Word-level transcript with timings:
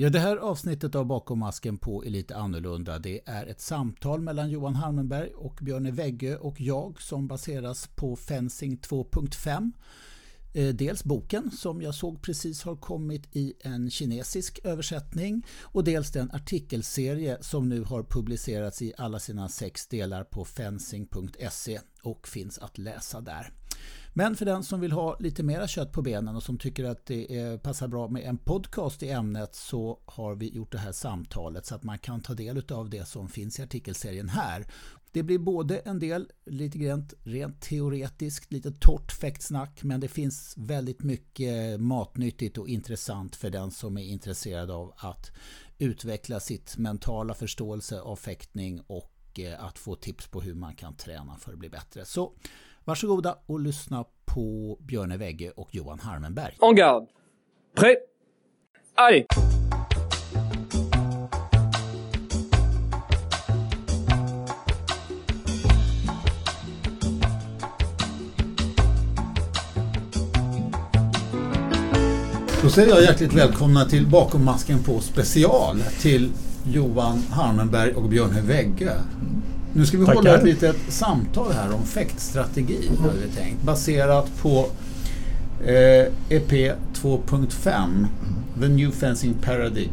Ja, 0.00 0.10
det 0.10 0.18
här 0.18 0.36
avsnittet 0.36 0.94
av 0.94 1.06
Bakom 1.06 1.38
masken 1.38 1.78
på 1.78 2.04
är 2.04 2.10
lite 2.10 2.36
annorlunda. 2.36 2.98
Det 2.98 3.20
är 3.26 3.46
ett 3.46 3.60
samtal 3.60 4.20
mellan 4.20 4.50
Johan 4.50 4.74
Harmenberg 4.74 5.30
och 5.30 5.58
Björne 5.62 5.90
Väggö 5.90 6.36
och 6.36 6.60
jag 6.60 7.02
som 7.02 7.28
baseras 7.28 7.86
på 7.86 8.16
Fencing 8.16 8.78
2.5. 8.78 9.72
Eh, 10.54 10.74
dels 10.74 11.04
boken 11.04 11.50
som 11.50 11.82
jag 11.82 11.94
såg 11.94 12.22
precis 12.22 12.62
har 12.62 12.76
kommit 12.76 13.36
i 13.36 13.54
en 13.60 13.90
kinesisk 13.90 14.60
översättning 14.64 15.46
och 15.62 15.84
dels 15.84 16.12
den 16.12 16.30
artikelserie 16.30 17.38
som 17.40 17.68
nu 17.68 17.82
har 17.82 18.02
publicerats 18.02 18.82
i 18.82 18.92
alla 18.98 19.18
sina 19.18 19.48
sex 19.48 19.86
delar 19.86 20.24
på 20.24 20.44
fencing.se 20.44 21.80
och 22.02 22.28
finns 22.28 22.58
att 22.58 22.78
läsa 22.78 23.20
där. 23.20 23.52
Men 24.18 24.36
för 24.36 24.44
den 24.44 24.64
som 24.64 24.80
vill 24.80 24.92
ha 24.92 25.16
lite 25.18 25.42
mera 25.42 25.68
kött 25.68 25.92
på 25.92 26.02
benen 26.02 26.36
och 26.36 26.42
som 26.42 26.58
tycker 26.58 26.84
att 26.84 27.06
det 27.06 27.62
passar 27.62 27.88
bra 27.88 28.08
med 28.08 28.24
en 28.24 28.38
podcast 28.38 29.02
i 29.02 29.10
ämnet 29.10 29.54
så 29.54 30.00
har 30.06 30.34
vi 30.34 30.48
gjort 30.48 30.72
det 30.72 30.78
här 30.78 30.92
samtalet 30.92 31.66
så 31.66 31.74
att 31.74 31.82
man 31.82 31.98
kan 31.98 32.20
ta 32.20 32.34
del 32.34 32.62
av 32.72 32.90
det 32.90 33.08
som 33.08 33.28
finns 33.28 33.58
i 33.58 33.62
artikelserien 33.62 34.28
här. 34.28 34.66
Det 35.12 35.22
blir 35.22 35.38
både 35.38 35.78
en 35.78 35.98
del 35.98 36.30
lite 36.46 36.78
rent, 36.78 37.14
rent 37.22 37.60
teoretiskt, 37.60 38.52
lite 38.52 38.72
torrt 38.72 39.12
fäktsnack 39.12 39.82
men 39.82 40.00
det 40.00 40.08
finns 40.08 40.54
väldigt 40.56 41.02
mycket 41.02 41.80
matnyttigt 41.80 42.58
och 42.58 42.68
intressant 42.68 43.36
för 43.36 43.50
den 43.50 43.70
som 43.70 43.98
är 43.98 44.04
intresserad 44.04 44.70
av 44.70 44.94
att 44.96 45.30
utveckla 45.78 46.40
sitt 46.40 46.78
mentala 46.78 47.34
förståelse 47.34 48.00
av 48.00 48.16
fäktning 48.16 48.80
och 48.86 49.38
eh, 49.38 49.64
att 49.64 49.78
få 49.78 49.94
tips 49.94 50.26
på 50.26 50.40
hur 50.40 50.54
man 50.54 50.74
kan 50.74 50.94
träna 50.94 51.36
för 51.38 51.52
att 51.52 51.58
bli 51.58 51.68
bättre. 51.68 52.04
Så 52.04 52.32
Varsågoda 52.88 53.36
och 53.46 53.60
lyssna 53.60 54.04
på 54.24 54.78
Björne 54.80 55.16
Wegge 55.16 55.50
och 55.50 55.74
Johan 55.74 55.98
Harmenberg. 56.00 56.56
En 56.60 56.76
garde. 56.76 57.06
Prêt. 57.76 57.98
Allez! 58.94 59.26
Då 72.62 72.68
säger 72.68 72.88
jag 72.88 73.02
hjärtligt 73.02 73.34
välkomna 73.34 73.84
till 73.84 74.06
Bakom 74.06 74.44
masken 74.44 74.84
på 74.84 75.00
special 75.00 75.80
till 76.00 76.32
Johan 76.64 77.18
Harmenberg 77.18 77.92
och 77.94 78.08
Björne 78.08 78.40
Wegge. 78.40 78.92
Nu 79.72 79.86
ska 79.86 79.98
vi 79.98 80.06
Tackar. 80.06 80.16
hålla 80.16 80.36
ett 80.36 80.44
litet 80.44 80.76
samtal 80.88 81.52
här 81.52 81.74
om 81.74 81.84
fäktstrategi 81.84 82.90
har 83.00 83.10
vi 83.10 83.36
tänkt. 83.36 83.62
Baserat 83.62 84.30
på 84.42 84.66
eh, 85.64 86.12
EP 86.28 86.52
2.5 86.94 88.06
The 88.60 88.68
New 88.68 88.90
Fencing 88.90 89.34
Paradigm. 89.34 89.90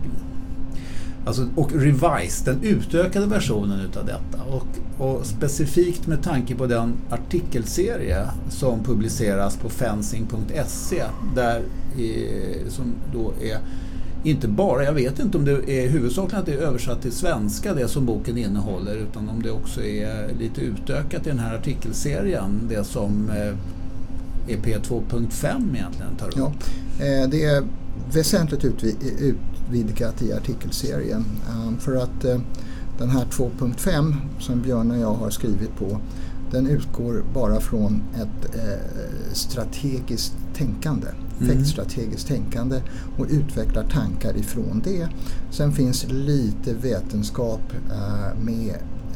Alltså, 1.26 1.48
och 1.56 1.72
Revise, 1.74 2.46
den 2.46 2.64
utökade 2.64 3.26
versionen 3.26 3.80
utav 3.80 4.06
detta. 4.06 4.44
Och, 4.44 4.68
och, 4.98 5.26
specifikt 5.26 6.08
med 6.08 6.24
tanke 6.24 6.56
på 6.56 6.66
den 6.66 6.94
artikelserie 7.10 8.26
som 8.50 8.84
publiceras 8.84 9.58
på 9.58 9.70
fencing.se 9.70 11.04
där 11.36 11.62
eh, 11.98 12.70
som 12.70 12.94
då 13.14 13.34
är 13.42 13.58
inte 14.26 14.48
bara, 14.48 14.84
jag 14.84 14.94
vet 14.94 15.20
inte 15.20 15.38
om 15.38 15.46
det 15.46 15.70
är 15.70 15.90
huvudsakligen 15.90 16.40
att 16.40 16.46
det 16.46 16.54
är 16.54 16.58
översatt 16.58 17.02
till 17.02 17.12
svenska 17.12 17.74
det 17.74 17.88
som 17.88 18.06
boken 18.06 18.38
innehåller 18.38 18.96
utan 18.96 19.30
om 19.30 19.42
det 19.44 19.52
också 19.52 19.84
är 19.84 20.34
lite 20.40 20.62
utökat 20.62 21.28
i 21.28 21.30
den 21.30 21.40
här 21.40 21.56
artikelserien 21.56 22.62
det 22.70 22.84
som 22.84 23.30
eh, 23.30 24.54
EP 24.54 24.66
2.5 24.66 25.76
egentligen 25.76 26.16
tar 26.20 26.28
upp. 26.28 26.36
Ja, 26.38 26.52
eh, 27.06 27.30
det 27.30 27.44
är 27.44 27.64
väsentligt 28.14 28.66
utvidgat 29.20 30.22
i 30.22 30.34
artikelserien. 30.34 31.26
Eh, 31.50 31.80
för 31.80 31.96
att 31.96 32.22
den 32.98 33.10
här 33.10 33.26
2.5 33.26 34.16
som 34.40 34.62
Björn 34.62 34.92
och 34.92 34.98
jag 34.98 35.14
har 35.14 35.30
skrivit 35.30 35.76
på 35.76 36.00
den 36.52 36.68
utgår 36.68 37.24
bara 37.34 37.60
från 37.60 38.04
ett 38.16 38.56
strategiskt 39.34 40.38
tänkande 40.54 41.08
effektstrategiskt 41.42 42.30
mm. 42.30 42.44
tänkande 42.44 42.82
och 43.18 43.26
utvecklar 43.30 43.84
tankar 43.84 44.38
ifrån 44.38 44.82
det. 44.84 45.08
Sen 45.52 45.72
finns 45.72 46.06
lite 46.10 46.74
vetenskap 46.74 47.62
eh, 47.92 48.40
med 48.44 48.76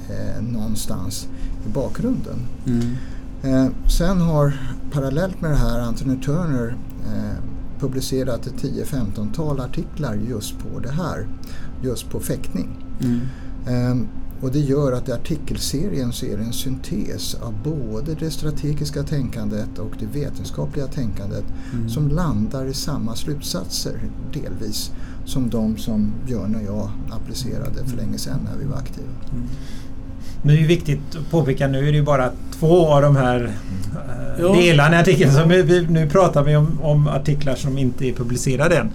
eh, 0.10 0.44
någonstans 0.44 1.28
i 1.66 1.70
bakgrunden. 1.70 2.40
Mm. 2.68 2.96
Eh, 3.44 3.72
sen 3.98 4.22
har 4.22 4.54
parallellt 4.92 5.42
med 5.42 5.52
det 5.52 5.58
här 5.58 5.80
Anthony 5.80 6.22
Turner 6.22 6.76
eh, 7.06 7.44
publicerat 7.80 8.48
ett 8.48 8.64
10-15-tal 8.64 9.60
artiklar 9.60 10.16
just 10.30 10.60
på 10.60 10.80
det 10.80 10.92
här, 10.92 11.28
just 11.84 12.10
på 12.10 12.20
fäktning. 12.20 12.70
Mm. 13.02 14.08
Och 14.42 14.52
det 14.52 14.60
gör 14.60 14.92
att 14.92 15.10
artikelserien 15.10 16.14
så 16.14 16.26
är 16.26 16.38
en 16.38 16.54
syntes 16.54 17.36
av 17.36 17.54
både 17.64 18.16
det 18.16 18.32
strategiska 18.32 19.04
tänkandet 19.04 19.80
och 19.80 19.92
det 20.00 20.20
vetenskapliga 20.20 20.88
tänkandet 20.88 21.44
mm. 21.74 21.90
som 21.90 22.08
landar 22.08 22.66
i 22.66 22.74
samma 22.74 23.16
slutsatser 23.16 24.02
delvis 24.34 24.92
som 25.26 25.50
de 25.50 25.78
som 25.78 26.14
Björn 26.26 26.56
och 26.56 26.64
jag 26.64 26.90
applicerade 27.12 27.86
för 27.86 27.98
länge 27.98 28.18
sedan 28.18 28.40
när 28.52 28.58
vi 28.58 28.66
var 28.66 28.78
aktiva. 28.78 29.08
Mm. 29.32 29.48
Nu 30.42 30.54
är 30.54 30.58
det 30.58 30.68
viktigt 30.68 31.00
att 31.16 31.32
påpeka, 31.32 31.68
nu 31.68 31.88
är 31.88 31.92
det 31.92 31.98
ju 31.98 32.04
bara 32.04 32.30
två 32.60 32.88
av 32.88 33.02
de 33.02 33.16
här 33.16 33.52
äh, 34.40 34.54
delarna 34.54 34.96
i 34.96 35.00
artikeln. 35.00 35.34
Så 35.34 35.44
vi, 35.44 35.88
nu 35.90 36.10
pratar 36.10 36.44
vi 36.44 36.56
om, 36.56 36.80
om, 36.82 37.08
artiklar 37.08 37.56
som 37.56 37.78
inte 37.78 38.06
är 38.06 38.14
publicerade 38.14 38.76
än. 38.76 38.82
Mm. 38.82 38.94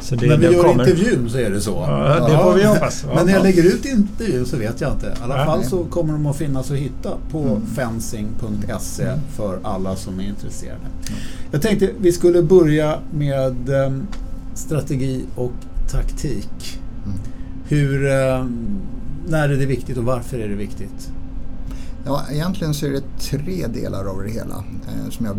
Så 0.00 0.14
det, 0.14 0.26
Men 0.26 0.40
vi 0.40 0.46
gör 0.46 0.62
kommer... 0.62 0.88
intervjun 0.88 1.30
så 1.30 1.38
är 1.38 1.50
det 1.50 1.60
så. 1.60 1.84
Ja, 1.88 2.28
det 2.28 2.38
får 2.38 2.54
vi 2.54 2.64
hoppas. 2.64 3.04
Men 3.14 3.26
när 3.26 3.32
jag 3.32 3.42
lägger 3.42 3.64
ut 3.64 3.84
intervjun 3.84 4.46
så 4.46 4.56
vet 4.56 4.80
jag 4.80 4.92
inte. 4.92 5.06
I 5.06 5.22
alla 5.22 5.44
fall 5.44 5.64
så 5.64 5.84
kommer 5.84 6.12
de 6.12 6.26
att 6.26 6.36
finnas 6.36 6.70
att 6.70 6.76
hitta 6.76 7.10
på 7.30 7.42
mm. 7.42 7.66
fencing.se 7.76 9.02
mm. 9.02 9.18
för 9.36 9.58
alla 9.62 9.96
som 9.96 10.20
är 10.20 10.24
intresserade. 10.24 10.80
Mm. 10.80 11.20
Jag 11.50 11.62
tänkte 11.62 11.90
vi 12.00 12.12
skulle 12.12 12.42
börja 12.42 12.98
med 13.10 13.68
um, 13.68 14.06
strategi 14.54 15.24
och 15.34 15.52
taktik. 15.90 16.80
Mm. 17.04 17.18
Hur 17.68 18.04
um, 18.04 18.80
när 19.28 19.48
är 19.48 19.56
det 19.56 19.66
viktigt 19.66 19.96
och 19.96 20.04
varför 20.04 20.38
är 20.38 20.48
det 20.48 20.54
viktigt? 20.54 21.12
Ja, 22.04 22.24
egentligen 22.30 22.74
så 22.74 22.86
är 22.86 22.90
det 22.90 23.02
tre 23.20 23.66
delar 23.66 24.04
av 24.04 24.22
det 24.22 24.30
hela 24.30 24.56
eh, 24.56 25.10
som 25.10 25.26
jag 25.26 25.36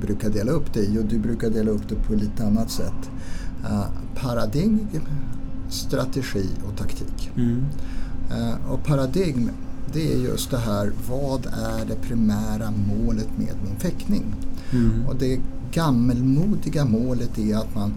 brukar 0.00 0.30
dela 0.30 0.52
upp 0.52 0.74
det 0.74 0.80
i 0.80 0.98
och 0.98 1.04
du 1.04 1.18
brukar 1.18 1.50
dela 1.50 1.70
upp 1.70 1.88
det 1.88 1.94
på 1.94 2.14
lite 2.14 2.46
annat 2.46 2.70
sätt. 2.70 3.10
Eh, 3.64 3.84
paradigm, 4.14 4.78
strategi 5.68 6.46
och 6.68 6.78
taktik. 6.78 7.30
Mm. 7.36 7.64
Eh, 8.30 8.72
och 8.72 8.84
paradigm 8.84 9.50
det 9.92 10.12
är 10.12 10.16
just 10.16 10.50
det 10.50 10.58
här, 10.58 10.92
vad 11.08 11.46
är 11.46 11.84
det 11.88 11.94
primära 11.94 12.70
målet 12.70 13.28
med 13.38 13.54
min 13.64 13.76
fäktning? 13.78 14.34
Mm. 14.72 15.06
Och 15.06 15.16
det 15.16 15.40
gammelmodiga 15.72 16.84
målet 16.84 17.38
är 17.38 17.56
att 17.56 17.74
man 17.74 17.94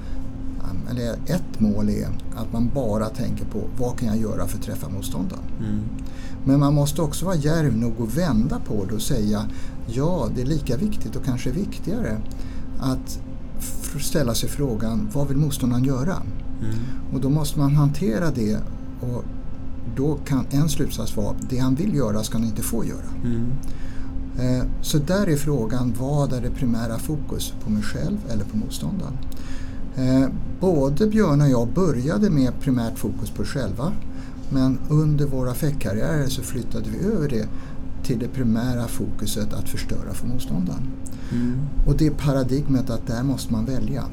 eller 0.91 1.13
ett 1.25 1.59
mål 1.59 1.89
är 1.89 2.07
att 2.35 2.53
man 2.53 2.71
bara 2.73 3.09
tänker 3.09 3.45
på 3.45 3.59
vad 3.77 3.99
kan 3.99 4.07
jag 4.07 4.17
göra 4.17 4.47
för 4.47 4.57
att 4.57 4.63
träffa 4.63 4.89
motståndaren. 4.89 5.43
Mm. 5.59 5.79
Men 6.45 6.59
man 6.59 6.73
måste 6.73 7.01
också 7.01 7.25
vara 7.25 7.35
djärv 7.35 7.77
nog 7.77 7.93
att 8.01 8.17
vända 8.17 8.59
på 8.59 8.85
det 8.85 8.95
och 8.95 9.01
säga 9.01 9.45
ja, 9.87 10.29
det 10.35 10.41
är 10.41 10.45
lika 10.45 10.77
viktigt 10.77 11.15
och 11.15 11.25
kanske 11.25 11.51
viktigare 11.51 12.17
att 12.79 13.19
ställa 13.99 14.33
sig 14.33 14.49
frågan 14.49 15.09
vad 15.13 15.27
vill 15.27 15.37
motståndaren 15.37 15.83
göra? 15.83 16.15
Mm. 16.61 16.75
Och 17.13 17.21
då 17.21 17.29
måste 17.29 17.59
man 17.59 17.75
hantera 17.75 18.31
det 18.31 18.57
och 19.01 19.23
då 19.95 20.17
kan 20.25 20.45
en 20.49 20.69
slutsats 20.69 21.17
vara 21.17 21.35
det 21.49 21.57
han 21.57 21.75
vill 21.75 21.95
göra 21.95 22.23
ska 22.23 22.37
han 22.37 22.47
inte 22.47 22.61
få 22.61 22.85
göra. 22.85 23.09
Mm. 23.23 23.51
Eh, 24.39 24.63
så 24.81 24.97
där 24.97 25.29
är 25.29 25.35
frågan, 25.37 25.93
vad 25.99 26.33
är 26.33 26.41
det 26.41 26.49
primära 26.49 26.97
fokus? 26.97 27.53
På 27.63 27.69
mig 27.69 27.83
själv 27.83 28.17
eller 28.29 28.43
på 28.43 28.57
motståndaren? 28.57 29.17
Eh, 29.95 30.27
både 30.59 31.07
Björn 31.07 31.41
och 31.41 31.49
jag 31.49 31.67
började 31.67 32.29
med 32.29 32.59
primärt 32.61 32.97
fokus 32.97 33.29
på 33.29 33.43
själva 33.43 33.91
men 34.49 34.79
under 34.89 35.25
våra 35.25 35.53
fäktkarriärer 35.53 36.27
så 36.27 36.41
flyttade 36.41 36.85
vi 36.89 37.05
över 37.05 37.29
det 37.29 37.47
till 38.03 38.19
det 38.19 38.27
primära 38.27 38.87
fokuset 38.87 39.53
att 39.53 39.69
förstöra 39.69 40.13
för 40.13 40.27
motståndaren. 40.27 40.87
Mm. 41.31 41.59
Och 41.87 41.97
det 41.97 42.09
paradigmet 42.09 42.89
att 42.89 43.07
där 43.07 43.23
måste 43.23 43.53
man 43.53 43.65
välja. 43.65 44.03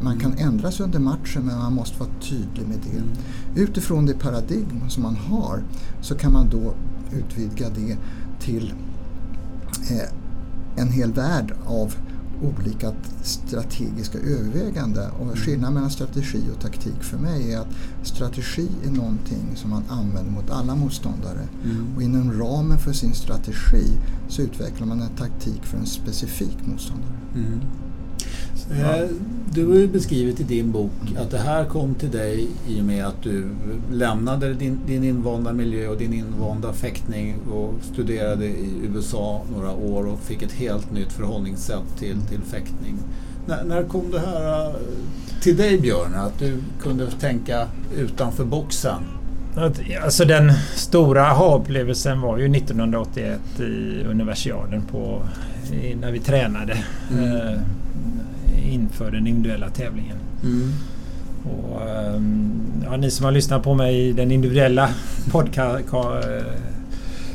Man 0.00 0.18
kan 0.18 0.32
mm. 0.32 0.48
ändras 0.48 0.80
under 0.80 0.98
matchen 0.98 1.42
men 1.42 1.58
man 1.58 1.72
måste 1.72 2.00
vara 2.00 2.10
tydlig 2.20 2.68
med 2.68 2.78
det. 2.84 2.98
Mm. 2.98 3.08
Utifrån 3.54 4.06
det 4.06 4.14
paradigm 4.14 4.88
som 4.88 5.02
man 5.02 5.16
har 5.16 5.62
så 6.00 6.14
kan 6.14 6.32
man 6.32 6.48
då 6.50 6.74
utvidga 7.12 7.68
det 7.68 7.96
till 8.40 8.74
eh, 9.90 10.08
en 10.76 10.88
hel 10.88 11.12
värld 11.12 11.54
av 11.66 11.94
olika 12.42 12.92
strategiska 13.22 14.18
överväganden. 14.18 15.10
Och 15.10 15.22
mm. 15.22 15.36
skillnaden 15.36 15.74
mellan 15.74 15.90
strategi 15.90 16.42
och 16.54 16.60
taktik 16.60 17.02
för 17.02 17.18
mig 17.18 17.52
är 17.52 17.58
att 17.58 17.68
strategi 18.02 18.68
är 18.84 18.90
någonting 18.90 19.52
som 19.54 19.70
man 19.70 19.82
använder 19.88 20.32
mot 20.32 20.50
alla 20.50 20.74
motståndare. 20.74 21.48
Mm. 21.64 21.96
Och 21.96 22.02
inom 22.02 22.32
ramen 22.32 22.78
för 22.78 22.92
sin 22.92 23.14
strategi 23.14 23.92
så 24.28 24.42
utvecklar 24.42 24.86
man 24.86 25.00
en 25.00 25.16
taktik 25.16 25.64
för 25.64 25.78
en 25.78 25.86
specifik 25.86 26.66
motståndare. 26.66 27.14
Mm. 27.34 27.60
Eh, 28.70 29.08
du 29.52 29.66
har 29.66 29.74
ju 29.74 29.88
beskrivit 29.88 30.40
i 30.40 30.42
din 30.42 30.72
bok 30.72 30.92
att 31.18 31.30
det 31.30 31.38
här 31.38 31.64
kom 31.64 31.94
till 31.94 32.10
dig 32.10 32.48
i 32.68 32.80
och 32.80 32.84
med 32.84 33.06
att 33.06 33.22
du 33.22 33.48
lämnade 33.92 34.54
din, 34.54 34.78
din 34.86 35.04
invanda 35.04 35.52
miljö 35.52 35.88
och 35.88 35.96
din 35.96 36.12
invanda 36.12 36.72
fäktning 36.72 37.36
och 37.52 37.74
studerade 37.92 38.44
i 38.44 38.70
USA 38.94 39.42
några 39.52 39.72
år 39.72 40.06
och 40.06 40.20
fick 40.20 40.42
ett 40.42 40.52
helt 40.52 40.92
nytt 40.92 41.12
förhållningssätt 41.12 41.98
till, 41.98 42.16
till 42.28 42.40
fäktning. 42.40 42.98
När, 43.46 43.64
när 43.64 43.82
kom 43.82 44.10
det 44.10 44.20
här 44.20 44.66
eh, 44.66 44.74
till 45.42 45.56
dig 45.56 45.78
Björn, 45.78 46.14
att 46.14 46.38
du 46.38 46.56
kunde 46.80 47.10
tänka 47.10 47.68
utanför 47.96 48.44
boxen? 48.44 49.02
Alltså 50.04 50.24
den 50.24 50.52
stora 50.74 51.26
aha-upplevelsen 51.26 52.20
var 52.20 52.38
ju 52.38 52.56
1981 52.56 53.40
i 53.60 54.04
universiaden 54.04 54.82
på, 54.82 55.22
när 56.00 56.12
vi 56.12 56.18
tränade 56.18 56.78
mm. 57.10 57.58
Eh, 58.66 58.74
inför 58.74 59.10
den 59.10 59.26
individuella 59.26 59.70
tävlingen. 59.70 60.16
Mm. 60.42 60.72
Och, 61.44 61.90
ehm, 61.90 62.62
ja, 62.84 62.96
ni 62.96 63.10
som 63.10 63.24
har 63.24 63.32
lyssnat 63.32 63.62
på 63.62 63.74
mig 63.74 64.08
i 64.08 64.12
den 64.12 64.30
individuella 64.30 64.88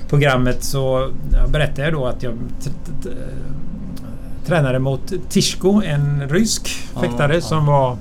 programmet 0.10 0.64
så 0.64 1.12
berättade 1.52 1.84
jag 1.84 1.94
då 1.94 2.06
att 2.06 2.24
jag 2.24 2.38
tränade 4.46 4.80
mot 4.80 5.14
Tishko, 5.30 5.82
en 5.86 6.30
rysk 6.30 6.68
fäktare 7.02 7.36
ja, 7.36 7.42
som 7.42 7.66
var 7.66 7.98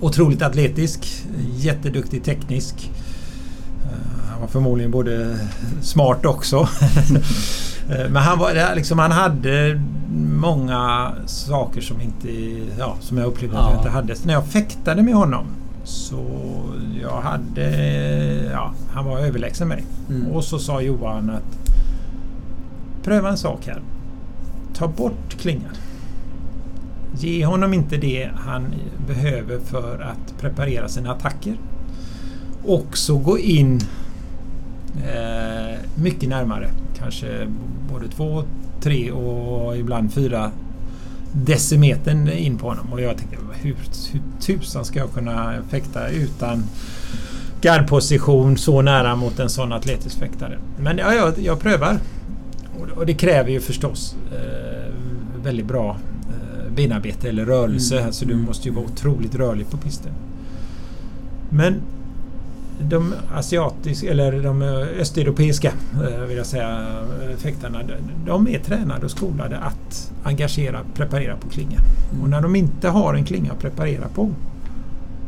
otroligt 0.00 0.42
atletisk, 0.42 1.24
jätteduktig 1.56 2.24
teknisk. 2.24 2.90
Eh, 3.84 4.30
han 4.30 4.40
var 4.40 4.48
förmodligen 4.48 4.90
både 4.90 5.38
smart 5.82 6.26
också. 6.26 6.68
Eh, 7.90 8.10
men 8.10 8.16
han, 8.16 8.38
var, 8.38 8.74
liksom, 8.74 8.98
han 8.98 9.12
hade 9.12 9.80
många 10.40 11.12
saker 11.26 11.80
som, 11.80 12.00
inte, 12.00 12.28
ja, 12.78 12.96
som 13.00 13.18
jag 13.18 13.26
upplevde 13.26 13.58
att 13.58 13.70
jag 13.70 13.80
inte 13.80 13.90
hade. 13.90 14.16
Så 14.16 14.26
när 14.26 14.34
jag 14.34 14.46
fäktade 14.46 15.02
med 15.02 15.14
honom 15.14 15.46
så 15.84 16.24
jag 17.02 17.20
hade... 17.20 17.70
Ja, 18.52 18.72
han 18.92 19.04
var 19.04 19.18
överlägsen 19.18 19.68
mig. 19.68 19.84
Mm. 20.08 20.26
Och 20.26 20.44
så 20.44 20.58
sa 20.58 20.80
Johan 20.80 21.30
att 21.30 21.76
pröva 23.02 23.28
en 23.28 23.36
sak 23.36 23.66
här. 23.66 23.82
Ta 24.74 24.88
bort 24.88 25.38
klingan. 25.38 25.74
Ge 27.18 27.46
honom 27.46 27.74
inte 27.74 27.96
det 27.96 28.30
han 28.36 28.74
behöver 29.06 29.58
för 29.58 30.00
att 30.00 30.40
preparera 30.40 30.88
sina 30.88 31.12
attacker. 31.12 31.56
Och 32.64 32.98
så 32.98 33.18
gå 33.18 33.38
in 33.38 33.80
eh, 34.96 35.78
mycket 35.94 36.28
närmare. 36.28 36.70
Kanske 36.98 37.46
både 37.92 38.08
två, 38.08 38.42
tre 38.80 39.10
och 39.10 39.76
ibland 39.76 40.12
fyra 40.12 40.50
decimetern 41.32 42.28
in 42.28 42.58
på 42.58 42.68
honom. 42.68 42.92
Och 42.92 43.00
jag 43.00 43.18
tänkte 43.18 43.36
hur, 43.36 43.76
hur 44.12 44.20
tusan 44.40 44.84
ska 44.84 44.98
jag 44.98 45.12
kunna 45.12 45.54
fäkta 45.68 46.08
utan 46.08 46.64
gardposition 47.60 48.58
så 48.58 48.82
nära 48.82 49.16
mot 49.16 49.38
en 49.38 49.48
sån 49.48 49.72
atletisk 49.72 50.18
fäktare. 50.18 50.58
Men 50.78 50.98
ja, 50.98 51.14
jag, 51.14 51.38
jag 51.38 51.60
prövar. 51.60 51.98
Och 52.96 53.06
det 53.06 53.14
kräver 53.14 53.50
ju 53.50 53.60
förstås 53.60 54.16
eh, 54.32 54.92
väldigt 55.42 55.66
bra 55.66 55.96
benarbete 56.74 57.28
eller 57.28 57.44
rörelse. 57.44 57.94
Mm. 57.94 58.06
Alltså 58.06 58.24
du 58.24 58.32
mm. 58.32 58.44
måste 58.44 58.68
ju 58.68 58.74
vara 58.74 58.84
otroligt 58.84 59.34
rörlig 59.34 59.70
på 59.70 59.76
pisten. 59.76 60.12
Men 61.50 61.80
de 62.80 63.14
asiatiska, 63.34 64.10
eller 64.10 64.42
de 64.42 64.62
östeuropeiska 65.00 65.72
eh, 65.94 66.20
vill 66.20 66.36
jag 66.36 66.46
säga, 66.46 66.86
eh, 67.22 67.36
fäktarna, 67.36 67.78
de 68.26 68.48
är 68.48 68.58
tränade 68.58 69.04
och 69.04 69.10
skolade 69.10 69.58
att 69.58 70.12
engagera, 70.22 70.80
preparera 70.94 71.36
på 71.36 71.48
klinga. 71.48 71.78
Mm. 72.12 72.22
Och 72.22 72.28
när 72.28 72.40
de 72.40 72.56
inte 72.56 72.88
har 72.88 73.14
en 73.14 73.24
klinga 73.24 73.52
att 73.52 73.58
preparera 73.58 74.08
på 74.14 74.30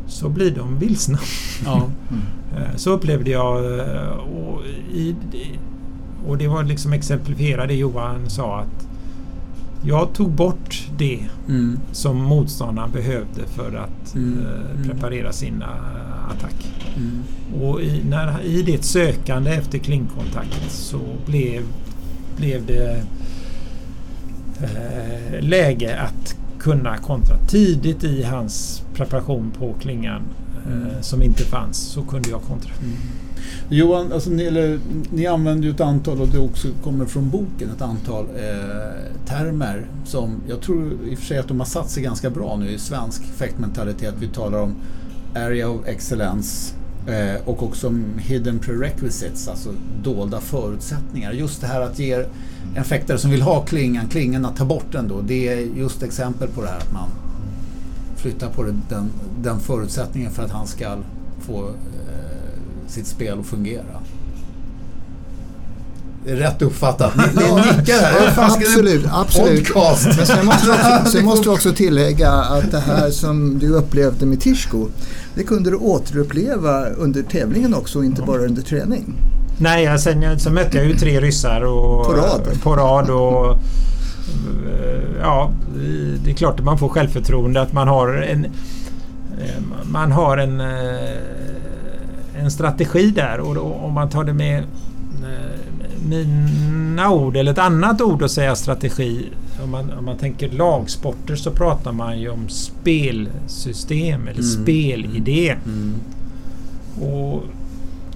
så 0.07 0.29
blir 0.29 0.51
de 0.51 0.79
vilsna. 0.79 1.19
Ja. 1.65 1.81
Mm. 2.09 2.77
Så 2.77 2.91
upplevde 2.91 3.31
jag 3.31 3.57
och, 4.19 4.61
i, 4.93 5.15
och 6.27 6.37
det 6.37 6.47
var 6.47 6.63
liksom 6.63 6.93
exemplifierade 6.93 7.73
Johan 7.73 8.29
sa 8.29 8.59
att 8.59 8.87
jag 9.83 10.13
tog 10.13 10.31
bort 10.31 10.87
det 10.97 11.19
mm. 11.47 11.79
som 11.91 12.17
motståndaren 12.17 12.91
behövde 12.91 13.47
för 13.47 13.75
att 13.75 14.15
mm. 14.15 14.39
eh, 14.39 14.71
mm. 14.71 14.89
preparera 14.89 15.31
sin 15.31 15.61
uh, 15.61 16.29
attack. 16.29 16.76
Mm. 16.97 17.23
Och 17.63 17.81
i, 17.81 18.03
när, 18.09 18.43
i 18.43 18.61
det 18.61 18.83
sökande 18.83 19.51
efter 19.51 19.77
klingkontakt 19.77 20.71
så 20.71 20.99
blev, 21.25 21.63
blev 22.37 22.65
det 22.65 23.03
eh, 24.61 25.41
läge 25.41 25.99
att 25.99 26.35
kunna 26.59 26.97
kontra 26.97 27.37
tidigt 27.37 28.03
i 28.03 28.23
hans 28.23 28.83
preparation 28.93 29.51
på 29.59 29.73
klingan 29.73 30.21
mm. 30.67 30.87
eh, 30.87 31.01
som 31.01 31.21
inte 31.21 31.43
fanns 31.43 31.77
så 31.77 32.01
kunde 32.01 32.29
jag 32.29 32.41
kontra. 32.41 32.71
Mm. 32.81 32.93
Johan, 33.69 34.11
alltså 34.11 34.29
ni, 34.29 34.43
eller, 34.43 34.79
ni 35.11 35.27
använder 35.27 35.63
ju 35.63 35.73
ett 35.73 35.81
antal, 35.81 36.21
och 36.21 36.27
det 36.27 36.39
också 36.39 36.67
kommer 36.83 37.05
från 37.05 37.29
boken, 37.29 37.69
ett 37.75 37.81
antal 37.81 38.25
eh, 38.25 39.25
termer 39.25 39.87
som 40.05 40.41
jag 40.47 40.61
tror 40.61 40.93
i 41.09 41.15
och 41.15 41.19
för 41.19 41.25
sig 41.25 41.37
att 41.37 41.47
de 41.47 41.59
har 41.59 41.67
satt 41.67 41.89
sig 41.89 42.03
ganska 42.03 42.29
bra 42.29 42.55
nu 42.55 42.69
i 42.69 42.77
svensk 42.77 43.23
fäktmentalitet. 43.23 44.13
Vi 44.19 44.27
talar 44.27 44.61
om 44.61 44.75
area 45.35 45.69
of 45.69 45.87
excellence 45.87 46.73
eh, 47.07 47.41
och 47.45 47.63
också 47.63 47.93
hidden 48.17 48.59
prerequisites, 48.59 49.47
alltså 49.47 49.69
dolda 50.03 50.39
förutsättningar. 50.39 51.31
Just 51.31 51.61
det 51.61 51.67
här 51.67 51.81
att 51.81 51.99
ge 51.99 52.25
en 52.75 52.83
fäktare 52.83 53.17
som 53.17 53.31
vill 53.31 53.41
ha 53.41 53.65
klingan, 53.65 54.07
klingan 54.07 54.45
att 54.45 54.57
ta 54.57 54.65
bort 54.65 54.91
den 54.91 55.07
då. 55.07 55.21
Det 55.21 55.47
är 55.47 55.57
just 55.57 56.03
exempel 56.03 56.47
på 56.47 56.61
det 56.61 56.67
här 56.67 56.77
att 56.77 56.93
man 56.93 57.09
flyttar 58.15 58.49
på 58.49 58.63
den, 58.63 59.09
den 59.41 59.59
förutsättningen 59.59 60.31
för 60.31 60.43
att 60.43 60.51
han 60.51 60.67
ska 60.67 60.97
få 61.39 61.67
eh, 61.67 61.73
sitt 62.87 63.07
spel 63.07 63.39
att 63.39 63.45
fungera. 63.45 64.01
Det 66.25 66.31
är 66.31 66.35
rätt 66.35 66.61
uppfattat. 66.61 67.15
Ni, 67.15 67.23
ni 67.23 67.77
nickar 67.77 67.93
här. 67.93 68.33
Ja, 68.35 68.45
absolut, 68.45 69.05
absolut. 69.11 69.75
Men 70.17 70.25
sen 70.25 70.45
måste, 70.45 70.71
också, 70.71 71.11
sen 71.11 71.25
måste 71.25 71.43
du 71.43 71.49
också 71.49 71.73
tillägga 71.73 72.31
att 72.31 72.71
det 72.71 72.79
här 72.79 73.09
som 73.09 73.59
du 73.59 73.69
upplevde 73.69 74.25
med 74.25 74.41
Tishko, 74.41 74.87
det 75.35 75.43
kunde 75.43 75.69
du 75.69 75.75
återuppleva 75.75 76.85
under 76.85 77.23
tävlingen 77.23 77.73
också, 77.73 78.03
inte 78.03 78.21
bara 78.21 78.41
under 78.41 78.61
träning. 78.61 79.13
Nej, 79.57 79.99
sen 79.99 80.39
så 80.39 80.49
mötte 80.49 80.77
jag 80.77 80.85
ju 80.85 80.93
tre 80.97 81.21
ryssar 81.21 81.61
och, 81.61 82.05
på 82.05 82.13
rad. 82.13 82.41
På 82.63 82.75
rad 82.75 83.09
och, 83.09 83.57
ja, 85.21 85.51
det 86.23 86.31
är 86.31 86.35
klart 86.35 86.59
att 86.59 86.65
man 86.65 86.77
får 86.77 86.89
självförtroende 86.89 87.61
att 87.61 87.73
man 87.73 87.87
har 87.87 88.13
en 88.13 88.47
man 89.83 90.11
har 90.11 90.37
en 90.37 90.61
eh, 90.61 90.67
en 92.39 92.51
strategi 92.51 93.11
där 93.11 93.39
och 93.39 93.55
då, 93.55 93.61
om 93.61 93.93
man 93.93 94.09
tar 94.09 94.23
det 94.23 94.33
med 94.33 94.59
eh, 94.59 95.56
mina 96.07 97.11
ord 97.11 97.37
eller 97.37 97.51
ett 97.51 97.57
annat 97.57 98.01
ord 98.01 98.23
att 98.23 98.31
säga 98.31 98.55
strategi. 98.55 99.25
Om 99.63 99.71
man, 99.71 99.91
om 99.91 100.05
man 100.05 100.17
tänker 100.17 100.49
lagsporter 100.49 101.35
så 101.35 101.51
pratar 101.51 101.91
man 101.91 102.19
ju 102.19 102.29
om 102.29 102.49
spelsystem 102.49 104.21
eller 104.27 104.41
mm. 104.41 104.63
spelidé. 104.63 105.55
Mm. 105.65 105.95
Och 107.01 107.43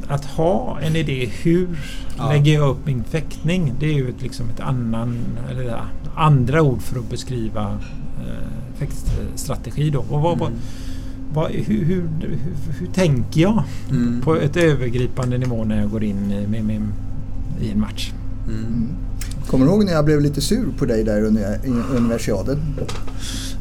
att 0.08 0.26
ha 0.26 0.80
en 0.80 0.96
idé 0.96 1.30
hur 1.42 1.80
ja. 2.18 2.30
lägger 2.30 2.54
jag 2.54 2.70
upp 2.70 2.86
min 2.86 3.04
fäktning? 3.04 3.74
Det 3.80 3.86
är 3.86 3.94
ju 3.94 4.10
ett, 4.10 4.22
liksom 4.22 4.50
ett 4.50 4.60
annan, 4.60 5.18
eller 5.50 5.82
andra 6.16 6.62
ord 6.62 6.82
för 6.82 7.00
att 7.00 7.10
beskriva 7.10 7.78
eh, 8.28 8.80
fäktstrategi. 8.80 9.90
Då. 9.90 10.06
Och 10.10 10.22
vad, 10.22 10.42
mm 10.42 10.54
vad, 11.34 11.52
hur, 11.52 11.86
hur, 11.86 12.10
hur, 12.20 12.38
hur, 12.80 12.88
tänker 12.88 13.42
jag 13.42 13.64
mm. 13.90 14.22
på 14.22 14.36
ett 14.36 14.58
övergripande 14.58 15.38
nivå 15.38 15.64
när 15.64 15.82
jag 15.82 15.90
går 15.90 16.04
in 16.04 16.28
med, 16.50 16.64
med, 16.64 16.82
i 17.62 17.72
en 17.72 17.80
match? 17.80 18.12
Mm. 18.48 18.88
Kommer 19.48 19.66
du 19.66 19.72
ihåg 19.72 19.86
när 19.86 19.94
jag 19.94 20.06
blev 20.06 20.22
lite 20.22 20.42
sur 20.42 20.66
på 20.78 20.86
dig 20.86 21.04
där 21.04 21.24
under 21.24 21.60
universiaden? 21.96 22.62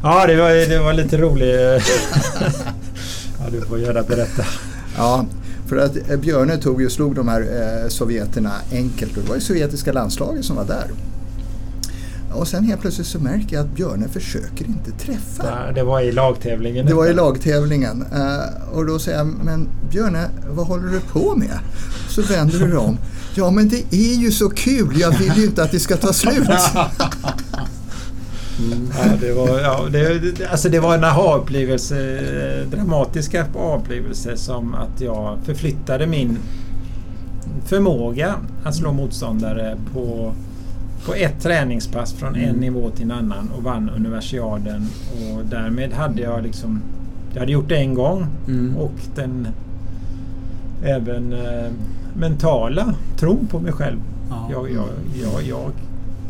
Ja, 0.03 0.27
det 0.27 0.35
var, 0.35 0.69
det 0.69 0.79
var 0.79 0.93
lite 0.93 1.17
roligt. 1.17 1.83
ja, 3.39 3.49
du 3.51 3.61
får 3.61 3.79
gärna 3.79 4.03
berätta. 4.03 4.45
Ja, 4.97 5.25
för 5.67 5.77
att 5.77 6.09
eh, 6.09 6.17
Björne 6.17 6.57
tog 6.57 6.81
och 6.81 6.91
slog 6.91 7.15
de 7.15 7.27
här 7.27 7.41
eh, 7.41 7.89
sovjeterna 7.89 8.51
enkelt. 8.71 9.15
Det 9.15 9.21
var 9.21 9.35
ju 9.35 9.41
sovjetiska 9.41 9.93
landslaget 9.93 10.45
som 10.45 10.55
var 10.55 10.65
där. 10.65 10.87
Och 12.33 12.47
sen 12.47 12.63
helt 12.63 12.81
plötsligt 12.81 13.07
så 13.07 13.19
märker 13.19 13.55
jag 13.55 13.65
att 13.65 13.75
Björne 13.75 14.07
försöker 14.07 14.65
inte 14.65 14.91
träffa. 14.91 15.71
Det 15.75 15.83
var 15.83 16.01
i 16.01 16.11
lagtävlingen? 16.11 16.85
Det 16.85 16.93
var 16.93 17.07
i 17.07 17.13
lagtävlingen. 17.13 18.05
Uh, 18.13 18.77
och 18.77 18.85
då 18.85 18.99
säger 18.99 19.17
jag, 19.17 19.27
men 19.27 19.69
Björne, 19.89 20.29
vad 20.49 20.67
håller 20.67 20.87
du 20.87 20.99
på 20.99 21.35
med? 21.35 21.59
Så 22.09 22.21
vänder 22.21 22.59
du 22.59 22.67
dig 22.67 22.77
om. 22.77 22.97
Ja, 23.35 23.51
men 23.51 23.69
det 23.69 23.93
är 23.93 24.15
ju 24.15 24.31
så 24.31 24.49
kul. 24.49 24.99
Jag 24.99 25.19
vill 25.19 25.31
ju 25.37 25.45
inte 25.45 25.63
att 25.63 25.71
det 25.71 25.79
ska 25.79 25.97
ta 25.97 26.13
slut. 26.13 26.49
Mm. 28.59 28.89
Ja, 28.97 29.17
det, 29.21 29.33
var, 29.33 29.59
ja, 29.59 29.85
det, 29.91 30.51
alltså 30.51 30.69
det 30.69 30.79
var 30.79 30.95
en 30.95 31.03
aha-upplevelse, 31.03 32.21
dramatisk 32.71 33.35
aha-upplevelse 33.35 34.37
som 34.37 34.73
att 34.73 35.01
jag 35.01 35.37
förflyttade 35.45 36.07
min 36.07 36.37
förmåga 37.65 38.35
att 38.63 38.75
slå 38.75 38.93
motståndare 38.93 39.77
på 39.93 40.33
på 41.05 41.13
ett 41.13 41.41
träningspass 41.41 42.13
från 42.13 42.35
en 42.35 42.55
nivå 42.55 42.89
till 42.89 43.03
en 43.03 43.11
annan 43.11 43.49
och 43.57 43.63
vann 43.63 43.89
universiaden. 43.89 44.87
Och 45.33 45.45
därmed 45.45 45.93
hade 45.93 46.21
jag 46.21 46.43
liksom... 46.43 46.81
Jag 47.33 47.39
hade 47.39 47.51
gjort 47.51 47.69
det 47.69 47.77
en 47.77 47.93
gång 47.93 48.25
Mm. 48.47 48.75
och 48.77 48.93
den 49.15 49.47
även 50.83 51.33
eh, 51.33 51.71
mentala 52.13 52.95
tron 53.19 53.47
på 53.51 53.59
mig 53.59 53.71
själv. 53.71 53.97
Ja. 54.29 54.49
Jag, 54.51 54.71
jag, 54.71 54.87
jag, 55.21 55.43
jag 55.49 55.71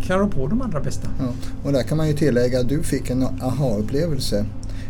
kan 0.01 0.19
rå 0.19 0.27
på 0.27 0.47
de 0.47 0.61
allra 0.61 0.79
bästa. 0.79 1.07
Ja. 1.19 1.25
Och 1.63 1.71
där 1.73 1.83
kan 1.83 1.97
man 1.97 2.07
ju 2.07 2.13
tillägga 2.13 2.59
att 2.59 2.69
du 2.69 2.83
fick 2.83 3.09
en 3.09 3.23
aha-upplevelse. 3.23 4.45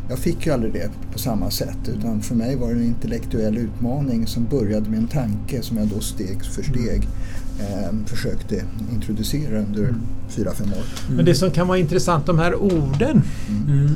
Jag 0.10 0.20
fick 0.20 0.46
ju 0.46 0.52
aldrig 0.54 0.74
det 0.74 0.90
på 1.14 1.20
samma 1.20 1.50
sätt 1.50 1.78
utan 1.98 2.22
för 2.22 2.36
mig 2.36 2.56
var 2.56 2.68
det 2.68 2.74
en 2.80 2.84
intellektuell 2.86 3.58
utmaning 3.58 4.28
som 4.28 4.46
började 4.46 4.90
med 4.90 5.00
en 5.00 5.08
tanke 5.08 5.62
som 5.62 5.78
jag 5.78 5.88
då 5.88 6.00
steg 6.00 6.44
för 6.44 6.64
steg 6.64 7.08
eh, 7.62 7.92
försökte 8.06 8.64
introducera 8.94 9.58
under 9.60 9.94
fyra, 10.30 10.52
fem 10.52 10.68
år. 10.68 11.14
Men 11.16 11.26
det 11.26 11.36
som 11.36 11.52
kan 11.52 11.68
vara 11.68 11.78
intressant, 11.78 12.26
de 12.26 12.40
här 12.40 12.56
orden 12.56 13.22
Mm. 13.50 13.96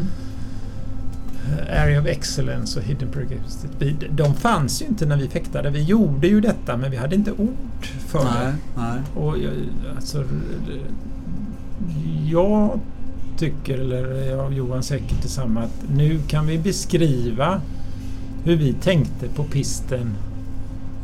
eh, 1.69 1.81
Area 1.83 2.01
of 2.01 2.07
Excellence 2.07 2.79
och 2.79 2.85
Hidden 2.85 3.07
Progress. 3.11 3.65
vi- 3.79 3.95
De 4.11 4.33
fanns 4.33 4.81
ju 4.81 4.85
inte 4.85 5.05
när 5.05 5.17
vi 5.17 5.27
fäktade. 5.27 5.69
Vi 5.69 5.83
gjorde 5.83 6.27
ju 6.27 6.41
detta 6.41 6.77
men 6.77 6.91
vi 6.91 6.97
hade 6.97 7.15
inte 7.15 7.31
ord 7.31 7.85
för 8.07 8.23
Nej, 8.23 8.33
det. 8.45 8.81
nej. 8.81 8.99
Och 9.15 9.37
jag, 9.37 9.51
alltså, 9.95 10.23
jag 12.29 12.79
tycker, 13.37 13.77
eller 13.79 14.29
jag 14.29 14.45
och 14.45 14.53
Johan 14.53 14.83
säkert 14.83 15.21
detsamma, 15.21 15.61
att 15.63 15.83
nu 15.95 16.19
kan 16.27 16.47
vi 16.47 16.57
beskriva 16.59 17.61
hur 18.43 18.55
vi 18.55 18.73
tänkte 18.73 19.27
på 19.35 19.43
pisten 19.43 20.15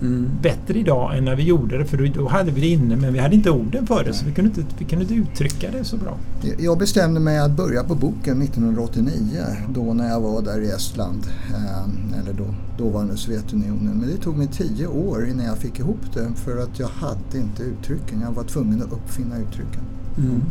Mm. 0.01 0.29
bättre 0.41 0.79
idag 0.79 1.17
än 1.17 1.25
när 1.25 1.35
vi 1.35 1.43
gjorde 1.43 1.77
det. 1.77 1.85
För 1.85 1.97
då- 2.15 2.27
hade 2.27 2.51
vi 2.51 2.61
det 2.61 2.67
inne 2.67 2.95
men 2.95 3.13
vi 3.13 3.19
hade 3.19 3.35
inte 3.35 3.51
orden 3.51 3.87
för 3.87 4.03
det 4.03 4.13
så 4.13 4.25
vi 4.25 4.31
kunde 4.31 4.49
inte, 4.49 4.73
vi 4.77 4.85
kunde 4.85 5.03
inte 5.05 5.13
uttrycka 5.15 5.67
det 5.71 5.83
så 5.83 5.97
bra. 5.97 6.17
Jag 6.59 6.77
bestämde 6.77 7.19
mig 7.19 7.39
att 7.39 7.51
börja 7.51 7.83
på 7.83 7.95
boken 7.95 8.41
1989 8.41 9.41
då 9.73 9.93
när 9.93 10.09
jag 10.09 10.21
var 10.21 10.41
där 10.41 10.61
i 10.61 10.69
Estland, 10.69 11.21
eh, 11.49 12.19
eller 12.21 12.33
då 12.37 12.45
dåvarande 12.83 13.17
Sovjetunionen. 13.17 13.97
Men 13.99 14.09
det 14.09 14.17
tog 14.17 14.37
mig 14.37 14.47
tio 14.47 14.87
år 14.87 15.27
innan 15.27 15.45
jag 15.45 15.57
fick 15.57 15.79
ihop 15.79 15.99
det 16.13 16.27
för 16.35 16.63
att 16.63 16.79
jag 16.79 16.87
hade 16.87 17.37
inte 17.37 17.63
uttrycken. 17.63 18.21
Jag 18.21 18.31
var 18.31 18.43
tvungen 18.43 18.81
att 18.81 18.91
uppfinna 18.91 19.37
uttrycken. 19.37 19.81
Mm. 20.17 20.41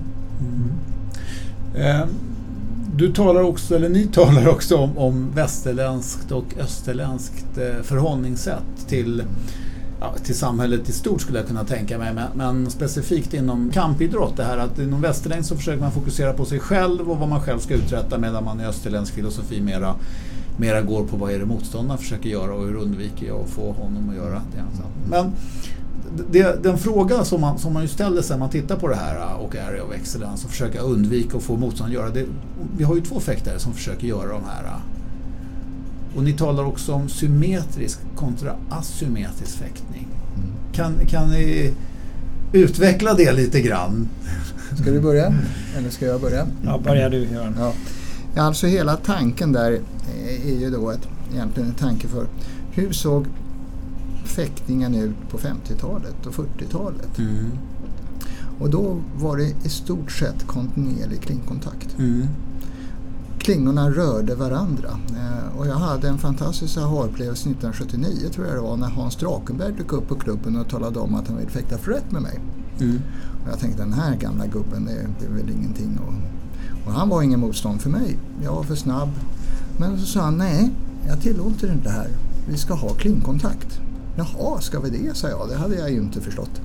Mm. 0.41 0.71
Du 3.01 3.13
talar 3.13 3.43
också, 3.43 3.77
eller 3.77 3.89
ni 3.89 4.07
talar 4.07 4.49
också 4.49 4.77
om, 4.77 4.99
om 4.99 5.31
västerländskt 5.35 6.33
och 6.33 6.45
österländskt 6.59 7.59
eh, 7.59 7.83
förhållningssätt 7.83 8.89
till, 8.89 9.23
ja, 10.01 10.15
till 10.25 10.35
samhället 10.35 10.89
i 10.89 10.93
stort 10.93 11.21
skulle 11.21 11.39
jag 11.39 11.49
kunna 11.49 11.65
tänka 11.65 11.99
mig. 11.99 12.15
Men, 12.15 12.29
men 12.35 12.71
specifikt 12.71 13.35
inom 13.35 13.71
kampidrott, 13.71 14.37
det 14.37 14.45
här 14.45 14.59
att 14.59 14.79
inom 14.79 15.01
västerländskt 15.01 15.49
så 15.49 15.57
försöker 15.57 15.81
man 15.81 15.93
fokusera 15.93 16.33
på 16.33 16.45
sig 16.45 16.59
själv 16.59 17.11
och 17.11 17.19
vad 17.19 17.29
man 17.29 17.41
själv 17.41 17.59
ska 17.59 17.75
uträtta 17.75 18.19
medan 18.19 18.45
man 18.45 18.61
i 18.61 18.65
österländsk 18.65 19.15
filosofi 19.15 19.61
mera, 19.61 19.95
mera 20.57 20.83
går 20.83 21.05
på 21.05 21.17
vad 21.17 21.33
är 21.33 21.39
det 21.39 21.47
motståndaren 21.47 21.99
försöker 21.99 22.29
göra 22.29 22.55
och 22.55 22.67
hur 22.67 22.77
undviker 22.77 23.27
jag 23.27 23.41
att 23.41 23.51
få 23.51 23.73
honom 23.73 24.11
att 24.11 24.17
göra 24.17 24.35
det. 24.35 24.61
han. 24.61 24.93
Men 25.11 25.33
det, 26.31 26.63
den 26.63 26.79
fråga 26.79 27.25
som 27.25 27.41
man, 27.41 27.59
som 27.59 27.73
man 27.73 27.83
ju 27.83 27.89
ställer 27.89 28.23
sig 28.23 28.37
när 28.37 28.41
man 28.41 28.51
tittar 28.51 28.77
på 28.77 28.89
det 28.89 28.97
här 28.97 29.17
äh, 29.21 29.33
och 29.33 29.57
Area 29.57 29.85
of 29.85 29.93
Excellence 29.95 30.45
och 30.45 30.51
försöka 30.51 30.81
undvika 30.81 31.37
att 31.37 31.43
få 31.43 31.57
motståndaren 31.57 32.07
att 32.09 32.15
göra 32.15 32.25
det. 32.25 32.31
Vi 32.77 32.85
har 32.85 32.95
ju 32.95 33.01
två 33.01 33.21
fäktare 33.21 33.59
som 33.59 33.73
försöker 33.73 34.07
göra 34.07 34.29
de 34.29 34.43
här. 34.45 34.65
äh, 34.65 36.17
Och 36.17 36.25
ni 36.25 36.33
talar 36.33 36.65
också 36.65 36.93
om 36.93 37.09
symmetrisk 37.09 37.99
kontra 38.17 38.53
asymmetrisk 38.71 39.57
fäktning. 39.59 40.09
Kan, 40.73 40.95
kan 41.09 41.31
ni 41.31 41.73
utveckla 42.53 43.15
det 43.15 43.33
lite 43.33 43.61
grann? 43.61 44.09
Ska 44.81 44.91
du 44.91 45.01
börja? 45.01 45.35
Eller 45.79 45.91
ska 45.91 46.07
jag 46.07 46.21
börja? 46.21 46.47
Ja, 46.65 46.79
börjar 46.85 47.11
du 47.11 47.19
Göran. 47.19 47.55
Ja. 47.59 47.73
Ja, 48.35 48.43
alltså 48.43 48.67
hela 48.67 48.97
tanken 48.97 49.53
där 49.53 49.73
eh, 49.73 50.53
är 50.55 50.61
ju 50.61 50.71
då 50.71 50.91
ett, 50.91 51.09
egentligen 51.33 51.69
en 51.69 51.75
tanke 51.75 52.09
för 52.09 52.27
hur 52.73 52.93
såg 52.93 53.27
fäktningen 54.31 54.95
ut 54.95 55.31
på 55.31 55.39
50-talet 55.39 56.27
och 56.27 56.35
40-talet? 56.35 57.19
Mm. 57.19 57.51
Och 58.61 58.71
då 58.71 58.97
var 59.17 59.37
det 59.37 59.55
i 59.65 59.69
stort 59.69 60.11
sett 60.11 60.47
kontinuerlig 60.47 61.21
klingkontakt. 61.21 61.99
Mm. 61.99 62.27
Klingorna 63.39 63.91
rörde 63.91 64.35
varandra. 64.35 64.89
Eh, 65.11 65.59
och 65.59 65.67
jag 65.67 65.75
hade 65.75 66.09
en 66.09 66.19
fantastisk 66.19 66.79
aha-upplevelse 66.79 67.51
1979 67.51 68.29
tror 68.35 68.47
jag 68.47 68.57
det 68.57 68.61
var 68.61 68.77
när 68.77 68.89
Hans 68.89 69.17
Drakenberg 69.17 69.73
dök 69.73 69.93
upp 69.93 70.09
på 70.09 70.15
klubben 70.15 70.57
och 70.57 70.69
talade 70.69 70.99
om 70.99 71.15
att 71.15 71.29
han 71.29 71.37
ville 71.37 71.51
fäkta 71.51 71.79
förrätt 71.79 72.13
med 72.13 72.23
mig. 72.23 72.41
Mm. 72.81 73.01
Och 73.45 73.51
jag 73.53 73.59
tänkte 73.59 73.83
den 73.83 73.93
här 73.93 74.17
gamla 74.17 74.47
gubben 74.47 74.85
det, 74.85 75.07
det 75.21 75.27
är 75.27 75.31
väl 75.31 75.51
ingenting. 75.51 75.99
Och, 76.07 76.15
och 76.87 76.93
han 76.93 77.09
var 77.09 77.23
ingen 77.23 77.41
motstånd 77.41 77.81
för 77.81 77.91
mig. 77.91 78.19
Jag 78.43 78.53
var 78.53 78.63
för 78.63 78.75
snabb. 78.75 79.09
Men 79.79 79.99
så 79.99 80.07
sa 80.07 80.21
han 80.21 80.37
nej, 80.37 80.71
jag 81.07 81.21
tillåter 81.21 81.73
inte 81.73 81.85
det 81.85 81.91
här. 81.91 82.09
Vi 82.49 82.57
ska 82.57 82.75
ha 82.75 82.89
klingkontakt. 82.89 83.81
Jaha, 84.17 84.61
ska 84.61 84.81
vi 84.81 84.91
det? 84.91 85.17
sa 85.17 85.29
jag. 85.29 85.49
Det 85.49 85.57
hade 85.57 85.75
jag 85.75 85.91
ju 85.91 85.97
inte 85.97 86.21
förstått. 86.21 86.61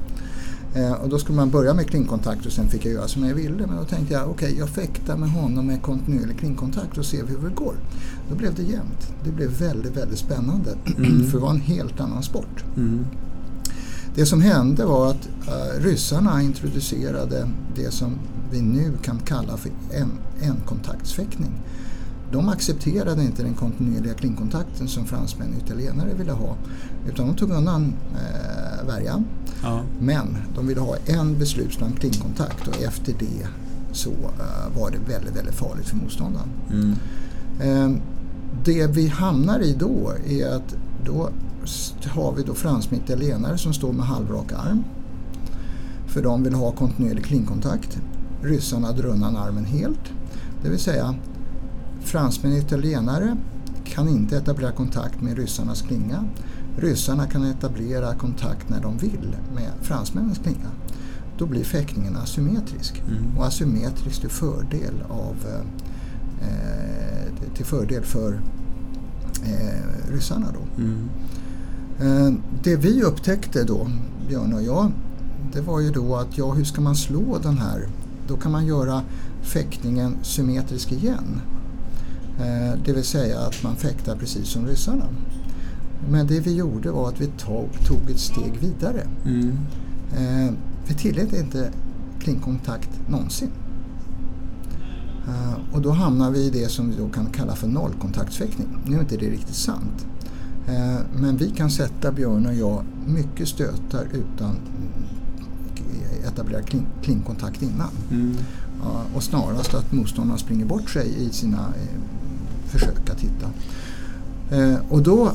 Eh, 0.76 0.92
och 0.92 1.10
då 1.10 1.20
skulle 1.20 1.36
man 1.36 1.50
börja 1.50 1.74
med 1.74 1.88
klingkontakt 1.88 2.46
och 2.46 2.52
sen 2.52 2.70
fick 2.70 2.86
jag 2.86 2.94
göra 2.94 3.08
som 3.08 3.28
jag 3.28 3.36
ville. 3.36 3.68
Men 3.68 3.78
då 3.78 3.84
tänkte 3.84 4.14
jag 4.14 4.30
okej, 4.30 4.56
jag 4.58 4.70
fäktar 4.70 5.18
med 5.18 5.30
honom 5.30 5.68
med 5.68 5.82
kontinuerlig 5.82 6.40
klingkontakt 6.40 6.98
och 6.98 7.06
ser 7.06 7.26
hur 7.26 7.50
det 7.50 7.56
går. 7.56 7.76
Då 8.30 8.36
blev 8.36 8.56
det 8.56 8.64
jämnt. 8.64 9.14
Det 9.24 9.32
blev 9.32 9.50
väldigt, 9.50 9.98
väldigt 9.98 10.20
spännande. 10.20 10.78
för 11.32 11.32
det 11.32 11.44
var 11.44 11.50
en 11.50 11.62
helt 11.62 12.00
annan 12.00 12.24
sport. 12.24 12.64
Mm. 12.78 13.06
Det 14.16 14.26
som 14.26 14.42
hände 14.42 14.86
var 14.86 15.10
att 15.10 15.30
uh, 15.48 15.84
ryssarna 15.84 16.42
introducerade 16.42 17.50
det 17.76 17.92
som 17.92 18.16
vi 18.52 18.62
nu 18.62 18.92
kan 19.04 19.20
kalla 19.20 19.58
för 19.58 19.72
en, 19.92 20.12
enkontaktsfäktning. 20.42 21.52
De 22.36 22.50
accepterade 22.50 23.24
inte 23.24 23.44
den 23.44 23.54
kontinuerliga 23.54 24.14
klingkontakten 24.14 24.88
som 24.88 25.06
fransmän 25.06 25.54
och 25.54 25.64
italienare 25.66 26.14
ville 26.14 26.32
ha. 26.32 26.56
Utan 27.08 27.28
de 27.28 27.36
tog 27.36 27.52
undan 27.52 27.94
eh, 28.14 28.88
värjan. 28.88 29.26
Ja. 29.64 29.82
Men 30.00 30.38
de 30.56 30.68
ville 30.68 30.82
ha 30.82 30.96
en 31.06 31.40
beslutssam 31.40 31.92
klingkontakt 31.94 32.68
och 32.68 32.82
efter 32.82 33.14
det 33.20 33.48
så 33.92 34.10
eh, 34.10 34.80
var 34.80 34.92
det 34.92 34.98
väldigt, 35.14 35.36
väldigt 35.36 35.56
farligt 35.56 35.88
för 35.88 35.96
motståndaren. 35.96 36.50
Mm. 36.72 36.96
Eh, 37.62 38.02
det 38.66 38.88
vi 38.88 39.08
hamnar 39.08 39.60
i 39.60 39.74
då 39.74 40.14
är 40.28 40.56
att 40.56 40.76
då 41.06 41.30
har 42.08 42.34
vi 42.34 42.44
då 42.44 42.54
fransmän 42.54 43.00
och 43.00 43.10
italienare 43.10 43.58
som 43.58 43.74
står 43.74 43.94
med 43.94 44.06
halvrak 44.06 44.52
arm. 44.52 44.84
För 46.08 46.24
de 46.24 46.44
vill 46.44 46.54
ha 46.54 46.72
kontinuerlig 46.72 47.26
klingkontakt. 47.26 47.98
Ryssarna 48.42 48.92
drar 48.92 49.06
undan 49.06 49.38
armen 49.38 49.66
helt. 49.66 50.14
Det 50.64 50.70
vill 50.70 50.80
säga 50.80 51.16
fransmän 52.06 52.52
och 52.52 52.58
italienare 52.58 53.38
kan 53.86 54.10
inte 54.10 54.38
etablera 54.38 54.72
kontakt 54.72 55.22
med 55.22 55.38
ryssarnas 55.38 55.82
klinga. 55.82 56.26
Ryssarna 56.78 57.26
kan 57.26 57.44
etablera 57.44 58.16
kontakt 58.16 58.70
när 58.70 58.82
de 58.82 58.98
vill 58.98 59.36
med 59.56 59.72
fransmännens 59.82 60.38
klinga. 60.38 60.72
Då 61.38 61.46
blir 61.46 61.64
fäktningen 61.64 62.18
asymmetrisk. 62.18 63.04
Mm. 63.08 63.38
Och 63.38 63.46
asymmetrisk 63.46 64.22
till 64.22 64.30
fördel, 64.30 64.94
av, 65.10 65.36
eh, 66.42 67.54
till 67.56 67.66
fördel 67.66 68.04
för 68.04 68.42
eh, 69.44 70.12
ryssarna. 70.14 70.48
Då. 70.54 70.82
Mm. 70.82 71.10
Eh, 72.00 72.34
det 72.64 72.76
vi 72.76 73.04
upptäckte 73.04 73.64
då, 73.64 73.88
Björn 74.28 74.54
och 74.54 74.64
jag, 74.64 74.92
det 75.54 75.62
var 75.62 75.80
ju 75.80 75.92
då 75.92 76.16
att 76.16 76.38
ja, 76.38 76.54
hur 76.54 76.64
ska 76.64 76.82
man 76.82 76.96
slå 76.96 77.38
den 77.44 77.58
här? 77.58 77.88
Då 78.28 78.38
kan 78.38 78.52
man 78.52 78.66
göra 78.66 79.02
fäktningen 79.42 80.18
symmetrisk 80.22 80.92
igen. 80.92 81.42
Eh, 82.40 82.80
det 82.86 82.94
vill 82.94 83.04
säga 83.04 83.40
att 83.40 83.64
man 83.64 83.76
fäktar 83.76 84.16
precis 84.16 84.48
som 84.48 84.68
ryssarna. 84.68 85.06
Men 86.10 86.28
det 86.28 86.40
vi 86.40 86.56
gjorde 86.56 86.92
var 86.92 87.10
att 87.10 87.22
vi 87.22 87.28
tog, 87.28 87.70
tog 87.88 88.10
ett 88.10 88.20
steg 88.20 88.58
vidare. 88.62 89.08
Mm. 89.26 89.58
Eh, 90.18 90.54
vi 90.88 90.94
tillät 90.94 91.34
inte 91.34 91.72
klingkontakt 92.20 92.90
någonsin. 93.10 93.52
Eh, 95.28 95.76
och 95.76 95.82
då 95.82 95.92
hamnar 95.92 96.32
vi 96.32 96.40
i 96.40 96.50
det 96.50 96.70
som 96.70 96.90
vi 96.90 96.96
då 96.98 97.10
kan 97.10 97.26
kalla 97.26 97.56
för 97.56 97.68
nollkontaktsfäktning. 97.68 98.68
Nu 98.86 98.96
är 98.96 99.00
inte 99.00 99.18
det 99.18 99.30
riktigt 99.30 99.56
sant. 99.56 100.06
Men 101.16 101.38
vi 101.38 101.50
kan 101.50 101.70
sätta 101.70 102.12
Björn 102.12 102.46
och 102.46 102.54
jag 102.54 102.84
mycket 103.06 103.48
stötar 103.48 104.08
utan 104.14 104.56
etablera 106.28 106.62
kling, 106.62 106.88
klingkontakt 107.04 107.62
innan. 107.62 107.90
Mm. 108.12 108.36
Och 109.16 109.24
snarast 109.24 109.74
att 109.74 109.92
motståndaren 109.92 110.40
springer 110.40 110.66
bort 110.66 110.90
sig 110.90 111.26
i 111.26 111.30
sina 111.30 111.74
försök 112.80 113.10
att 113.10 113.20
hitta. 113.20 113.50
Eh, 114.52 114.78
och 114.90 115.04
då 115.04 115.32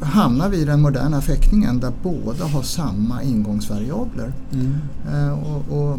hamnar 0.00 0.48
vi 0.48 0.56
i 0.56 0.64
den 0.64 0.80
moderna 0.80 1.20
fäktningen 1.20 1.80
där 1.80 1.92
båda 2.02 2.44
har 2.44 2.62
samma 2.62 3.22
ingångsvariabler. 3.22 4.32
Mm. 4.52 4.74
Eh, 5.12 5.32
och, 5.32 5.78
och, 5.78 5.98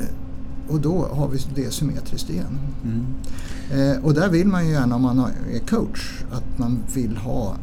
eh, 0.00 0.68
och 0.68 0.80
då 0.80 1.08
har 1.12 1.28
vi 1.28 1.38
det 1.54 1.70
symmetriskt 1.70 2.30
igen. 2.30 2.58
Mm. 2.84 4.04
Och 4.04 4.14
där 4.14 4.28
vill 4.28 4.46
man 4.46 4.66
ju 4.66 4.72
gärna 4.72 4.96
om 4.96 5.02
man 5.02 5.18
är 5.54 5.58
coach 5.58 6.24
att 6.32 6.58
man 6.58 6.78
vill 6.94 7.16
ha 7.16 7.56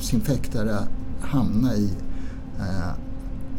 sin 0.00 0.20
fäktare 0.20 0.78
hamna 1.20 1.74
i 1.74 1.90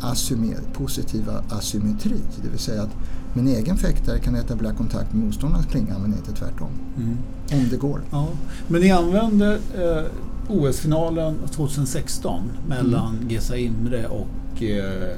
eh, 0.02 0.74
positiva 0.74 1.44
asymmetri. 1.50 2.16
Det 2.44 2.50
vill 2.50 2.60
säga 2.60 2.82
att 2.82 2.96
min 3.34 3.48
egen 3.48 3.78
fäktare 3.78 4.20
kan 4.20 4.36
etablera 4.36 4.74
kontakt 4.74 5.14
med 5.14 5.26
motståndarens 5.26 5.66
klinga 5.66 5.98
men 5.98 6.14
inte 6.14 6.32
tvärtom. 6.32 6.70
Mm. 6.98 7.18
Om 7.52 7.70
det 7.70 7.78
går. 7.78 8.02
Ja. 8.12 8.28
Men 8.68 8.82
ni 8.82 8.92
använde 8.92 9.60
eh, 9.78 10.04
OS-finalen 10.48 11.36
2016 11.52 12.52
mellan 12.68 13.16
mm. 13.16 13.30
Gesa 13.30 13.58
Imre 13.58 14.08
och 14.08 14.64
eh, 14.64 15.18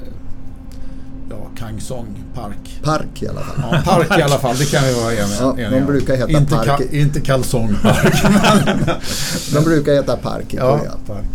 ja, 1.30 1.36
Kang 1.56 1.80
Song 1.80 2.24
Park. 2.34 2.80
Park 2.84 3.22
i 3.22 3.28
alla 3.28 3.40
fall. 3.40 3.72
Ja, 3.72 3.82
park 3.84 4.18
i 4.18 4.22
alla 4.22 4.38
fall, 4.38 4.56
det 4.56 4.64
kan 4.64 4.84
vi 4.84 4.94
vara 4.94 5.12
eniga 5.12 5.62
ja, 5.62 5.70
De 5.70 5.86
brukar 5.86 6.16
heta 6.16 6.30
inte 6.30 6.54
Park. 6.54 6.66
Ka, 6.66 6.96
inte 6.96 7.20
kalsongpark. 7.20 8.22
de 9.54 9.64
brukar 9.64 9.92
heta 9.92 10.16
Park 10.16 10.54
i 10.54 10.56
ja, 10.56 10.80
park. 11.06 11.26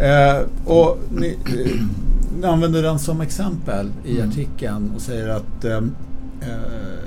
Eh, 0.00 0.46
och 0.64 0.98
ni, 1.10 1.28
eh, 1.28 1.52
ni 1.52 1.82
använder 2.48 2.82
den 2.82 2.98
som 2.98 3.20
exempel 3.20 3.90
i 4.04 4.16
mm. 4.16 4.30
artikeln 4.30 4.92
och 4.94 5.00
säger 5.00 5.28
att 5.28 5.64
eh, 5.64 5.76
eh, 6.40 7.00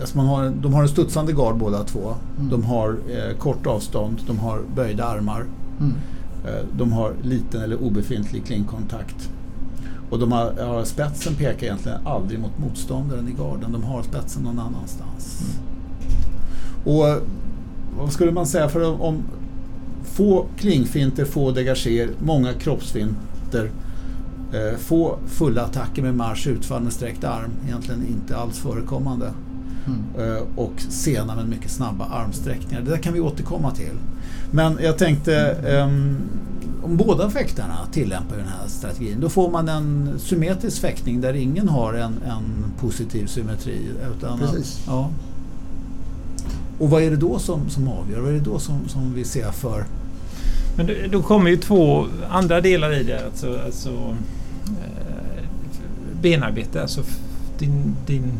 alltså 0.00 0.16
man 0.16 0.26
har, 0.26 0.52
de 0.62 0.74
har 0.74 0.82
en 0.82 0.88
studsande 0.88 1.32
gard 1.32 1.56
båda 1.56 1.84
två. 1.84 2.14
Mm. 2.38 2.50
De 2.50 2.64
har 2.64 2.88
eh, 2.88 3.38
kort 3.38 3.66
avstånd, 3.66 4.20
de 4.26 4.38
har 4.38 4.60
böjda 4.76 5.04
armar. 5.04 5.44
Mm. 5.80 5.94
Eh, 6.46 6.64
de 6.78 6.92
har 6.92 7.12
liten 7.22 7.62
eller 7.62 7.82
obefintlig 7.82 8.44
klingkontakt. 8.46 9.30
Och 10.10 10.18
de 10.18 10.32
har, 10.32 10.52
har, 10.52 10.84
spetsen 10.84 11.34
pekar 11.34 11.66
egentligen 11.66 12.06
aldrig 12.06 12.40
mot 12.40 12.58
motståndaren 12.58 13.28
i 13.28 13.32
garden. 13.32 13.72
De 13.72 13.82
har 13.82 14.02
spetsen 14.02 14.42
någon 14.42 14.58
annanstans. 14.58 15.42
Mm. 15.42 16.96
Och 16.96 17.22
vad 17.98 18.12
skulle 18.12 18.32
man 18.32 18.46
säga 18.46 18.68
för 18.68 19.02
om 19.02 19.22
få 20.04 20.46
klingfinter, 20.56 21.24
få 21.24 21.50
degager, 21.50 22.10
många 22.18 22.52
kroppsfinter 22.52 23.29
Eh, 23.54 24.78
få 24.78 25.18
fulla 25.26 25.62
attacker 25.62 26.02
med 26.02 26.14
marsch, 26.14 26.46
utfall 26.46 26.82
med 26.82 26.92
sträckt 26.92 27.24
arm, 27.24 27.50
egentligen 27.66 28.06
inte 28.06 28.36
alls 28.36 28.58
förekommande. 28.58 29.32
Mm. 29.86 30.36
Eh, 30.36 30.42
och 30.56 30.72
sena 30.88 31.36
men 31.36 31.48
mycket 31.48 31.70
snabba 31.70 32.04
armsträckningar. 32.04 32.82
Det 32.82 32.90
där 32.90 32.96
kan 32.96 33.12
vi 33.12 33.20
återkomma 33.20 33.70
till. 33.70 33.94
Men 34.50 34.78
jag 34.82 34.98
tänkte 34.98 35.56
um, 35.84 36.16
om 36.82 36.96
båda 36.96 37.30
fäktarna 37.30 37.78
tillämpar 37.92 38.36
den 38.36 38.48
här 38.48 38.68
strategin 38.68 39.20
då 39.20 39.28
får 39.28 39.50
man 39.50 39.68
en 39.68 40.18
symmetrisk 40.18 40.80
fäktning 40.80 41.20
där 41.20 41.34
ingen 41.34 41.68
har 41.68 41.94
en, 41.94 42.14
en 42.26 42.64
positiv 42.80 43.26
symmetri. 43.26 43.78
Utan 44.16 44.38
Precis. 44.38 44.78
Att, 44.78 44.86
ja. 44.86 45.10
Och 46.78 46.90
vad 46.90 47.02
är 47.02 47.10
det 47.10 47.16
då 47.16 47.38
som, 47.38 47.70
som 47.70 47.88
avgör? 47.88 48.20
Vad 48.20 48.28
är 48.28 48.34
det 48.34 48.44
då 48.44 48.58
som, 48.58 48.88
som 48.88 49.14
vi 49.14 49.24
ser 49.24 49.50
för 49.50 49.84
men 50.84 51.10
då 51.10 51.22
kommer 51.22 51.50
ju 51.50 51.56
två 51.56 52.06
andra 52.30 52.60
delar 52.60 52.92
i 52.92 53.02
det. 53.02 53.24
Alltså, 53.24 53.58
alltså 53.64 54.16
benarbete, 56.22 56.82
alltså 56.82 57.02
din, 57.58 57.96
din 58.06 58.32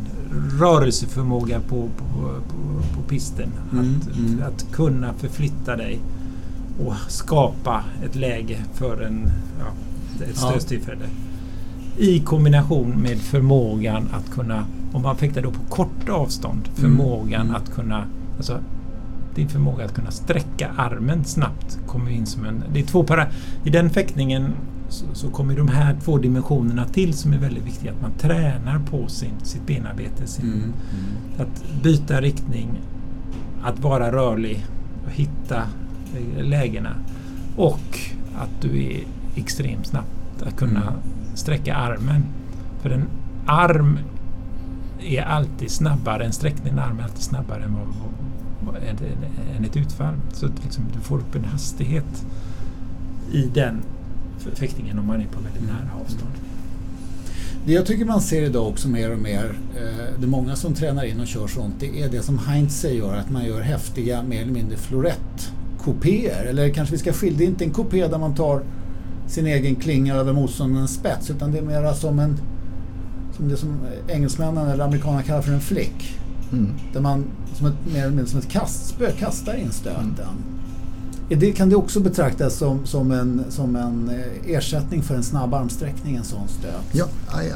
rörelseförmåga 0.59 1.61
på, 1.61 1.89
på, 1.97 2.05
på, 2.49 2.97
på 2.97 3.03
pisten. 3.09 3.53
Mm, 3.73 4.01
att, 4.01 4.17
mm. 4.17 4.43
att 4.43 4.73
kunna 4.73 5.15
förflytta 5.15 5.77
dig 5.77 5.99
och 6.85 6.95
skapa 7.09 7.85
ett 8.05 8.17
läge 8.17 8.59
för 8.75 9.01
en, 9.01 9.31
ja, 9.59 9.73
ett 10.25 10.37
stödstillfälle. 10.37 11.05
Ja. 11.97 12.05
I 12.05 12.21
kombination 12.21 12.91
med 12.91 13.19
förmågan 13.19 14.09
att 14.13 14.31
kunna, 14.31 14.65
om 14.93 15.03
man 15.03 15.17
fäktar 15.17 15.43
då 15.43 15.51
på 15.51 15.63
kort 15.69 16.09
avstånd, 16.09 16.69
mm, 16.69 16.75
förmågan 16.77 17.41
mm. 17.41 17.55
att 17.55 17.75
kunna, 17.75 18.05
alltså 18.37 18.59
din 19.35 19.49
förmåga 19.49 19.85
att 19.85 19.95
kunna 19.95 20.11
sträcka 20.11 20.71
armen 20.77 21.25
snabbt 21.25 21.79
kommer 21.87 22.11
in 22.11 22.27
som 22.27 22.45
en... 22.45 22.65
Det 22.73 22.81
är 22.81 22.85
två 22.85 23.05
para, 23.05 23.27
I 23.65 23.71
den 23.71 23.91
fäktningen 23.91 24.55
så, 24.89 25.05
så, 25.13 25.31
kommer 25.31 25.57
de 25.57 25.69
här 25.69 25.97
två 26.05 26.19
dimensionerna 26.19 26.85
till 26.85 27.15
som 27.15 27.33
är 27.33 27.39
väldigt 27.39 27.67
viktiga. 27.67 27.93
Att 27.93 28.03
man 28.03 28.13
tränar 28.13 28.79
på 28.79 29.09
sin, 29.09 29.35
sitt 29.43 29.67
benarbete. 29.67 30.27
Sin, 30.27 30.45
mm, 30.45 30.63
mm. 30.63 30.73
Att 31.39 31.83
byta 31.83 32.21
riktning, 32.21 32.69
att 33.63 33.79
vara 33.79 34.13
rörlig 34.13 34.67
och 35.07 35.13
hitta 35.13 35.63
eh, 36.17 36.45
lägena. 36.45 36.95
Och 37.57 37.99
att 38.37 38.63
du 38.63 38.85
är 38.85 39.01
extremt 39.37 39.87
snabb 39.87 40.05
att 40.47 40.57
kunna 40.57 40.83
mm. 40.83 40.95
sträcka 41.35 41.75
armen. 41.75 42.25
För 42.83 42.91
en 42.91 43.05
arm 43.47 43.99
är 45.01 45.23
alltid 45.23 45.71
snabbare, 45.71 46.25
en 46.25 46.33
sträckning 46.33 46.79
arm 46.79 46.99
är 46.99 47.03
alltid 47.03 47.23
snabbare 47.23 47.65
än, 47.65 47.75
vad, 47.75 47.87
vad, 47.87 48.20
än, 48.69 49.65
ett 49.65 49.77
utfall. 49.77 50.15
Så 50.33 50.47
att 50.47 50.65
liksom, 50.65 50.85
du 50.95 51.01
får 51.01 51.19
upp 51.19 51.35
en 51.35 51.45
hastighet 51.45 52.25
i 53.33 53.43
den 53.55 53.83
fäktningen 54.55 54.99
om 54.99 55.07
man 55.07 55.21
är 55.21 55.27
på 55.27 55.41
väldigt 55.41 55.63
nära 55.63 55.91
avstånd. 56.05 56.33
Det 57.67 57.73
jag 57.73 57.87
tycker 57.87 58.05
man 58.05 58.21
ser 58.21 58.43
idag 58.43 58.69
också 58.69 58.89
mer 58.89 59.13
och 59.13 59.19
mer, 59.19 59.59
eh, 59.77 60.19
det 60.19 60.25
är 60.25 60.29
många 60.29 60.57
som 60.57 60.75
tränar 60.75 61.05
in 61.05 61.21
och 61.21 61.27
kör 61.27 61.47
sånt, 61.47 61.75
det 61.81 62.03
är 62.03 62.09
det 62.09 62.23
som 62.23 62.39
Heinze 62.39 62.91
gör, 62.91 63.17
att 63.17 63.31
man 63.31 63.45
gör 63.45 63.61
häftiga 63.61 64.23
mer 64.23 64.43
eller 64.43 64.53
mindre 64.53 64.77
florettkopéer. 64.77 66.45
Eller 66.45 66.71
kanske 66.71 66.95
vi 66.95 66.99
ska 66.99 67.13
skilja, 67.13 67.39
det 67.39 67.45
är 67.45 67.49
inte 67.49 67.65
en 67.65 67.71
kopé 67.71 68.07
där 68.07 68.19
man 68.19 68.35
tar 68.35 68.63
sin 69.27 69.47
egen 69.47 69.77
klinga 69.77 70.15
över 70.15 70.33
motståndarens 70.33 70.95
spets 70.95 71.31
utan 71.31 71.53
det 71.53 71.59
är 71.59 71.63
mera 71.63 71.95
som 71.95 72.19
en 72.19 72.37
som 73.37 73.49
det 73.49 73.57
som 73.57 73.79
engelsmännen 74.09 74.69
eller 74.69 74.85
amerikanerna 74.85 75.23
kallar 75.23 75.43
för 75.43 75.53
en 75.53 75.61
flick. 75.61 76.20
Mm. 76.53 76.73
Där 76.93 77.01
man 77.01 77.25
som 77.55 77.67
ett, 77.67 77.75
mer 77.93 78.01
eller 78.01 78.09
mindre 78.09 78.27
som 78.27 78.39
ett 78.39 78.49
kastspö 78.49 79.13
kastar 79.13 79.55
in 79.55 79.73
stöten. 79.73 80.05
Mm. 80.19 80.61
Det, 81.39 81.53
kan 81.53 81.69
det 81.69 81.77
också 81.77 82.01
betraktas 82.01 82.55
som, 82.55 82.87
som, 82.87 83.11
en, 83.11 83.45
som 83.49 83.77
en 83.77 84.11
eh, 84.11 84.55
ersättning 84.55 85.03
för 85.03 85.15
en 85.15 85.23
snabb 85.23 85.55
armsträckning, 85.55 86.17
en 86.17 86.25
sån 86.25 86.49
stöt? 86.49 86.85
Ja, 86.93 87.07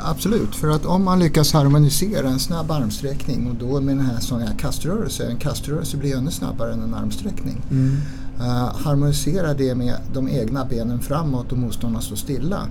absolut. 0.05 0.57
För 0.57 0.69
att 0.69 0.87
om 0.87 1.05
man 1.05 1.19
lyckas 1.19 1.53
harmonisera 1.53 2.29
en 2.29 2.39
snabb 2.39 2.71
armsträckning 2.71 3.51
och 3.51 3.55
då 3.55 3.81
med 3.81 3.97
den 3.97 4.07
här, 4.07 4.21
sån 4.21 4.41
här 4.41 4.55
kaströrelse, 4.59 5.27
en 5.27 5.37
kaströrelse 5.37 5.97
blir 5.97 6.17
ännu 6.17 6.31
snabbare 6.31 6.73
än 6.73 6.83
en 6.83 6.95
armsträckning. 6.95 7.63
Mm. 7.71 7.97
Uh, 8.41 8.77
harmonisera 8.77 9.55
det 9.55 9.75
med 9.75 9.95
de 10.13 10.29
egna 10.29 10.65
benen 10.65 11.01
framåt 11.01 11.53
och 11.53 11.59
motståndarna 11.59 12.01
står 12.01 12.17
stilla. 12.17 12.67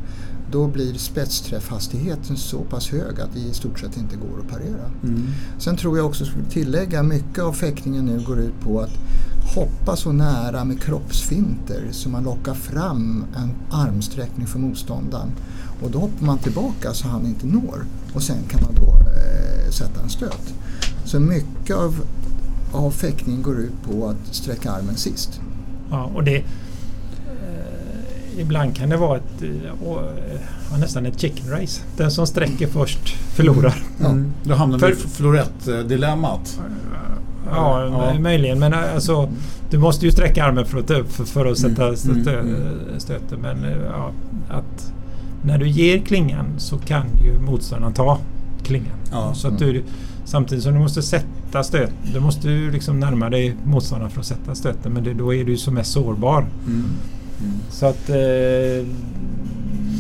Då 0.53 0.67
blir 0.67 0.93
spetsträffhastigheten 0.93 2.37
så 2.37 2.59
pass 2.59 2.89
hög 2.89 3.19
att 3.19 3.33
det 3.33 3.39
i 3.39 3.53
stort 3.53 3.79
sett 3.79 3.97
inte 3.97 4.15
går 4.15 4.39
att 4.39 4.51
parera. 4.51 4.91
Mm. 5.03 5.27
Sen 5.59 5.77
tror 5.77 5.97
jag 5.97 6.05
också, 6.05 6.25
skulle 6.25 6.45
tillägga, 6.45 7.03
mycket 7.03 7.43
av 7.43 7.53
fäktningen 7.53 8.05
nu 8.05 8.23
går 8.25 8.39
ut 8.39 8.59
på 8.59 8.79
att 8.79 8.91
hoppa 9.55 9.95
så 9.95 10.11
nära 10.11 10.63
med 10.63 10.81
kroppsfinter 10.81 11.87
så 11.91 12.09
man 12.09 12.23
lockar 12.23 12.53
fram 12.53 13.25
en 13.35 13.51
armsträckning 13.71 14.47
för 14.47 14.59
motståndaren. 14.59 15.31
Och 15.81 15.91
då 15.91 15.99
hoppar 15.99 16.25
man 16.25 16.37
tillbaka 16.37 16.93
så 16.93 17.07
han 17.07 17.25
inte 17.25 17.47
når 17.47 17.85
och 18.13 18.23
sen 18.23 18.43
kan 18.49 18.61
man 18.61 18.75
då 18.75 18.91
eh, 18.91 19.71
sätta 19.71 20.01
en 20.03 20.09
stöt. 20.09 20.53
Så 21.05 21.19
mycket 21.19 21.75
av, 21.75 22.01
av 22.73 22.91
fäktningen 22.91 23.41
går 23.41 23.59
ut 23.59 23.83
på 23.83 24.07
att 24.07 24.35
sträcka 24.35 24.71
armen 24.71 24.95
sist. 24.95 25.41
Ja, 25.89 26.11
och 26.15 26.23
det, 26.23 26.43
ibland 28.37 28.75
kan 28.75 28.89
det 28.89 28.97
vara 28.97 29.17
ett, 29.17 29.43
eh, 29.43 30.79
nästan 30.79 31.05
ett 31.05 31.19
chicken 31.19 31.49
race. 31.49 31.81
Den 31.97 32.11
som 32.11 32.27
sträcker 32.27 32.67
först 32.67 33.09
förlorar. 33.09 33.75
Mm. 33.99 34.31
Då 34.43 34.53
hamnar 34.53 34.77
vi 34.77 34.91
i 34.91 34.95
florettdilemmat. 34.95 36.59
Ja, 37.51 37.85
ja, 37.85 38.19
möjligen. 38.19 38.59
Men 38.59 38.73
alltså, 38.73 39.29
du 39.69 39.77
måste 39.77 40.05
ju 40.05 40.11
sträcka 40.11 40.45
armen 40.45 40.65
för 40.65 40.79
att, 40.79 40.87
för, 40.87 41.23
för 41.25 41.45
att 41.45 41.57
sätta 41.57 41.83
mm. 41.83 41.95
stö, 41.95 42.39
mm. 42.39 42.55
stöten. 42.97 43.39
Men 43.41 43.65
eh, 43.65 43.77
ja, 43.91 44.11
att 44.49 44.93
när 45.41 45.57
du 45.57 45.67
ger 45.67 45.99
klingan 45.99 46.45
så 46.57 46.77
kan 46.77 47.05
ju 47.23 47.39
motståndaren 47.39 47.93
ta 47.93 48.19
klingan. 48.63 48.95
Ja. 49.11 49.33
Så 49.33 49.47
att 49.47 49.59
du, 49.59 49.83
samtidigt 50.25 50.63
som 50.63 50.73
du 50.73 50.79
måste 50.79 51.01
sätta 51.01 51.63
stöten. 51.63 51.95
Du 52.13 52.19
måste 52.19 52.49
ju 52.49 52.71
liksom 52.71 52.99
närma 52.99 53.29
dig 53.29 53.55
motståndaren 53.65 54.11
för 54.11 54.19
att 54.19 54.25
sätta 54.25 54.55
stöten. 54.55 54.93
Men 54.93 55.03
det, 55.03 55.13
då 55.13 55.33
är 55.33 55.43
du 55.43 55.57
som 55.57 55.73
mest 55.73 55.91
sårbar. 55.91 56.45
Mm. 56.67 56.85
Mm. 57.43 57.55
Så 57.69 57.85
att 57.85 58.09
eh, 58.09 58.17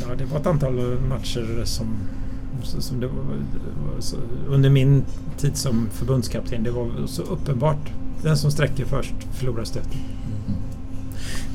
ja, 0.01 0.15
det 0.17 0.25
var 0.25 0.39
ett 0.39 0.47
antal 0.47 0.99
matcher 0.99 1.61
som 1.65 1.97
som 2.63 2.99
det 2.99 3.07
var, 3.07 3.23
under 4.47 4.69
min 4.69 5.03
tid 5.37 5.57
som 5.57 5.89
förbundskapten. 5.91 6.63
Det 6.63 6.71
var 6.71 7.07
så 7.07 7.21
uppenbart. 7.21 7.91
Den 8.21 8.37
som 8.37 8.51
sträcker 8.51 8.85
först 8.85 9.13
förlorar 9.31 9.63
stöten. 9.63 9.91
Mm. 9.91 10.61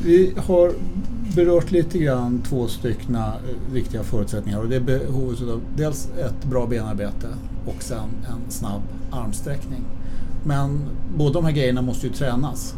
Vi 0.05 0.35
har 0.37 0.73
berört 1.37 1.71
lite 1.71 1.99
grann 1.99 2.43
två 2.43 2.67
stycken 2.67 3.15
eh, 3.15 3.33
viktiga 3.73 4.03
förutsättningar 4.03 4.59
och 4.59 4.69
det 4.69 4.77
är 4.77 4.81
behovet 4.81 5.43
av 5.43 5.61
dels 5.77 6.09
ett 6.19 6.45
bra 6.45 6.67
benarbete 6.67 7.29
och 7.67 7.83
sen 7.83 8.09
en 8.29 8.51
snabb 8.51 8.83
armsträckning. 9.11 9.85
Men 10.45 10.81
båda 11.17 11.33
de 11.33 11.45
här 11.45 11.53
grejerna 11.53 11.83
måste 11.83 12.07
ju 12.07 12.13
tränas. 12.13 12.75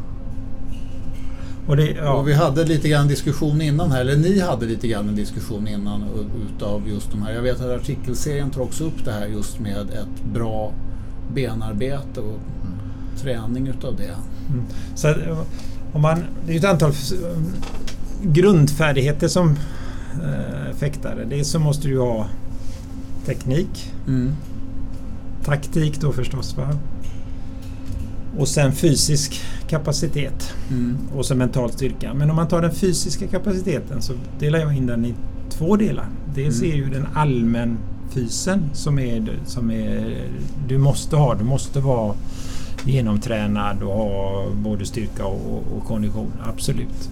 Och, 1.71 1.77
det, 1.77 1.91
ja. 1.91 2.13
och 2.13 2.29
vi 2.29 2.35
hade 2.35 2.65
lite 2.65 2.89
grann 2.89 3.09
diskussion 3.09 3.61
innan 3.61 3.93
här, 3.93 4.01
eller 4.01 4.17
ni 4.17 4.41
hade 4.41 4.67
lite 4.67 4.89
grann 4.89 5.09
en 5.09 5.17
diskussion 5.17 5.69
innan 5.69 6.05
utav 6.49 6.89
just 6.89 7.11
de 7.11 7.23
här. 7.23 7.33
Jag 7.33 7.43
vet 7.43 7.61
att 7.61 7.81
artikelserien 7.81 8.51
tar 8.51 8.61
också 8.61 8.85
upp 8.85 9.05
det 9.05 9.13
här 9.13 9.27
just 9.27 9.61
med 9.61 9.91
ett 9.91 10.25
bra 10.33 10.73
benarbete 11.35 12.21
och 12.21 12.39
träning 13.23 13.67
utav 13.69 13.97
det. 13.97 14.15
Mm. 14.49 14.65
Så 14.95 15.15
om 15.93 16.03
man, 16.03 16.25
det 16.47 16.53
är 16.53 16.57
ett 16.59 16.65
antal 16.65 16.93
grundfärdigheter 18.23 19.29
som 19.29 19.57
eh, 20.15 20.77
fäktare. 20.77 21.25
Dels 21.25 21.49
så 21.49 21.59
måste 21.59 21.89
du 21.89 21.99
ha 21.99 22.27
teknik. 23.27 23.93
Mm. 24.07 24.33
Taktik 25.45 26.01
då 26.01 26.13
förstås. 26.13 26.57
Va? 26.57 26.77
Och 28.38 28.49
sen 28.49 28.73
fysisk 28.73 29.40
kapacitet. 29.69 30.55
Mm. 30.71 30.97
Och 31.16 31.27
så 31.27 31.35
mental 31.35 31.73
styrka. 31.73 32.14
Men 32.14 32.31
om 32.31 32.37
man 32.37 32.49
tar 32.49 32.62
den 32.62 32.73
fysiska 32.75 33.27
kapaciteten 33.27 34.03
så 34.03 34.12
delar 34.38 34.59
jag 34.59 34.77
in 34.77 34.87
den 34.87 35.05
i 35.05 35.14
två 35.51 35.77
delar. 35.77 36.07
Dels 36.35 36.62
Mm. 36.62 36.73
är 36.73 36.77
ju 36.77 36.90
den 36.90 37.07
allmän 37.14 37.79
fysen 38.11 38.62
som 38.73 38.99
är, 38.99 39.38
som 39.47 39.71
är 39.71 40.16
du 40.69 40.79
måste 40.79 41.16
ha. 41.16 41.35
Du 41.35 41.45
måste 41.45 41.81
vara 41.81 42.14
genomtränad 42.85 43.83
och 43.83 43.95
ha 43.95 44.47
både 44.55 44.87
styrka 44.87 45.27
och, 45.27 45.64
och 45.77 45.85
kondition. 45.85 46.33
Absolut. 46.43 47.11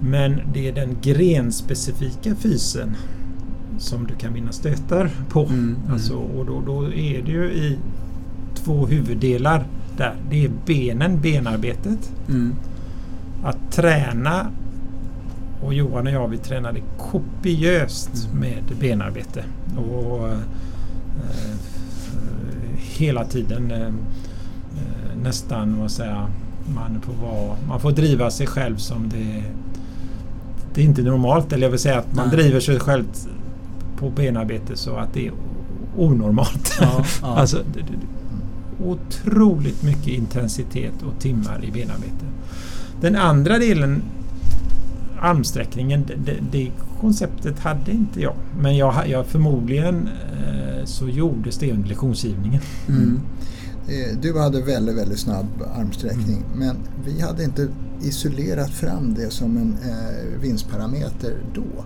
Men 0.00 0.40
det 0.54 0.68
är 0.68 0.72
den 0.72 0.96
grenspecifika 1.02 2.34
fysen 2.34 2.96
som 3.78 4.06
du 4.06 4.14
kan 4.14 4.34
vinna 4.34 4.52
stötar 4.52 5.10
på. 5.28 5.40
Mm, 5.40 5.58
mm. 5.58 5.92
Alltså, 5.92 6.14
och 6.14 6.46
då, 6.46 6.62
då 6.66 6.84
är 6.84 7.22
det 7.22 7.30
ju 7.32 7.44
i 7.44 7.78
två 8.54 8.86
huvuddelar 8.86 9.66
där. 9.96 10.14
Det 10.30 10.44
är 10.44 10.50
benen, 10.66 11.20
benarbetet. 11.20 12.12
Mm. 12.28 12.54
Att 13.44 13.72
träna 13.72 14.46
och 15.62 15.74
Johan 15.74 16.06
och 16.06 16.12
jag 16.12 16.28
vi 16.28 16.38
tränade 16.38 16.80
kopiöst 16.98 18.28
Mm. 18.28 18.40
med 18.40 18.62
benarbete. 18.80 19.44
Och 19.76 20.28
eh, 20.28 20.38
hela 22.76 23.24
tiden 23.24 23.70
eh, 23.70 23.86
eh, 23.86 23.92
nästan 25.22 25.80
vad 25.80 25.90
säger 25.90 26.10
jag, 26.10 26.28
man 26.74 27.00
får 27.00 27.12
vara, 27.12 27.56
man 27.68 27.80
får 27.80 27.90
driva 27.92 28.30
sig 28.30 28.46
själv 28.46 28.76
som 28.76 29.08
det 29.08 29.42
det 30.74 30.80
är 30.80 30.84
inte 30.84 31.02
normalt. 31.02 31.52
Eller 31.52 31.62
jag 31.66 31.70
vill 31.70 31.78
säga 31.78 31.98
att 31.98 32.14
man 32.14 32.28
Nej. 32.28 32.36
driver 32.36 32.60
sig 32.60 32.80
själv 32.80 33.04
på 33.98 34.10
benarbete 34.10 34.76
så 34.76 34.96
att 34.96 35.14
det 35.14 35.26
är 35.26 35.32
onormalt. 35.96 36.78
Ja, 36.80 37.04
ja. 37.22 37.26
alltså, 37.36 37.58
otroligt 38.84 39.82
mycket 39.82 40.08
intensitet 40.08 41.02
och 41.02 41.20
timmar 41.20 41.64
i 41.64 41.70
benarbete. 41.70 42.24
Den 43.00 43.16
andra 43.16 43.58
delen, 43.58 44.02
armsträckningen, 45.20 46.04
det, 46.24 46.34
det, 46.52 46.70
konceptet 47.00 47.58
hade 47.58 47.92
inte 47.92 48.20
jag. 48.20 48.34
Men 48.60 48.76
jag, 48.76 49.08
jag 49.08 49.26
förmodligen 49.26 50.08
eh, 50.08 50.84
så 50.84 51.08
gjordes 51.08 51.58
det 51.58 51.72
under 51.72 51.88
lektionsgivningen. 51.88 52.60
Mm. 52.88 53.20
Eh, 53.88 54.18
Du 54.20 54.38
hade 54.38 54.62
väldigt, 54.62 54.96
väldigt 54.96 55.18
snabb 55.18 55.46
armsträckning 55.76 56.44
men 56.54 56.76
vi 57.04 57.20
hade 57.20 57.44
inte 57.44 57.68
isolerat 58.02 58.70
fram 58.70 59.14
det 59.14 59.30
som 59.30 59.56
en 59.56 59.76
eh, 59.90 60.40
vinstparameter 60.40 61.36
då. 61.54 61.84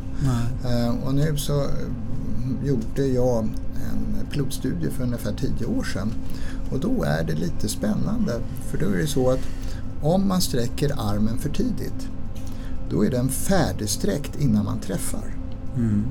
Eh, 0.69 0.95
och 1.07 1.15
nu 1.15 1.37
så 1.37 1.61
eh, 1.61 1.69
gjorde 2.65 3.07
jag 3.07 3.45
en 3.93 4.27
pilotstudie 4.31 4.91
för 4.91 5.05
ungefär 5.05 5.33
10 5.59 5.67
år 5.67 5.85
sedan 5.85 6.13
och 6.71 6.81
då 6.81 7.03
är 7.03 7.25
det 7.25 7.35
lite 7.35 7.69
spännande 7.69 8.41
för 8.71 8.79
då 8.79 8.87
är 8.87 8.97
det 8.97 9.07
så 9.07 9.31
att 9.31 9.41
om 10.03 10.29
man 10.29 10.41
sträcker 10.41 10.93
armen 10.99 11.39
för 11.39 11.51
tidigt 11.51 12.09
då 12.91 13.05
är 13.05 13.11
den 13.11 13.29
färdigsträckt 13.29 14.41
innan 14.41 14.65
man 14.65 14.81
träffar. 14.81 15.35
Mm. 15.77 16.05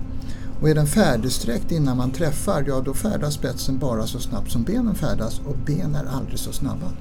Och 0.61 0.69
är 0.69 0.75
den 0.75 0.87
färdigsträckt 0.87 1.71
innan 1.71 1.97
man 1.97 2.11
träffar, 2.11 2.63
ja 2.67 2.81
då 2.85 2.93
färdas 2.93 3.33
spetsen 3.33 3.77
bara 3.77 4.07
så 4.07 4.19
snabbt 4.19 4.51
som 4.51 4.63
benen 4.63 4.95
färdas 4.95 5.41
och 5.45 5.55
ben 5.65 5.95
är 5.95 6.05
aldrig 6.05 6.39
så 6.39 6.51
snabba. 6.51 6.91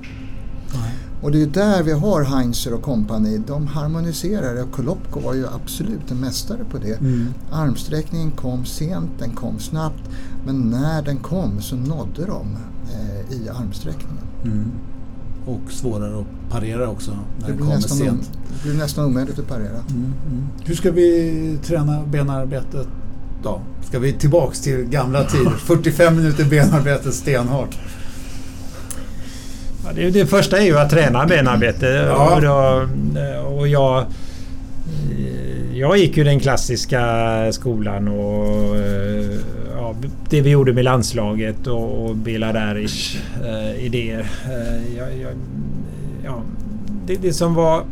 Nej. 0.74 0.94
Och 1.22 1.32
det 1.32 1.42
är 1.42 1.46
där 1.46 1.82
vi 1.82 1.92
har 1.92 2.22
Heinzer 2.22 2.74
och 2.74 2.82
kompani. 2.82 3.42
De 3.46 3.66
harmoniserar 3.66 4.62
och 4.62 4.72
Kolopko 4.72 5.20
var 5.20 5.34
ju 5.34 5.46
absolut 5.46 6.10
en 6.10 6.20
mästare 6.20 6.64
på 6.70 6.78
det. 6.78 7.00
Mm. 7.00 7.34
Armsträckningen 7.52 8.30
kom 8.30 8.64
sent, 8.64 9.10
den 9.18 9.30
kom 9.30 9.58
snabbt. 9.58 10.02
Men 10.46 10.70
när 10.70 11.02
den 11.02 11.16
kom 11.16 11.60
så 11.60 11.76
nådde 11.76 12.26
de 12.26 12.56
i 13.30 13.48
armsträckningen. 13.48 14.24
Mm. 14.44 14.70
Och 15.46 15.72
svårare 15.72 16.20
att 16.20 16.50
parera 16.50 16.88
också 16.88 17.10
när 17.10 17.46
Det 17.46 17.52
blir, 17.52 17.62
kommer 17.64 17.76
nästan, 17.76 17.98
sent. 17.98 18.30
det 18.48 18.68
blir 18.68 18.78
nästan 18.78 19.04
omöjligt 19.04 19.38
att 19.38 19.48
parera. 19.48 19.68
Mm, 19.90 20.12
mm. 20.30 20.46
Hur 20.64 20.74
ska 20.74 20.90
vi 20.90 21.58
träna 21.62 22.02
benarbetet 22.06 22.86
då? 23.42 23.60
Ska 23.82 23.98
vi 23.98 24.12
tillbaks 24.12 24.60
till 24.60 24.84
gamla 24.84 25.24
tider? 25.24 25.50
45 25.58 26.16
minuter 26.16 26.44
benarbete 26.44 27.12
stenhårt. 27.12 27.78
Ja, 29.84 29.92
det, 29.94 30.10
det 30.10 30.26
första 30.26 30.58
är 30.58 30.64
ju 30.64 30.78
att 30.78 30.90
träna 30.90 31.26
benarbete. 31.26 31.86
Ja. 31.86 32.34
Och, 32.34 32.42
då, 32.42 32.88
och 33.48 33.68
jag, 33.68 34.04
jag 35.72 35.98
gick 35.98 36.16
ju 36.16 36.24
den 36.24 36.40
klassiska 36.40 37.02
skolan 37.52 38.08
och 38.08 38.76
eh, 38.76 39.13
ja, 40.02 40.08
det 40.30 40.40
vi 40.40 40.50
gjorde 40.50 40.72
med 40.72 40.84
landslaget 40.84 41.66
och, 41.66 42.04
och 42.04 42.16
Daric 42.16 43.16
eh, 43.44 43.84
idéer. 43.84 44.30
Eh, 44.44 44.96
jag, 44.96 45.18
jag, 45.18 45.32
ja, 46.24 46.42
det, 47.06 47.16
det 47.16 47.32
som 47.32 47.54
var 47.54 47.84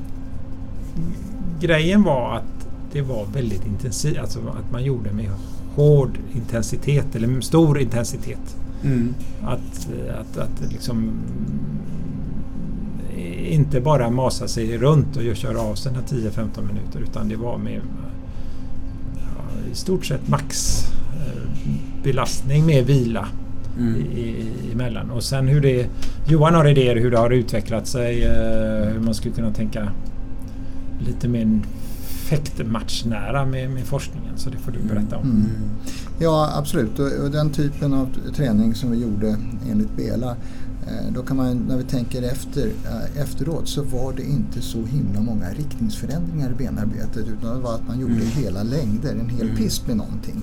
grejen 1.60 2.02
var 2.02 2.36
att 2.36 2.68
det 2.92 3.02
var 3.02 3.26
väldigt 3.34 3.66
intensivt. 3.66 4.18
Alltså 4.18 4.38
att 4.38 4.72
man 4.72 4.84
gjorde 4.84 5.12
med 5.12 5.30
hård 5.74 6.18
intensitet 6.34 7.16
eller 7.16 7.40
stor 7.40 7.80
intensitet. 7.80 8.56
Mm. 8.84 9.14
Att, 9.42 9.88
att, 10.20 10.38
att 10.38 10.72
liksom 10.72 11.10
inte 13.48 13.80
bara 13.80 14.10
masa 14.10 14.48
sig 14.48 14.78
runt 14.78 15.16
och 15.16 15.36
köra 15.36 15.60
av 15.60 15.74
sina 15.74 16.00
10-15 16.00 16.62
minuter 16.66 17.00
utan 17.00 17.28
det 17.28 17.36
var 17.36 17.58
med 17.58 17.80
ja, 19.16 19.70
i 19.72 19.74
stort 19.74 20.06
sett 20.06 20.28
max 20.28 20.84
eh, 21.12 21.51
belastning 22.02 22.66
med 22.66 22.86
vila 22.86 23.28
Mm. 23.78 23.94
i, 23.96 24.20
i, 24.20 24.72
emellan. 24.72 25.10
Och 25.10 25.22
sen 25.22 25.48
hur 25.48 25.60
det... 25.60 25.86
Johan 26.28 26.54
har 26.54 26.68
idéer 26.68 26.96
hur 26.96 27.10
det 27.10 27.18
har 27.18 27.30
utvecklat 27.30 27.86
sig. 27.86 28.24
eh, 28.24 28.88
Hur 28.92 29.00
man 29.00 29.14
skulle 29.14 29.34
kunna 29.34 29.52
tänka 29.52 29.88
lite 31.06 31.28
mer 31.28 31.60
fäktmatchnära 32.32 33.46
med, 33.46 33.70
med 33.70 33.84
forskningen. 33.84 34.32
Så 34.36 34.50
det 34.50 34.56
får 34.58 34.72
du 34.72 34.78
berätta 34.88 35.16
om. 35.16 35.22
Mm. 35.30 35.44
Ja, 36.18 36.52
absolut. 36.58 36.98
Och, 36.98 37.24
och 37.24 37.30
den 37.30 37.50
typen 37.50 37.94
av 37.94 38.08
träning 38.36 38.74
som 38.74 38.90
vi 38.90 38.98
gjorde 39.02 39.36
enligt 39.70 39.96
Bela, 39.96 40.30
eh, 40.86 41.12
då 41.14 41.22
kan 41.22 41.36
man, 41.36 41.56
när 41.68 41.76
vi 41.76 41.84
tänker 41.84 42.22
efter, 42.22 42.66
eh, 42.66 43.22
efteråt 43.22 43.68
så 43.68 43.82
var 43.82 44.12
det 44.16 44.22
inte 44.22 44.60
så 44.62 44.78
himla 44.86 45.20
många 45.20 45.50
riktningsförändringar 45.50 46.50
i 46.50 46.54
benarbetet 46.54 47.26
utan 47.38 47.56
det 47.56 47.62
var 47.62 47.74
att 47.74 47.88
man 47.88 48.00
gjorde 48.00 48.14
Mm. 48.14 48.26
hela 48.26 48.62
längder, 48.62 49.10
en 49.12 49.28
hel 49.28 49.46
Mm. 49.46 49.56
pist 49.56 49.86
med 49.86 49.96
någonting. 49.96 50.40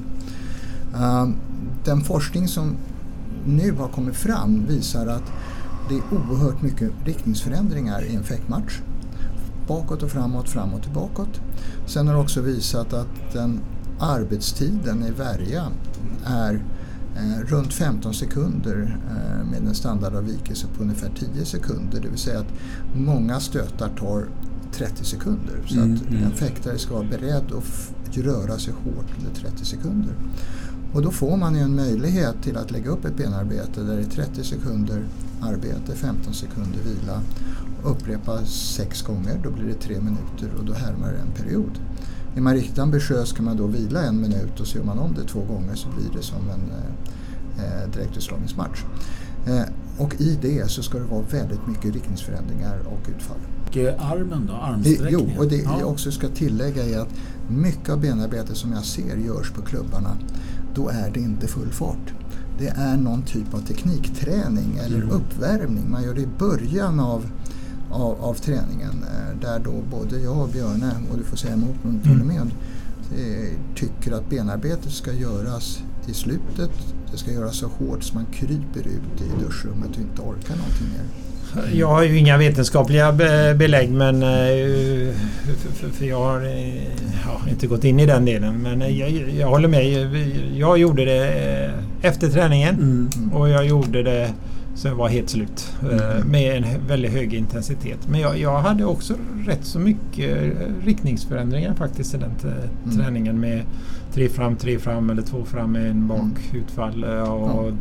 Um, 0.96 1.36
den 1.86 2.02
forskning 2.02 2.48
som 2.48 2.76
nu 3.46 3.72
har 3.72 3.88
kommit 3.88 4.16
fram 4.16 4.66
visar 4.66 5.08
att 5.08 5.32
det 5.90 5.96
är 5.96 6.02
oerhört 6.12 6.62
mycket 6.62 6.92
riktningsförändringar 7.06 8.04
i 8.04 8.16
en 8.16 8.24
fäktmatch. 8.24 8.80
Bakåt 9.68 10.04
och 10.04 10.12
framåt, 10.12 10.50
framåt 10.50 10.86
och 10.86 10.94
bakåt. 10.94 11.42
Sen 11.86 12.08
har 12.08 12.14
det 12.14 12.22
också 12.22 12.42
visat 12.42 12.94
att 12.94 13.34
den 13.34 13.60
arbetstiden 14.00 15.04
i 15.04 15.12
värja 15.12 15.66
är 16.26 16.64
eh, 17.16 17.48
runt 17.48 17.74
15 17.74 18.14
sekunder 18.14 19.00
eh, 19.10 19.50
med 19.52 19.68
en 19.68 19.76
standardavvikelse 19.76 20.68
på 20.78 20.84
ungefär 20.84 21.12
10 21.34 21.46
sekunder. 21.46 22.02
Det 22.02 22.10
vill 22.10 22.20
säga 22.20 22.40
att 22.40 22.54
många 22.96 23.40
stötar 23.40 23.90
tar 24.00 24.26
30 24.72 25.06
sekunder. 25.06 25.56
Så 25.68 25.76
Mm, 25.76 25.96
att 25.96 26.10
mm. 26.10 26.24
en 26.24 26.32
fäktare 26.32 26.78
ska 26.78 26.94
vara 26.94 27.08
beredd 27.08 27.52
att 27.58 28.18
röra 28.18 28.58
sig 28.58 28.74
hårt 28.74 29.06
under 29.18 29.42
30 29.42 29.66
sekunder. 29.66 30.14
Och 30.94 31.02
då 31.02 31.12
får 31.12 31.38
man 31.38 31.56
ju 31.56 31.62
en 31.62 31.76
möjlighet 31.76 32.36
till 32.44 32.58
att 32.58 32.72
lägga 32.72 32.90
upp 32.90 33.06
ett 33.06 33.18
benarbete 33.18 33.82
där 33.82 33.96
det 33.96 34.02
är 34.02 34.26
30 34.26 34.44
sekunder 34.44 35.04
arbete, 35.42 35.96
15 35.96 36.34
sekunder 36.34 36.80
vila. 36.86 37.22
Upprepa 37.84 38.46
sex 38.46 39.02
gånger, 39.02 39.40
då 39.44 39.52
blir 39.52 39.66
det 39.66 39.74
tre 39.74 39.96
minuter 39.96 40.52
och 40.60 40.66
då 40.66 40.74
härmar 40.74 41.12
det 41.12 41.18
en 41.20 41.46
period. 41.46 41.80
Är 42.36 42.42
man 42.42 42.54
riktigt 42.54 42.80
ambitiös 42.80 43.32
kan 43.34 43.46
man 43.46 43.58
då 43.58 43.68
vila 43.68 44.04
en 44.04 44.22
minut 44.22 44.60
och 44.60 44.68
så 44.68 44.78
gör 44.78 44.86
man 44.86 45.00
om 45.00 45.14
det 45.14 45.24
två 45.24 45.40
gånger 45.40 45.76
så 45.76 45.88
blir 45.90 46.20
det 46.20 46.24
som 46.24 46.50
en 46.50 46.72
eh, 46.72 47.84
eh, 47.84 47.90
direktutslagningsmatch. 47.90 48.84
Eh, 49.48 49.62
och 49.98 50.22
i 50.22 50.38
det 50.42 50.72
så 50.72 50.84
ska 50.84 50.98
det 50.98 51.06
vara 51.06 51.22
väldigt 51.22 51.68
mycket 51.68 51.94
riktningsförändringar 51.94 52.80
och 52.86 53.10
utfall. 53.10 53.38
Och 53.68 53.78
armen 53.78 54.46
då? 54.48 54.54
Armsträckningen? 54.54 55.32
jo, 55.36 55.44
och 55.44 55.48
det 55.48 55.56
Ja. 55.58 55.78
jag 55.80 55.90
också 55.90 56.12
ska 56.12 56.28
tillägga 56.28 56.84
är 56.84 57.00
att 57.00 57.10
mycket 57.50 57.90
av 57.90 58.02
benarbetet 58.02 58.58
som 58.58 58.72
jag 58.72 58.86
ser 58.86 59.18
görs 59.18 59.52
på 59.52 59.62
klubbarna, 59.62 60.18
då 60.76 60.90
är 60.90 61.12
det 61.14 61.20
inte 61.20 61.48
full 61.48 61.72
fart. 61.72 62.14
Det 62.60 62.68
är 62.68 62.98
någon 62.98 63.22
typ 63.22 63.54
av 63.54 63.60
teknikträning 63.60 64.80
eller 64.86 65.02
uppvärmning. 65.02 65.92
Man 65.92 66.04
gör 66.04 66.14
det 66.14 66.22
i 66.22 66.28
början 66.40 67.00
av, 67.00 67.26
av, 67.92 68.22
av 68.22 68.34
träningen 68.34 69.04
eh, 69.04 69.40
där 69.42 69.60
då 69.60 69.82
både 69.92 70.20
jag 70.20 70.42
och 70.42 70.50
Björne, 70.50 70.92
och 71.12 71.18
du 71.18 71.24
får 71.24 71.38
säga 71.38 71.54
emot 71.54 71.76
om 71.84 71.90
du 71.92 71.96
inte 71.98 72.10
håller 72.10 72.24
med, 72.24 72.52
eh, 73.18 73.76
tycker 73.76 74.12
att 74.12 74.30
benarbetet 74.30 74.92
ska 74.92 75.14
göras 75.14 75.80
i 76.08 76.14
slutet. 76.14 76.72
Det 77.12 77.18
ska 77.18 77.32
göras 77.32 77.56
så 77.58 77.68
hårt 77.68 78.04
så 78.04 78.16
man 78.16 78.26
kryper 78.26 78.80
ut 78.80 79.22
i 79.22 79.44
duschrummet 79.44 79.90
och 79.90 80.02
inte 80.02 80.22
orkar 80.22 80.56
någonting 80.56 80.88
mer. 80.88 81.29
Jag 81.74 81.88
har 81.88 82.04
ju 82.04 82.18
inga 82.18 82.38
vetenskapliga 82.38 83.12
belägg 83.56 83.90
men 83.92 84.22
för 85.94 86.06
jag 86.06 86.20
har 86.20 86.42
ja, 87.26 87.50
inte 87.50 87.68
gått 87.68 87.84
in 87.84 88.00
i 88.00 88.06
den 88.06 88.26
delen. 88.26 88.62
Men 88.62 88.98
jag, 88.98 89.12
jag 89.38 89.48
håller 89.48 89.68
med. 89.68 89.86
Jag 90.56 90.78
gjorde 90.78 91.06
det 91.06 91.74
efter 92.02 92.30
träningen 92.30 92.76
mm. 92.76 93.34
och 93.34 93.50
jag 93.50 93.66
gjorde 93.66 94.04
det 94.04 94.34
så 94.76 94.88
jag 94.88 94.96
var 94.96 95.08
helt 95.08 95.30
slut 95.30 95.74
mm. 95.82 96.28
med 96.28 96.58
en 96.58 96.88
väldigt 96.88 97.12
hög 97.12 97.34
intensitet. 97.34 97.98
Men 98.10 98.20
jag, 98.20 98.40
jag, 98.40 98.60
hade 98.60 98.86
också 98.86 99.14
rätt 99.46 99.66
så 99.66 99.80
mycket 99.80 100.38
riktningsförändringar 100.84 101.74
faktiskt 101.74 102.14
i 102.14 102.18
den 102.18 102.32
mm. 102.44 102.98
träningen 102.98 103.40
med 103.40 103.64
tre 104.14 104.30
fram, 104.30 104.56
tre 104.56 104.80
fram 104.80 105.10
eller 105.10 105.22
två 105.22 105.46
fram 105.46 105.76
en 105.76 106.08
bak 106.08 106.20
mm. 106.20 106.64
utfall 106.64 107.04
och 107.04 107.72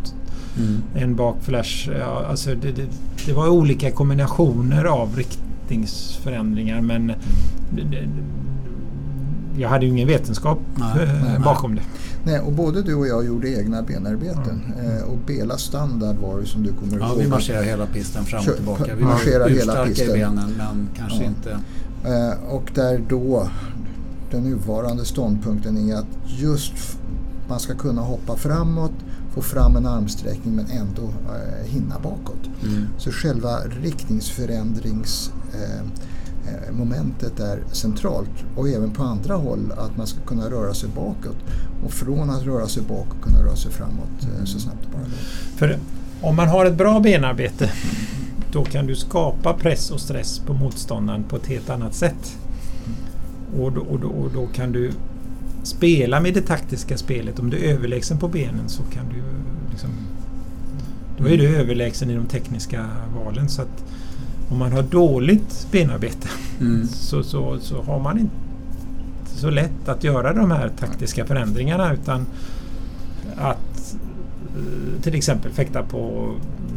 mm. 0.56 0.82
en 0.94 1.16
bak 1.16 1.36
flash. 1.42 1.90
Ja, 1.98 2.24
alltså 2.26 2.54
det, 2.54 2.72
det, 2.72 2.86
det, 3.26 3.32
var 3.32 3.48
olika 3.48 3.90
kombinationer 3.90 4.84
av 4.84 5.16
riktningsförändringar 5.16 6.80
men 6.80 7.12
det, 7.70 8.08
jag 9.56 9.68
hade 9.68 9.86
ju 9.86 9.90
ingen 9.90 10.08
vetenskap 10.08 10.58
nej, 10.74 11.02
eh, 11.02 11.24
nej, 11.24 11.38
bakom 11.44 11.74
nej. 11.74 11.84
det. 11.84 12.30
Nej, 12.30 12.40
och 12.40 12.52
både 12.52 12.82
du 12.82 12.94
och 12.94 13.06
jag 13.06 13.26
gjorde 13.26 13.48
egna 13.48 13.82
benarbeten. 13.82 14.62
Mm. 14.80 15.02
och 15.04 15.18
Bela 15.26 15.56
standard 15.56 16.16
var 16.16 16.40
det 16.40 16.46
som 16.46 16.62
du 16.62 16.72
kommer 16.72 16.92
ihåg. 16.92 17.02
Ja, 17.02 17.14
vi 17.18 17.28
marscherar 17.28 17.62
hela 17.62 17.86
pisten 17.86 18.24
fram 18.24 18.44
och 18.48 18.56
tillbaka. 18.56 18.94
Vi 18.94 19.04
marscherar 19.04 19.48
hela 19.48 19.84
pisten. 19.84 20.10
i 20.10 20.12
benen 20.12 20.54
men 20.58 20.88
kanske 20.96 21.22
ja. 21.22 21.28
inte... 21.28 21.50
Eh, 22.04 22.54
och 22.54 22.70
där 22.74 23.02
då 23.08 23.48
den 24.30 24.42
nuvarande 24.42 25.04
ståndpunkten 25.04 25.90
är 25.90 25.96
att 25.96 26.06
just 26.26 26.98
man 27.48 27.60
ska 27.60 27.74
kunna 27.74 28.02
hoppa 28.02 28.36
framåt, 28.36 28.92
få 29.34 29.42
fram 29.42 29.76
en 29.76 29.86
armsträckning 29.86 30.54
men 30.54 30.66
ändå 30.66 31.02
eh, 31.02 31.70
hinna 31.70 31.98
bakåt. 31.98 32.50
Mm. 32.62 32.86
Så 32.98 33.10
själva 33.10 33.58
riktningsförändrings 33.82 35.32
eh, 35.54 35.86
Eh, 36.48 37.46
är 37.48 37.74
centralt 37.74 38.30
och 38.56 38.68
även 38.68 38.90
på 38.90 39.02
andra 39.02 39.34
håll 39.34 39.72
att 39.76 39.96
man 39.96 40.06
ska 40.06 40.20
kunna 40.20 40.50
röra 40.50 40.74
sig 40.74 40.88
bakåt 40.88 41.36
och 41.84 41.90
från 41.92 42.30
att 42.30 42.42
röra 42.42 42.68
sig 42.68 42.82
bakåt 42.82 43.22
kunna 43.22 43.42
röra 43.42 43.56
sig 43.56 43.72
framåt 43.72 44.22
eh, 44.22 44.44
så 44.44 44.60
snabbt 44.60 44.78
det 44.82 44.88
bara 44.92 45.02
går. 45.02 45.10
För 45.56 45.78
om 46.20 46.36
man 46.36 46.48
har 46.48 46.66
ett 46.66 46.74
bra 46.74 47.00
benarbete 47.00 47.70
då 48.52 48.64
kan 48.64 48.86
du 48.86 48.96
skapa 48.96 49.54
press 49.54 49.90
och 49.90 50.00
stress 50.00 50.38
på 50.38 50.54
motståndaren 50.54 51.24
på 51.24 51.36
ett 51.36 51.46
helt 51.46 51.70
annat 51.70 51.94
sätt. 51.94 52.36
Och 53.58 53.72
då, 53.72 53.80
och 53.80 54.00
då, 54.00 54.08
och 54.08 54.30
då 54.34 54.46
kan 54.46 54.72
du 54.72 54.92
spela 55.68 56.20
med 56.20 56.34
det 56.34 56.40
taktiska 56.40 56.96
spelet. 56.96 57.38
Om 57.38 57.50
du 57.50 57.56
är 57.56 57.74
överlägsen 57.74 58.18
på 58.18 58.28
benen 58.28 58.68
så 58.68 58.82
kan 58.82 59.08
du 59.08 59.22
liksom, 59.70 59.90
Då 61.18 61.28
är 61.28 61.38
du 61.38 61.56
överlägsen 61.56 62.10
i 62.10 62.14
de 62.14 62.26
tekniska 62.26 62.86
valen. 63.14 63.48
Så 63.48 63.62
att 63.62 63.84
om 64.50 64.58
man 64.58 64.72
har 64.72 64.82
dåligt 64.82 65.66
benarbete 65.70 66.28
mm. 66.60 66.86
så, 66.86 67.22
så, 67.22 67.58
så 67.60 67.82
har 67.82 68.00
man 68.00 68.18
inte 68.18 68.34
så 69.26 69.50
lätt 69.50 69.88
att 69.88 70.04
göra 70.04 70.32
de 70.32 70.50
här 70.50 70.70
taktiska 70.80 71.26
förändringarna 71.26 71.92
utan 71.92 72.26
att 73.36 73.96
eh, 74.56 75.02
till 75.02 75.14
exempel 75.14 75.52
fäkta 75.52 75.82
på 75.82 76.34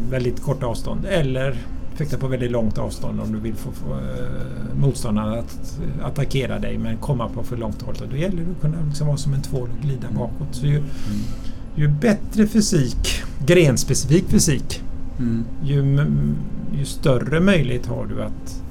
väldigt 0.10 0.42
korta 0.42 0.66
avstånd 0.66 1.06
eller 1.06 1.58
fäkta 2.02 2.18
på 2.18 2.28
väldigt 2.28 2.52
långt 2.52 2.78
avstånd 2.78 3.22
om 3.22 3.32
du 3.32 3.40
vill 3.40 3.56
få, 3.56 3.72
få 3.72 3.94
uh, 3.94 4.80
motståndaren 4.82 5.40
att 5.40 5.80
attackera 6.04 6.60
dig 6.60 6.78
men 6.78 6.98
komma 6.98 7.30
på 7.30 7.44
för 7.44 7.58
långt 7.58 7.82
håll. 7.82 7.96
Då 8.12 8.18
gäller 8.18 8.44
det 8.44 8.52
att 8.52 8.62
kunna 8.62 8.86
liksom 8.88 9.08
vara 9.08 9.18
som 9.18 9.34
en 9.34 9.42
tvål 9.42 9.70
och 9.78 9.86
glida 9.86 10.08
bakåt. 10.12 10.48
Så 10.52 10.66
ju, 10.66 10.78
mm. 10.78 10.90
ju 11.76 11.88
bättre 11.88 12.48
fysik, 12.48 13.24
grenspecifik 13.46 14.26
fysik, 14.30 14.84
mm. 15.20 15.46
ju 15.64 16.06
ju 16.78 16.86
större 16.86 17.40
möjlighet 17.40 17.86
har 17.86 18.06
du 18.06 18.24
att 18.24 18.64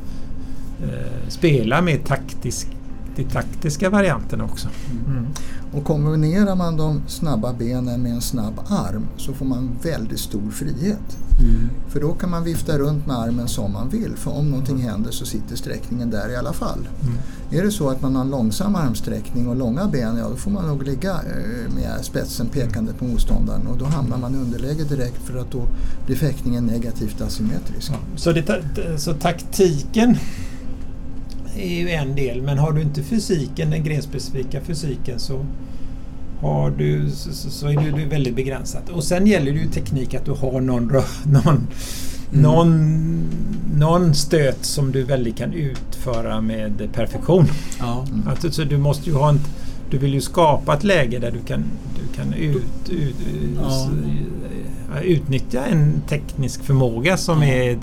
eh, 0.82 1.28
spela 1.28 1.82
med 1.82 2.04
taktisk, 2.04 2.68
de 3.16 3.24
taktiska 3.24 3.90
varianterna 3.90 4.44
också. 4.44 4.68
Mm. 5.06 5.26
Och 5.72 5.84
kombinerar 5.84 6.56
man 6.56 6.76
de 6.76 7.02
snabba 7.06 7.52
benen 7.52 8.02
med 8.02 8.12
en 8.12 8.20
snabb 8.20 8.60
arm 8.68 9.06
så 9.16 9.32
får 9.32 9.46
man 9.46 9.70
väldigt 9.82 10.20
stor 10.20 10.50
frihet. 10.50 11.18
Mm. 11.40 11.70
För 11.88 12.00
då 12.00 12.12
kan 12.12 12.30
man 12.30 12.44
vifta 12.44 12.78
runt 12.78 13.06
med 13.06 13.18
armen 13.18 13.48
som 13.48 13.72
man 13.72 13.88
vill. 13.88 14.12
För 14.16 14.30
om 14.30 14.50
någonting 14.50 14.78
händer 14.78 15.10
så 15.10 15.26
sitter 15.26 15.56
sträckningen 15.56 16.10
där 16.10 16.28
i 16.28 16.36
alla 16.36 16.52
fall. 16.52 16.88
Mm. 17.02 17.14
Är 17.50 17.64
det 17.64 17.70
så 17.70 17.88
att 17.88 18.02
man 18.02 18.14
har 18.14 18.22
en 18.22 18.30
långsam 18.30 18.74
armsträckning 18.74 19.48
och 19.48 19.56
långa 19.56 19.86
ben, 19.86 20.16
ja 20.16 20.28
då 20.28 20.36
får 20.36 20.50
man 20.50 20.66
nog 20.66 20.82
ligga 20.82 21.10
eh, 21.10 21.74
med 21.74 22.04
spetsen 22.04 22.46
pekande 22.46 22.92
på 22.92 23.04
motståndaren 23.04 23.66
och 23.66 23.78
då 23.78 23.84
hamnar 23.84 24.18
man 24.18 24.34
i 24.34 24.38
underläge 24.38 24.84
direkt 24.84 25.22
för 25.24 25.38
att 25.38 25.50
då 25.50 25.62
blir 26.06 26.16
fäktningen 26.16 26.66
negativt 26.66 27.20
asymmetrisk. 27.20 27.92
Ja. 27.92 27.98
Så, 28.16 28.34
så 28.98 29.14
taktiken 29.14 30.16
är 31.56 31.80
ju 31.80 31.90
en 31.90 32.14
del 32.14 32.42
men 32.42 32.58
har 32.58 32.72
du 32.72 32.82
inte 32.82 33.02
fysiken, 33.02 33.70
den 33.70 33.84
grenspecifika 33.84 34.60
fysiken 34.60 35.18
så 35.18 35.44
har 36.40 36.70
du, 36.70 37.10
så, 37.10 37.50
så 37.50 37.68
är 37.68 37.76
du, 37.76 37.90
du 37.90 38.04
väldigt 38.04 38.36
begränsat. 38.36 38.88
Och 38.88 39.04
sen 39.04 39.26
gäller 39.26 39.52
det 39.52 39.58
ju 39.58 39.66
teknik 39.66 40.14
att 40.14 40.24
du 40.24 40.30
har 40.30 40.60
någon, 40.60 40.86
någon, 41.24 41.46
mm. 41.46 41.66
någon, 42.30 43.30
någon 43.74 44.14
stöt 44.14 44.64
som 44.64 44.92
du 44.92 45.02
väldigt 45.02 45.36
kan 45.36 45.52
utföra 45.52 46.40
med 46.40 46.88
perfektion. 46.92 47.46
Ja. 47.78 48.06
Mm. 48.08 48.28
Att, 48.28 48.54
så 48.54 48.64
du 48.64 48.78
måste 48.78 49.10
ju 49.10 49.16
ha 49.16 49.28
en, 49.28 49.40
du 49.90 49.98
vill 49.98 50.14
ju 50.14 50.20
skapa 50.20 50.74
ett 50.74 50.84
läge 50.84 51.18
där 51.18 51.30
du 51.30 51.38
kan, 51.38 51.64
du 52.00 52.16
kan 52.16 52.34
ut, 52.34 52.90
ut, 52.90 53.16
ja. 53.62 55.00
utnyttja 55.02 55.64
en 55.66 56.02
teknisk 56.08 56.64
förmåga 56.64 57.16
som 57.16 57.42
ja. 57.42 57.48
är 57.48 57.78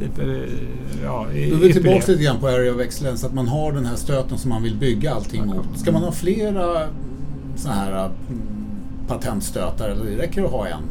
ja, 1.03 1.25
Då 1.31 1.37
är 1.37 1.59
vi 1.59 1.73
tillbaka 1.73 2.11
lite 2.11 2.23
grann 2.23 2.39
på 2.39 2.47
area 2.47 2.75
of 2.75 2.81
excellence, 2.81 3.27
att 3.27 3.33
man 3.33 3.47
har 3.47 3.71
den 3.71 3.85
här 3.85 3.95
stöten 3.95 4.37
som 4.37 4.49
man 4.49 4.63
vill 4.63 4.75
bygga 4.75 5.13
allting 5.13 5.45
mot. 5.45 5.79
Ska 5.79 5.91
man 5.91 6.03
ha 6.03 6.11
flera 6.11 6.87
sådana 7.55 7.81
här 7.81 8.05
mm, 8.05 8.41
patentstötar 9.07 9.89
eller 9.89 10.05
det 10.05 10.17
räcker 10.17 10.43
att 10.43 10.51
ha 10.51 10.67
en? 10.67 10.81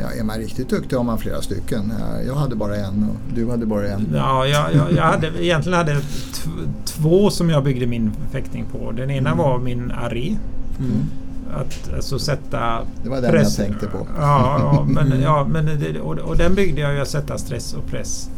Ja, 0.00 0.12
är 0.20 0.24
man 0.24 0.38
riktigt 0.38 0.68
duktig 0.68 0.96
har 0.96 1.04
man 1.04 1.18
flera 1.18 1.42
stycken. 1.42 1.92
Jag 2.26 2.34
hade 2.34 2.56
bara 2.56 2.76
en 2.76 3.08
och 3.08 3.34
du 3.34 3.50
hade 3.50 3.66
bara 3.66 3.88
en. 3.88 4.08
Ja, 4.14 4.46
jag, 4.46 4.74
jag, 4.74 4.92
jag 4.92 5.02
hade, 5.02 5.44
egentligen 5.44 5.78
hade 5.78 5.92
jag 5.92 6.02
två 6.84 7.30
som 7.30 7.50
jag 7.50 7.64
byggde 7.64 7.86
min 7.86 8.12
fäktning 8.30 8.66
på. 8.72 8.92
Den 8.92 9.10
ena 9.10 9.30
mm. 9.30 9.38
var 9.38 9.58
min 9.58 9.90
Aré. 9.90 10.36
Mm. 10.78 11.06
Att 11.52 11.94
alltså 11.94 12.18
sätta 12.18 12.80
Det 13.02 13.08
var 13.08 13.20
den 13.20 13.30
press. 13.30 13.58
jag 13.58 13.66
tänkte 13.66 13.86
på. 13.86 14.06
Ja, 14.18 14.56
ja 14.58 14.84
men, 14.88 15.20
ja, 15.20 15.46
men 15.50 15.66
det, 15.66 16.00
och, 16.00 16.18
och, 16.18 16.36
den 16.36 16.54
byggde 16.54 16.80
jag 16.80 16.94
ju 16.94 17.00
att 17.00 17.08
sätta 17.08 17.38
stress 17.38 17.74
och 17.74 17.86
press 17.86 18.30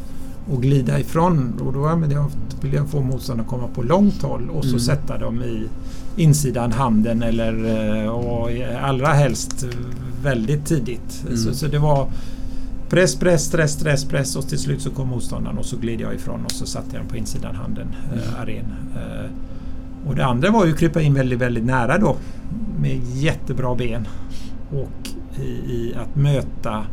och 0.53 0.63
glida 0.63 1.01
ifrån. 1.01 1.61
Och 1.65 1.73
då 1.73 1.87
använde 1.87 2.15
jag, 2.15 2.31
ville 2.61 2.77
jag 2.77 2.89
få 2.89 3.01
motståndaren 3.01 3.45
att 3.45 3.51
komma 3.51 3.69
på 3.75 3.83
långt 3.83 4.23
håll 4.23 4.51
och 4.51 4.65
så 4.65 4.69
mm. 4.69 4.81
sätta 4.81 5.19
dem 5.19 5.43
i 5.43 5.69
insidan 6.17 6.73
handen 6.73 7.23
eller 7.23 7.65
eh, 8.05 8.09
och 8.09 8.51
allra 8.83 9.09
helst 9.09 9.67
väldigt 10.23 10.67
tidigt. 10.67 11.25
Mm. 11.27 11.37
Så, 11.37 11.55
så, 11.55 11.67
det 11.67 11.79
var 11.79 12.09
press, 12.89 13.17
press, 13.17 13.45
stress, 13.45 13.73
stress, 13.73 14.05
press 14.05 14.37
och 14.37 14.49
till 14.49 14.59
slut 14.59 14.83
så 14.83 14.91
kom 14.91 15.09
motståndaren 15.09 15.59
och 15.59 15.65
så 15.65 15.77
gled 15.77 16.01
jag 16.01 16.15
ifrån 16.15 16.45
och 16.45 16.53
så 16.53 16.67
satte 16.67 16.87
jag 16.93 17.01
den 17.01 17.09
på 17.09 17.17
insidan 17.17 17.55
handen, 17.55 17.87
mm. 18.13 18.19
äh, 18.19 18.41
aren. 18.41 18.75
Äh, 18.95 19.31
och 20.09 20.15
det 20.15 20.25
andra 20.25 20.51
var 20.51 20.67
ju 20.67 20.73
att 20.73 20.79
krypa 20.79 21.01
in 21.01 21.15
väldigt, 21.15 21.39
väldigt 21.39 21.65
nära 21.65 21.99
då 21.99 22.17
med 22.81 23.01
jättebra 23.05 23.75
ben 23.75 24.09
och 24.71 25.09
i, 25.41 25.49
i 25.49 25.95
att 25.97 26.17
möta 26.17 26.85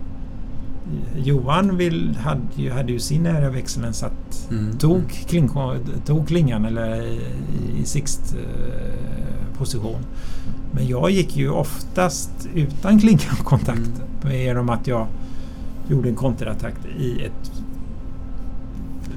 Johan 1.18 1.78
vill, 1.78 2.16
hade, 2.16 2.74
hade 2.74 2.92
ju 2.92 3.00
sin 3.00 3.28
area 3.28 3.50
of 3.50 3.56
excellence 3.56 4.06
att 4.06 4.52
mm. 4.52 4.78
tog, 4.78 5.10
kling, 5.10 5.50
tog 6.06 6.28
klingan 6.28 6.66
eller 6.66 7.02
i, 7.02 7.20
i 7.82 7.86
sixt 7.86 8.36
eh, 8.36 9.58
position. 9.58 10.06
Men 10.72 10.88
jag 10.88 11.12
gick 11.12 11.38
ju 11.38 11.50
oftast 11.50 12.32
utan 12.54 13.00
klingankontakt 13.00 13.92
mm. 14.24 14.38
genom 14.38 14.70
att 14.70 14.88
jag 14.88 15.08
gjorde 15.90 16.10
en 16.10 16.16
konterattack 16.16 16.74
i 17.00 17.24
ett, 17.24 17.52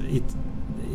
i 0.09 0.17
ett 0.17 0.37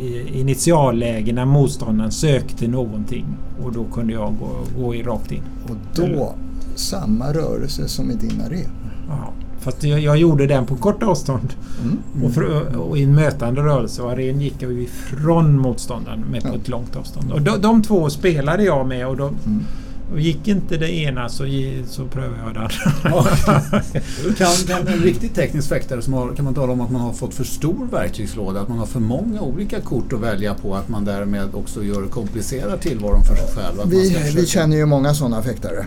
i 0.01 0.41
initialläge 0.41 1.33
när 1.33 1.45
motståndaren 1.45 2.13
sökte 2.13 2.69
någonting 2.69 3.27
och 3.65 3.73
då 3.73 3.85
kunde 3.85 4.13
jag 4.13 4.37
gå, 4.39 4.83
gå 4.83 4.93
rakt 4.93 5.33
in. 5.33 5.43
Och 5.65 5.77
då 5.95 6.03
Eller? 6.03 6.33
samma 6.75 7.33
rörelse 7.33 7.89
som 7.89 8.11
i 8.11 8.15
din 8.15 8.41
aré? 8.41 8.65
Ja. 9.09 9.33
Fast 9.61 9.85
jag, 9.85 10.01
jag, 10.01 10.17
gjorde 10.17 10.47
den 10.47 10.67
på 10.67 10.77
kort 10.77 11.03
avstånd. 11.03 11.55
Mm. 11.83 12.25
Och, 12.25 12.33
för, 12.33 12.77
och, 12.77 12.99
i 12.99 13.03
en 13.03 13.15
mötande 13.15 13.61
rörelse. 13.61 14.03
Och 14.03 14.11
aren 14.11 14.41
gick 14.41 14.55
jag 14.59 14.73
ifrån 14.73 15.59
motståndaren 15.59 16.21
med 16.21 16.43
på 16.43 16.49
ja. 16.49 16.55
ett 16.55 16.69
långt 16.69 16.97
avstånd. 16.97 17.33
Och 17.33 17.43
de, 17.43 17.61
de 17.61 17.83
två 17.83 18.11
spelade 18.11 18.63
jag 18.63 18.87
med 18.87 19.07
och, 19.07 19.17
de, 19.17 19.37
mm. 19.47 19.65
Och 20.13 20.21
gick 20.21 20.49
inte 20.49 20.77
det 20.77 20.93
ena 20.93 21.29
så, 21.29 21.45
så 21.89 22.07
prövade 22.07 22.43
jag 22.45 22.55
det 22.55 22.61
andra. 22.61 23.31
kan, 24.37 24.55
kan 24.67 24.89
en 24.89 25.03
riktig 25.03 25.35
teknisk 25.35 25.69
fäktare 25.69 26.03
som 26.03 26.13
har, 26.13 26.35
kan 26.35 26.45
man 26.45 26.55
tala 26.55 26.73
om 26.73 26.81
att 26.81 26.91
man 26.91 27.01
har 27.01 27.13
fått 27.13 27.35
för 27.35 27.45
stor 27.45 27.87
verktygslåda? 27.91 28.61
Att 28.61 28.69
man 28.69 28.79
har 28.79 28.87
för 28.87 29.01
många 29.01 29.41
olika 29.41 29.81
kort 29.81 30.13
att 30.13 30.21
välja 30.21 30.55
på? 30.55 30.75
Att 30.75 30.89
man 30.89 31.05
därmed 31.05 31.55
också 31.55 31.85
gör 31.85 32.07
komplicerar 32.07 32.77
tillvaron 32.77 33.25
för 33.25 33.37
sig 33.37 33.49
själv? 33.55 33.91
Vi, 33.91 34.33
vi 34.37 34.47
känner 34.47 34.77
ju 34.77 34.87
många 34.87 35.15
sådana 35.15 35.43
fäktare. 35.43 35.87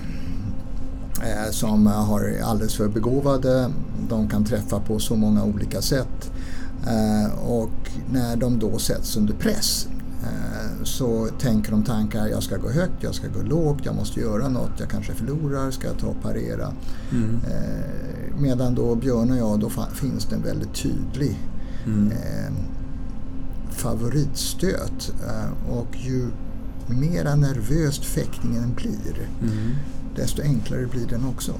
Eh, 1.24 1.52
som 1.52 1.88
har 1.88 2.36
alldeles 2.44 2.76
för 2.76 2.88
begåvade. 2.88 3.70
De 4.10 4.30
kan 4.30 4.46
träffa 4.46 4.80
på 4.80 5.00
så 5.00 5.16
många 5.16 5.44
olika 5.44 5.82
sätt. 5.82 6.32
Eh, 6.88 7.40
och 7.50 7.90
när 8.12 8.36
de 8.36 8.60
då 8.60 8.78
sätts 8.78 9.18
under 9.18 9.34
press 9.34 9.88
så 10.84 11.28
tänker 11.40 11.72
de 11.72 11.84
tankar, 11.84 12.28
jag 12.28 12.44
ska 12.44 12.58
gå 12.58 12.70
högt, 12.70 12.94
jag 13.04 13.16
ska 13.16 13.28
gå 13.28 13.42
lågt, 13.42 13.80
jag 13.84 13.96
måste 13.96 14.20
göra 14.20 14.50
något, 14.50 14.72
jag 14.80 14.90
kanske 14.90 15.14
förlorar, 15.14 15.72
ska 15.72 15.88
jag 15.88 15.98
ta 15.98 16.08
och 16.08 16.22
parera? 16.22 16.74
Mm. 17.12 17.40
Eh, 17.52 18.40
medan 18.42 18.76
då 18.76 18.96
Björn 18.96 19.32
och 19.32 19.38
jag, 19.38 19.60
då 19.60 19.70
finns 19.94 20.26
det 20.26 20.36
en 20.36 20.44
väldigt 20.44 20.74
tydlig 20.74 21.40
Mm. 21.86 22.12
eh, 22.12 22.54
favoritstöt. 23.70 25.14
Eh, 25.28 25.74
och 25.78 25.88
ju 25.98 26.28
mera 26.88 27.36
nervöst 27.36 28.06
fäktningen 28.06 28.74
blir, 28.76 29.28
Mm. 29.42 29.70
desto 30.16 30.42
enklare 30.42 30.86
blir 30.88 31.08
den 31.08 31.26
också. 31.26 31.52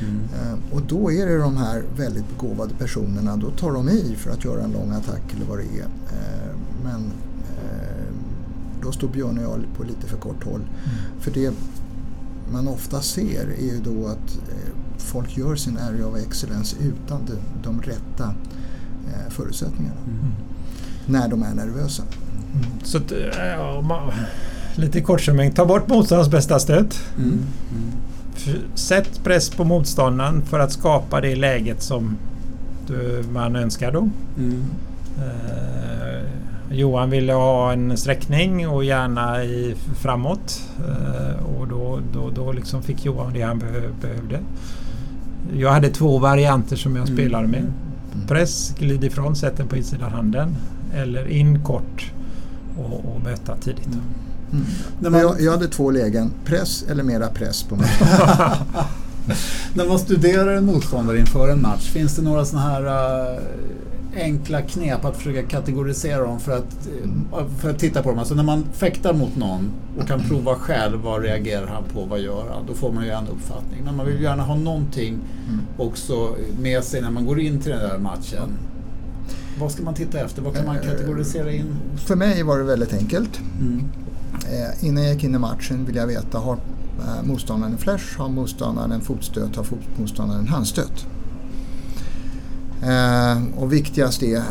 Mm. 0.00 0.20
Eh, 0.34 0.74
och 0.74 0.82
då 0.82 1.12
är 1.12 1.26
det 1.26 1.38
de 1.38 1.56
här 1.56 1.84
väldigt 1.96 2.24
begåvade 2.28 2.74
personerna, 2.78 3.36
då 3.36 3.50
tar 3.50 3.72
de 3.72 3.88
i 3.88 4.14
för 4.18 4.30
att 4.30 4.44
göra 4.44 4.62
en 4.62 4.72
lång 4.72 4.90
attack 4.90 5.34
eller 5.36 5.46
vad 5.46 5.58
det 5.58 5.64
är. 5.64 5.84
Eh, 5.84 6.56
men 6.84 6.94
eh, 6.94 7.31
då 8.82 8.92
står 8.92 9.08
Björn 9.08 9.38
och 9.38 9.44
jag 9.44 9.76
på 9.76 9.82
lite 9.82 10.06
för 10.06 10.16
kort 10.16 10.44
håll. 10.44 10.60
För 11.20 11.30
det 11.30 11.54
man 12.52 12.68
ofta 12.68 13.00
ser 13.00 13.46
är 13.58 13.64
ju 13.64 13.80
då 13.84 14.06
att 14.06 14.36
eh, 14.48 14.72
folk 14.98 15.36
gör 15.36 15.56
sin 15.56 15.78
area 15.78 16.06
of 16.06 16.16
excellence 16.26 16.76
utan 16.80 17.20
de, 17.26 17.32
de 17.62 17.82
rätta 17.82 18.34
eh, 19.08 19.30
förutsättningarna. 19.30 20.00
Mm. 20.06 20.32
När 21.06 21.28
de 21.28 21.42
är 21.42 21.54
nervösa. 21.54 22.02
Så 22.82 22.98
att, 22.98 23.10
ja, 23.38 23.82
ma- 23.84 24.12
lite 24.76 25.00
kortsummering. 25.00 25.52
Ta 25.52 25.66
bort 25.66 25.88
motståndarens 25.88 26.30
bästa 26.30 26.58
stöt. 26.58 27.00
Mm. 27.16 27.28
Mm. 27.28 28.58
Sätt 28.74 29.20
press 29.24 29.50
på 29.50 29.64
motståndaren 29.64 30.42
för 30.42 30.58
att 30.58 30.72
skapa 30.72 31.20
det 31.20 31.36
läget 31.36 31.82
som 31.82 32.16
du, 32.86 33.24
man 33.32 33.56
önskar 33.56 33.92
då. 33.92 34.10
Mm. 34.38 34.64
Johan 36.72 37.10
ville 37.10 37.32
ha 37.32 37.72
en 37.72 37.96
sträckning 37.96 38.68
och 38.68 38.84
gärna 38.84 39.44
i, 39.44 39.74
framåt. 40.00 40.60
Eh, 40.88 41.44
och 41.56 41.68
då, 41.68 42.00
då, 42.12 42.30
då 42.30 42.52
liksom 42.52 42.82
fick 42.82 43.04
Johan 43.04 43.32
det 43.32 43.42
han 43.42 43.58
behö, 43.58 43.80
behövde. 44.00 44.38
Jag 45.56 45.72
hade 45.72 45.88
två 45.88 46.18
varianter 46.18 46.76
som 46.76 46.96
jag 46.96 47.08
Mm. 47.08 47.16
spelade 47.18 47.48
med. 47.48 47.72
Press, 48.28 48.74
glid 48.78 49.04
ifrån, 49.04 49.36
sätt 49.36 49.56
den 49.56 49.68
på 49.68 49.76
insidan 49.76 50.10
handen. 50.12 50.56
Eller 50.94 51.28
in 51.28 51.64
kort 51.64 52.12
och, 52.78 53.14
och 53.14 53.20
möta 53.24 53.56
tidigt. 53.56 53.86
Mm. 53.86 54.00
Mm. 54.52 55.12
Man- 55.12 55.20
Jag, 55.20 55.40
jag 55.40 55.52
hade 55.52 55.68
två 55.68 55.90
lägen, 55.90 56.30
press 56.44 56.84
eller 56.90 57.02
mera 57.02 57.26
press 57.28 57.62
på 57.62 57.76
mig. 57.76 57.88
När 59.74 59.88
man 59.88 59.98
studerar 59.98 60.56
en 60.56 60.66
motståndare 60.66 61.18
inför 61.18 61.48
en 61.48 61.62
match, 61.62 61.90
finns 61.90 62.16
det 62.16 62.22
några 62.22 62.44
sådana 62.44 62.68
här 62.68 62.84
äh, 63.34 63.38
enkla 64.14 64.62
knep 64.62 65.04
att 65.04 65.16
försöka 65.16 65.42
kategorisera 65.42 66.24
dem 66.24 66.40
för 66.40 66.58
att, 66.58 66.88
för 67.60 67.70
att 67.70 67.78
titta 67.78 68.02
på 68.02 68.08
dem? 68.08 68.18
Alltså 68.18 68.34
när 68.34 68.42
man 68.42 68.64
fäktar 68.72 69.12
mot 69.12 69.36
någon 69.36 69.72
och 69.98 70.08
kan 70.08 70.20
prova 70.20 70.54
själv 70.54 71.00
vad 71.00 71.22
reagerar 71.22 71.66
han 71.66 71.84
på, 71.84 72.04
vad 72.04 72.20
gör 72.20 72.50
han? 72.54 72.66
Då 72.66 72.74
får 72.74 72.92
man 72.92 73.04
ju 73.04 73.10
en 73.10 73.28
uppfattning. 73.28 73.80
Men 73.84 73.96
man 73.96 74.06
vill 74.06 74.16
ju 74.16 74.22
gärna 74.22 74.42
ha 74.42 74.54
någonting 74.54 75.18
också 75.76 76.36
med 76.60 76.84
sig 76.84 77.00
när 77.00 77.10
man 77.10 77.26
går 77.26 77.40
in 77.40 77.60
till 77.60 77.70
den 77.70 77.80
där 77.80 77.98
matchen. 77.98 78.58
Vad 79.60 79.72
ska 79.72 79.82
man 79.82 79.94
titta 79.94 80.20
efter? 80.20 80.42
Vad 80.42 80.56
kan 80.56 80.66
man 80.66 80.78
kategorisera 80.78 81.52
in? 81.52 81.76
För 81.96 82.16
mig 82.16 82.42
var 82.42 82.58
det 82.58 82.64
väldigt 82.64 82.92
enkelt. 82.92 83.40
Mm. 83.60 83.84
Eh, 84.32 84.84
innan 84.84 85.04
jag 85.04 85.14
gick 85.14 85.24
in 85.24 85.34
i 85.34 85.38
matchen 85.38 85.84
vill 85.84 85.96
jag 85.96 86.06
veta, 86.06 86.38
har 86.38 86.54
eh, 86.98 87.22
motståndaren 87.24 87.72
en 87.72 87.78
flash, 87.78 88.18
har 88.18 88.28
motståndaren 88.28 88.92
en 88.92 89.00
fotstöt, 89.00 89.56
har 89.56 89.66
motståndaren 89.98 90.40
en 90.40 90.48
handstöt? 90.48 91.06
Eh, 92.82 93.42
och 93.56 93.72
viktigast 93.72 94.22
är, 94.22 94.42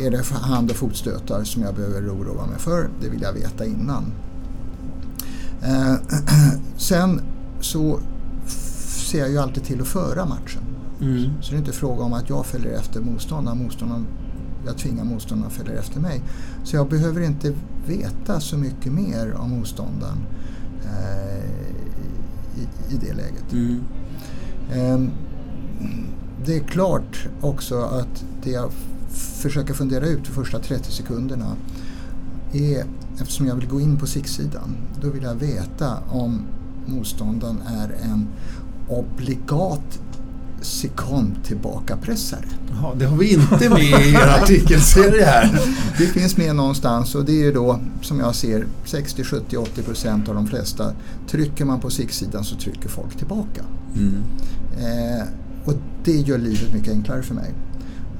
är 0.00 0.10
det 0.10 0.22
hand 0.34 0.70
och 0.70 0.76
fotstötar 0.76 1.44
som 1.44 1.62
jag 1.62 1.74
behöver 1.74 2.08
oroa 2.08 2.46
mig 2.46 2.58
för? 2.58 2.88
Det 3.00 3.08
vill 3.08 3.22
jag 3.22 3.32
veta 3.32 3.66
innan. 3.66 4.04
Eh, 5.62 5.94
sen 6.76 7.20
så 7.60 8.00
ser 9.10 9.18
jag 9.18 9.30
ju 9.30 9.38
alltid 9.38 9.64
till 9.64 9.80
att 9.80 9.88
föra 9.88 10.26
matchen. 10.26 10.62
Mm. 11.00 11.30
Så 11.40 11.50
det 11.50 11.56
är 11.56 11.58
inte 11.58 11.72
fråga 11.72 12.04
om 12.04 12.12
att 12.12 12.28
jag 12.28 12.46
följer 12.46 12.72
efter 12.78 13.00
motståndaren, 13.00 13.58
motståndaren 13.58 14.06
jag 14.66 14.78
tvingar 14.78 15.04
motståndaren 15.04 15.52
att 15.52 15.58
följa 15.58 15.80
efter 15.80 16.00
mig. 16.00 16.22
Så 16.64 16.76
jag 16.76 16.88
behöver 16.88 17.20
inte 17.20 17.54
veta 17.86 18.40
så 18.40 18.56
mycket 18.58 18.92
mer 18.92 19.34
om 19.34 19.50
motståndaren 19.50 20.18
eh, 20.84 21.44
i, 22.60 22.94
i 22.94 22.98
det 23.00 23.12
läget. 23.12 23.52
Mm. 23.52 23.80
Ehm, 24.72 25.10
det 26.46 26.56
är 26.56 26.60
klart 26.60 27.26
också 27.40 27.80
att 27.80 28.24
det 28.42 28.50
jag 28.50 28.70
försöker 29.12 29.74
fundera 29.74 30.06
ut 30.06 30.24
de 30.24 30.30
första 30.30 30.58
30 30.58 30.92
sekunderna 30.92 31.56
är, 32.52 32.84
eftersom 33.20 33.46
jag 33.46 33.54
vill 33.54 33.68
gå 33.68 33.80
in 33.80 33.96
på 33.96 34.06
SIX-sidan, 34.06 34.76
då 35.02 35.10
vill 35.10 35.22
jag 35.22 35.34
veta 35.34 35.98
om 36.10 36.46
motståndaren 36.86 37.62
är 37.66 37.92
en 38.02 38.28
obligat 38.88 40.00
sekund 40.60 41.44
tillbaka-pressare. 41.44 42.44
Ja, 42.82 42.94
det 42.98 43.04
har 43.04 43.16
vi 43.16 43.32
inte 43.34 43.68
med 43.68 44.06
i 44.06 44.14
er 44.14 44.28
artikelserie 44.42 45.24
här. 45.24 45.60
Det 45.98 46.06
finns 46.06 46.36
med 46.36 46.56
någonstans 46.56 47.14
och 47.14 47.24
det 47.24 47.46
är 47.46 47.54
då 47.54 47.80
som 48.02 48.20
jag 48.20 48.34
ser 48.34 48.66
60, 48.84 49.24
70, 49.24 49.56
80 49.56 49.82
procent 49.82 50.28
av 50.28 50.34
de 50.34 50.46
flesta. 50.46 50.92
Trycker 51.28 51.64
man 51.64 51.80
på 51.80 51.90
SIX-sidan 51.90 52.44
så 52.44 52.56
trycker 52.56 52.88
folk 52.88 53.16
tillbaka. 53.16 53.62
Mm. 53.96 54.22
Eh, 54.78 55.26
och 55.64 55.74
det 56.04 56.12
gör 56.16 56.38
livet 56.38 56.74
mycket 56.74 56.92
enklare 56.92 57.22
för 57.22 57.34
mig. 57.34 57.54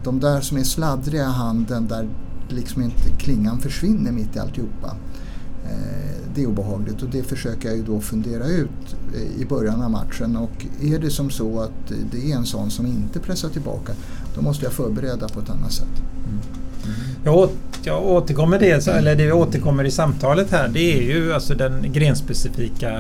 De 0.05 0.20
där 0.20 0.40
som 0.40 0.59
är 0.59 0.62
sladdriga 0.62 1.22
i 1.22 1.33
handen 1.33 1.88
där 1.88 2.09
liksom 2.48 2.83
inte 2.83 3.09
klingan 3.18 3.61
försvinner 3.61 4.12
mitt 4.12 4.37
i 4.37 4.38
alltihopa. 4.38 4.96
Eh, 5.64 6.12
det 6.35 6.42
är 6.42 6.46
obehagligt 6.46 7.02
och 7.02 7.09
det 7.09 7.22
försöker 7.22 7.68
jag 7.68 7.76
ju 7.76 7.85
då 7.85 8.00
fundera 8.00 8.46
ut 8.46 8.96
eh, 9.14 9.42
i 9.42 9.46
början 9.46 9.83
av 9.83 9.90
matchen 9.90 10.37
och 10.37 10.66
är 10.83 10.98
det 10.98 11.11
som 11.11 11.31
så 11.31 11.61
att 11.61 11.92
det 12.11 12.33
är 12.33 12.37
en 12.37 12.46
sån 12.46 12.70
som 12.70 12.87
inte 12.87 13.18
pressar 13.18 13.48
tillbaka 13.48 13.92
då 14.35 14.42
måste 14.42 14.64
jag 14.64 14.72
förbereda 14.72 15.28
på 15.28 15.40
ett 15.40 15.50
annat 15.50 15.72
sätt. 15.72 16.02
Mm. 16.26 16.38
Jag, 17.24 17.37
å, 17.37 17.48
jag 17.83 18.07
återkommer 18.07 18.59
det, 18.59 18.87
eller 18.87 19.16
det 19.16 19.26
vi 19.26 19.33
återkommer 19.33 19.85
i 19.85 19.90
samtalet 19.90 20.50
här, 20.50 20.68
det 20.68 20.98
är 20.98 21.02
ju 21.02 21.33
alltså 21.33 21.55
den 21.55 21.92
grenspecifika 21.92 22.90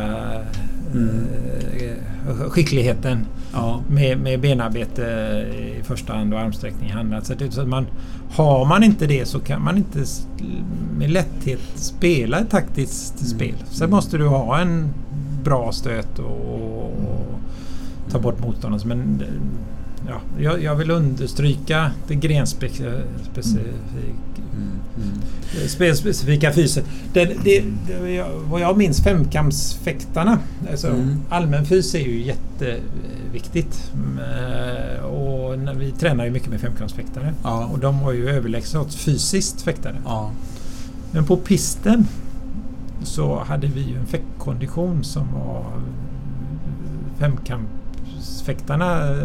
eh, 0.94 2.48
skickligheten 2.50 3.26
Ja. 3.52 3.80
med, 3.90 4.18
med 4.18 4.40
benarbete 4.40 5.02
i 5.80 5.82
första 5.82 6.12
hand 6.12 6.34
och 6.34 6.40
armsträckning 6.40 6.88
i 6.88 6.92
handen. 6.92 7.22
Så 7.24 7.60
att 7.60 7.68
man, 7.68 7.86
har 8.30 8.64
man 8.64 8.82
inte 8.82 9.06
det 9.06 9.26
så 9.26 9.40
kan 9.40 9.62
man 9.62 9.76
inte 9.76 9.98
med 10.98 11.10
lätthet 11.10 11.60
spela 11.74 12.38
ett 12.38 12.50
taktiskt 12.50 13.28
spel. 13.28 13.54
Sen 13.70 13.90
måste 13.90 14.18
du 14.18 14.26
ha 14.26 14.58
en 14.60 14.88
bra 15.44 15.72
stöt 15.72 16.18
och, 16.18 16.54
och 16.54 17.40
ta 18.10 18.18
bort 18.18 18.40
motståndaren. 18.40 18.88
Men 18.88 19.22
ja, 20.08 20.20
jag, 20.38 20.62
jag 20.62 20.74
vill 20.76 20.90
understryka 20.90 21.90
det 22.08 22.14
grenspecifika 22.14 22.90
Mm. 24.96 25.68
Spelspecifika 25.68 26.52
fysen. 26.52 26.84
Det, 27.12 27.24
det, 27.44 27.64
jag- 28.14 28.40
vad 28.50 28.60
jag 28.60 28.78
minns 28.78 29.00
femkampsfäktarna. 29.02 30.38
Alltså, 30.70 30.88
Mm. 30.88 31.16
Allmän 31.28 31.64
fys 31.66 31.94
är 31.94 31.98
ju 31.98 32.22
jätteviktigt. 32.22 33.92
Eh, 34.18 35.04
Och 35.04 35.58
när 35.58 35.74
vi 35.74 35.90
tränar 35.90 36.24
ju 36.24 36.30
mycket 36.30 36.50
med 36.50 36.60
femkampsfäktare. 36.60 37.34
Ja. 37.42 37.66
Och 37.72 37.78
de 37.78 38.00
var 38.00 38.12
ju 38.12 38.28
överlägsna 38.28 38.80
åt 38.80 38.94
fysiskt 38.94 39.62
fäktare. 39.62 39.96
Ja. 40.04 40.30
Men 41.12 41.24
på 41.24 41.36
pisten 41.36 42.06
så 43.02 43.38
hade 43.44 43.66
vi 43.66 43.80
ju 43.80 43.96
en 43.98 44.06
fäktkondition 44.06 45.04
som 45.04 45.32
var 45.34 45.64
femkampsfäktarna. 47.18 49.16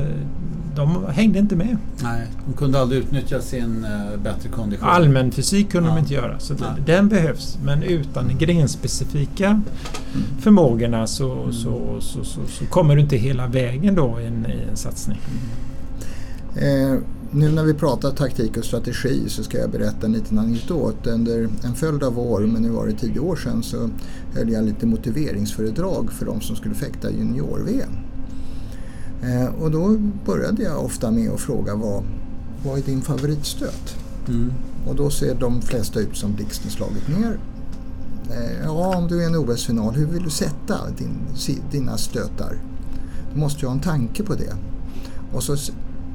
De 0.77 1.05
hängde 1.09 1.39
inte 1.39 1.55
med. 1.55 1.77
Nej, 2.03 2.27
de 2.47 2.53
kunde 2.53 2.79
aldrig 2.79 2.99
utnyttja 3.01 3.41
sin 3.41 3.85
eh, 3.85 4.19
bättre 4.23 4.49
kondition. 4.49 4.87
Allmän 4.89 5.31
fysik 5.31 5.71
kunde 5.71 5.89
Ja. 5.89 5.95
de 5.95 5.99
inte 6.01 6.13
göra. 6.13 6.39
Så 6.39 6.53
Nej. 6.53 6.69
den 6.85 7.07
behövs. 7.09 7.57
Men 7.65 7.83
utan 7.83 8.37
grenspecifika 8.37 9.61
förmågorna 10.39 11.07
så, 11.07 11.51
så, 11.51 11.97
så, 12.01 12.23
så, 12.23 12.39
så 12.47 12.65
kommer 12.65 12.95
du 12.95 13.01
inte 13.01 13.17
hela 13.17 13.47
vägen 13.47 13.95
då 13.95 14.19
i 14.21 14.25
en, 14.25 14.45
i 14.45 14.69
en 14.69 14.77
satsning. 14.77 15.19
Eh, 16.56 16.99
nu 17.31 17.49
när 17.52 17.63
vi 17.63 17.73
pratar 17.73 18.12
taktik 18.12 18.58
och 18.58 18.65
strategi 18.65 19.23
så 19.27 19.43
ska 19.43 19.58
jag 19.58 19.69
berätta 19.71 20.06
en 20.06 20.13
liten 20.13 20.39
anekdot. 20.39 21.08
Under 21.08 21.49
en 21.63 21.75
följd 21.75 22.04
av 22.04 22.19
år, 22.19 22.39
men 22.41 22.62
nu 22.62 22.69
var 22.69 22.87
det 22.87 22.93
tio 22.93 23.19
år 23.19 23.35
sedan, 23.35 23.63
så 23.63 23.89
höll 24.35 24.49
jag 24.52 24.65
lite 24.65 24.85
motiveringsföredrag 24.85 26.12
för 26.12 26.25
de 26.25 26.41
som 26.41 26.56
skulle 26.56 26.75
fäkta 26.75 27.12
junior-VM. 27.12 27.89
Eh, 29.21 29.63
och 29.63 29.71
då 29.71 29.97
började 30.25 30.63
jag 30.63 30.85
ofta 30.85 31.11
med 31.11 31.31
att 31.31 31.39
fråga 31.39 31.75
vad, 31.75 32.03
vad 32.65 32.77
är 32.77 32.83
din 32.83 33.01
favoritstöt? 33.01 33.95
Mm. 34.27 34.53
Och 34.87 34.95
då 34.95 35.09
ser 35.09 35.35
de 35.35 35.61
flesta 35.61 35.99
ut 35.99 36.17
som 36.17 36.33
blixten 36.33 36.71
slagit 36.71 37.07
ner. 37.07 37.39
Eh, 38.31 38.63
ja, 38.63 38.95
om 38.97 39.07
du 39.07 39.23
är 39.23 39.27
en 39.27 39.35
OS-final, 39.35 39.93
hur 39.93 40.05
vill 40.05 40.23
du 40.23 40.29
sätta 40.29 40.89
din, 40.97 41.17
dina 41.71 41.97
stötar? 41.97 42.57
Du 43.33 43.39
måste 43.39 43.61
ju 43.61 43.67
ha 43.67 43.73
en 43.73 43.81
tanke 43.81 44.23
på 44.23 44.35
det. 44.35 44.53
Och 45.33 45.43
så 45.43 45.55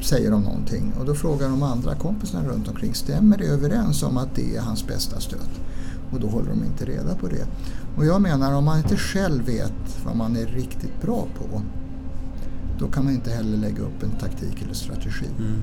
säger 0.03 0.31
de 0.31 0.43
någonting 0.43 0.93
och 0.99 1.07
då 1.07 1.15
frågar 1.15 1.49
de 1.49 1.63
andra 1.63 1.95
kompisarna 1.95 2.49
runt 2.49 2.69
omkring, 2.69 2.95
stämmer 2.95 3.39
det 3.39 3.45
överens 3.45 4.03
om 4.03 4.17
att 4.17 4.35
det 4.35 4.57
är 4.57 4.61
hans 4.61 4.87
bästa 4.87 5.21
stöt? 5.21 5.51
Och 6.13 6.21
då 6.21 6.27
håller 6.27 6.51
de 6.51 6.65
inte 6.65 6.85
reda 6.85 7.15
på 7.15 7.29
det. 7.29 7.47
Och 7.97 8.07
jag 8.07 8.23
menar 8.23 8.55
om 8.55 8.65
man 8.65 8.79
inte 8.79 8.97
själv 8.97 9.45
vet 9.45 10.05
vad 10.05 10.17
man 10.17 10.37
är 10.37 10.47
riktigt 10.47 11.03
bra 11.03 11.27
på, 11.39 11.63
då 12.83 12.89
kan 12.89 13.05
man 13.05 13.15
inte 13.15 13.31
heller 13.31 13.57
lägga 13.57 13.83
upp 13.83 14.03
en 14.03 14.11
taktik 14.11 14.63
eller 14.63 14.75
strategi. 14.75 15.27
Mm. 15.39 15.63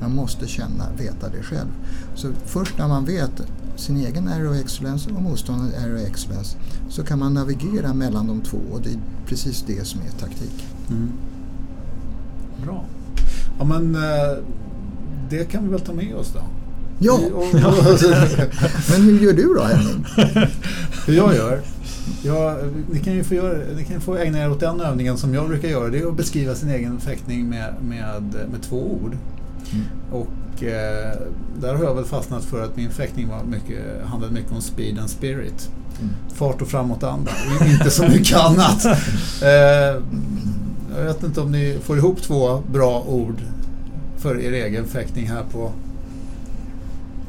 Man 0.00 0.14
måste 0.14 0.46
känna, 0.46 0.84
veta 0.98 1.28
det 1.28 1.42
själv. 1.42 1.68
Så 2.14 2.32
först 2.44 2.78
när 2.78 2.88
man 2.88 3.04
vet 3.04 3.30
sin 3.76 3.96
egen 3.96 4.28
Aero 4.28 4.54
Excellence 4.54 5.10
och 5.10 5.22
motståndarens 5.22 5.74
Aero 5.74 5.98
Excellence 5.98 6.56
så 6.88 7.04
kan 7.04 7.18
man 7.18 7.34
navigera 7.34 7.94
mellan 7.94 8.26
de 8.26 8.40
två 8.40 8.58
och 8.72 8.80
det 8.82 8.90
är 8.90 9.00
precis 9.26 9.64
det 9.66 9.86
som 9.86 10.00
är 10.00 10.10
taktik. 10.20 10.66
Mm. 10.90 11.12
Bra. 12.64 12.84
Ja 13.58 13.64
men 13.64 13.94
eh, 13.94 14.44
det 15.30 15.44
kan 15.44 15.64
vi 15.64 15.70
väl 15.70 15.80
ta 15.80 15.92
med 15.92 16.14
oss 16.14 16.32
då. 16.34 16.42
Ja! 17.02 17.20
Men 18.90 19.02
hur 19.02 19.20
gör 19.20 19.32
du 19.32 19.54
då 19.54 19.62
Henning? 19.62 20.06
Hur 21.06 21.14
jag 21.14 21.34
gör? 21.34 21.60
Ja, 22.22 22.56
ni, 22.92 22.98
kan 22.98 23.12
ju 23.12 23.24
få 23.24 23.34
göra, 23.34 23.58
ni 23.76 23.84
kan 23.84 24.00
få 24.00 24.16
ägna 24.16 24.38
er 24.38 24.50
åt 24.50 24.60
den 24.60 24.80
övningen 24.80 25.18
som 25.18 25.34
jag 25.34 25.48
brukar 25.48 25.68
göra. 25.68 25.88
Det 25.88 25.98
är 25.98 26.06
att 26.06 26.16
beskriva 26.16 26.54
sin 26.54 26.70
egen 26.70 27.00
fäktning 27.00 27.48
med, 27.48 27.74
med, 27.82 28.22
med 28.50 28.62
två 28.62 28.76
ord. 28.76 29.16
Mm. 29.72 29.84
Och 30.12 30.62
eh, 30.64 31.16
där 31.60 31.74
har 31.74 31.84
jag 31.84 31.94
väl 31.94 32.04
fastnat 32.04 32.44
för 32.44 32.64
att 32.64 32.76
min 32.76 32.90
fäktning 32.90 33.28
var 33.28 33.44
mycket, 33.44 34.04
handlade 34.04 34.34
mycket 34.34 34.52
om 34.52 34.60
speed 34.60 34.98
and 34.98 35.10
spirit. 35.10 35.70
Mm. 36.00 36.14
Fart 36.34 36.62
och 36.62 36.68
framåtanda. 36.68 37.30
Inte 37.66 37.90
så 37.90 38.02
mycket 38.02 38.36
annat. 38.46 38.84
Eh, 39.42 40.02
jag 40.96 41.04
vet 41.04 41.22
inte 41.22 41.40
om 41.40 41.52
ni 41.52 41.78
får 41.82 41.98
ihop 41.98 42.22
två 42.22 42.62
bra 42.72 43.04
ord 43.08 43.36
för 44.18 44.40
er 44.40 44.52
egen 44.52 44.84
fäktning 44.84 45.28
här 45.28 45.42
på, 45.52 45.72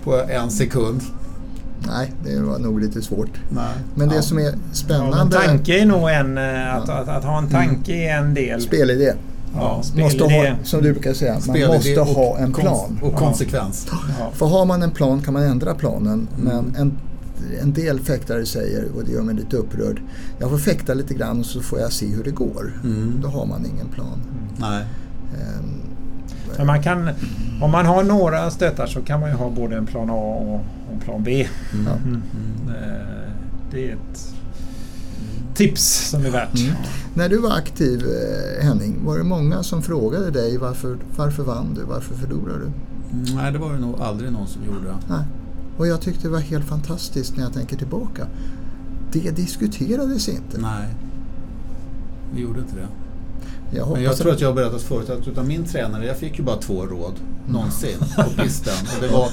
på 0.03 0.15
en 0.29 0.51
sekund. 0.51 1.01
Nej, 1.87 2.11
det 2.23 2.39
var 2.41 2.59
nog 2.59 2.79
lite 2.81 3.01
svårt. 3.01 3.29
Nej. 3.49 3.73
Men 3.95 4.09
det 4.09 4.15
Ja. 4.15 4.21
som 4.21 4.37
är 4.37 4.43
Ja, 4.43 4.49
spännande, 4.71 5.37
tanke 5.37 5.81
är 5.81 5.85
nog 5.85 6.09
en... 6.09 6.37
eh, 6.37 6.75
Att, 6.75 6.87
Ja. 6.87 6.93
att, 6.93 7.07
att 7.09 7.23
ha 7.23 7.37
en 7.37 7.49
tanke 7.49 7.93
är 7.93 8.17
en 8.17 8.33
del. 8.33 8.61
spelidé. 8.61 9.13
Ja, 9.55 9.83
Måste 9.95 10.23
ha, 10.23 10.55
som 10.63 10.81
du 10.83 10.91
brukar 10.93 11.13
säga, 11.13 11.37
man 11.47 11.59
måste 11.67 11.99
och 12.01 12.07
ha 12.07 12.37
en 12.37 12.53
plan. 12.53 12.99
Och 13.01 13.13
Ja. 13.13 13.17
konsekvens. 13.17 13.87
Ja. 14.19 14.29
För 14.33 14.45
har 14.45 14.65
man 14.65 14.81
en 14.83 14.91
plan 14.91 15.21
kan 15.21 15.33
man 15.33 15.43
ändra 15.43 15.73
planen. 15.75 16.27
Mm. 16.37 16.47
Men 16.55 16.75
en, 16.75 16.91
en 17.61 17.73
del 17.73 17.99
fäktare 17.99 18.45
säger, 18.45 18.85
och 18.95 19.03
det 19.05 19.11
gör 19.11 19.21
mig 19.21 19.35
lite 19.35 19.57
upprörd, 19.57 20.01
jag 20.39 20.49
får 20.49 20.57
fäkta 20.57 20.93
lite 20.93 21.13
grann 21.13 21.39
och 21.39 21.45
så 21.45 21.61
får 21.61 21.79
jag 21.79 21.91
se 21.91 22.05
hur 22.07 22.23
det 22.23 22.31
går. 22.31 22.73
Mm. 22.83 23.19
Då 23.21 23.27
har 23.27 23.45
man 23.45 23.65
ingen 23.65 23.87
plan. 23.87 24.19
Nej. 24.57 24.83
Ehm, 25.33 25.81
Men 26.57 26.67
man 26.67 26.83
kan, 26.83 27.09
om 27.61 27.71
man 27.71 27.85
har 27.85 28.03
några 28.03 28.51
stötar 28.51 28.87
så 28.87 29.01
kan 29.01 29.19
man 29.19 29.29
ju 29.29 29.35
ha 29.35 29.49
både 29.49 29.75
en 29.77 29.85
plan 29.85 30.09
A 30.09 30.13
och 30.13 30.59
en 30.93 30.99
plan 30.99 31.23
B. 31.23 31.47
Mm. 31.73 31.87
Mm. 31.87 32.21
Eh, 32.67 33.31
Det 33.71 33.89
är 33.89 33.93
ett 33.95 34.33
tips 35.55 36.09
som 36.09 36.25
är 36.25 36.29
värt. 36.29 36.59
Mm. 36.59 36.73
När 37.13 37.29
du 37.29 37.37
var 37.37 37.51
aktiv 37.57 38.03
eh, 38.05 38.63
Henning, 38.65 39.05
var 39.05 39.17
det 39.17 39.23
många 39.23 39.63
som 39.63 39.81
frågade 39.81 40.31
dig 40.31 40.57
varför, 40.57 40.97
varför 41.17 41.43
vann 41.43 41.73
du, 41.75 41.81
varför 41.83 42.15
förlorade 42.15 42.59
du? 42.59 42.65
Mm, 43.17 43.35
Nej, 43.35 43.51
det 43.51 43.57
var 43.59 43.73
det 43.73 43.79
nog 43.79 44.01
aldrig 44.01 44.31
någon 44.31 44.47
som 44.47 44.65
gjorde. 44.65 44.95
Nej. 45.09 45.23
Och 45.77 45.87
jag 45.87 46.01
tyckte 46.01 46.21
det 46.27 46.29
var 46.29 46.39
helt 46.39 46.65
fantastiskt 46.65 47.37
när 47.37 47.43
jag 47.43 47.53
tänker 47.53 47.77
tillbaka. 47.77 48.27
Det 49.11 49.31
diskuterades 49.31 50.29
inte. 50.29 50.57
Nej. 50.61 50.87
Vi 52.35 52.41
gjorde 52.41 52.59
inte 52.59 52.75
det. 52.75 52.87
Jag 53.73 53.91
Men 53.91 54.03
jag 54.03 54.17
tror 54.17 54.31
att 54.31 54.41
jag 54.41 54.47
har 54.47 54.55
berättat 54.55 54.81
förut 54.81 55.09
att 55.09 55.27
utav 55.27 55.47
min 55.47 55.63
tränare, 55.65 56.05
jag 56.05 56.17
fick 56.17 56.37
ju 56.39 56.43
bara 56.45 56.57
två 56.57 56.85
råd 56.85 57.13
någonsin 57.47 57.97
på 58.15 58.23
pisten. 58.43 58.73
Och 58.95 59.01
det 59.01 59.07
var 59.07 59.27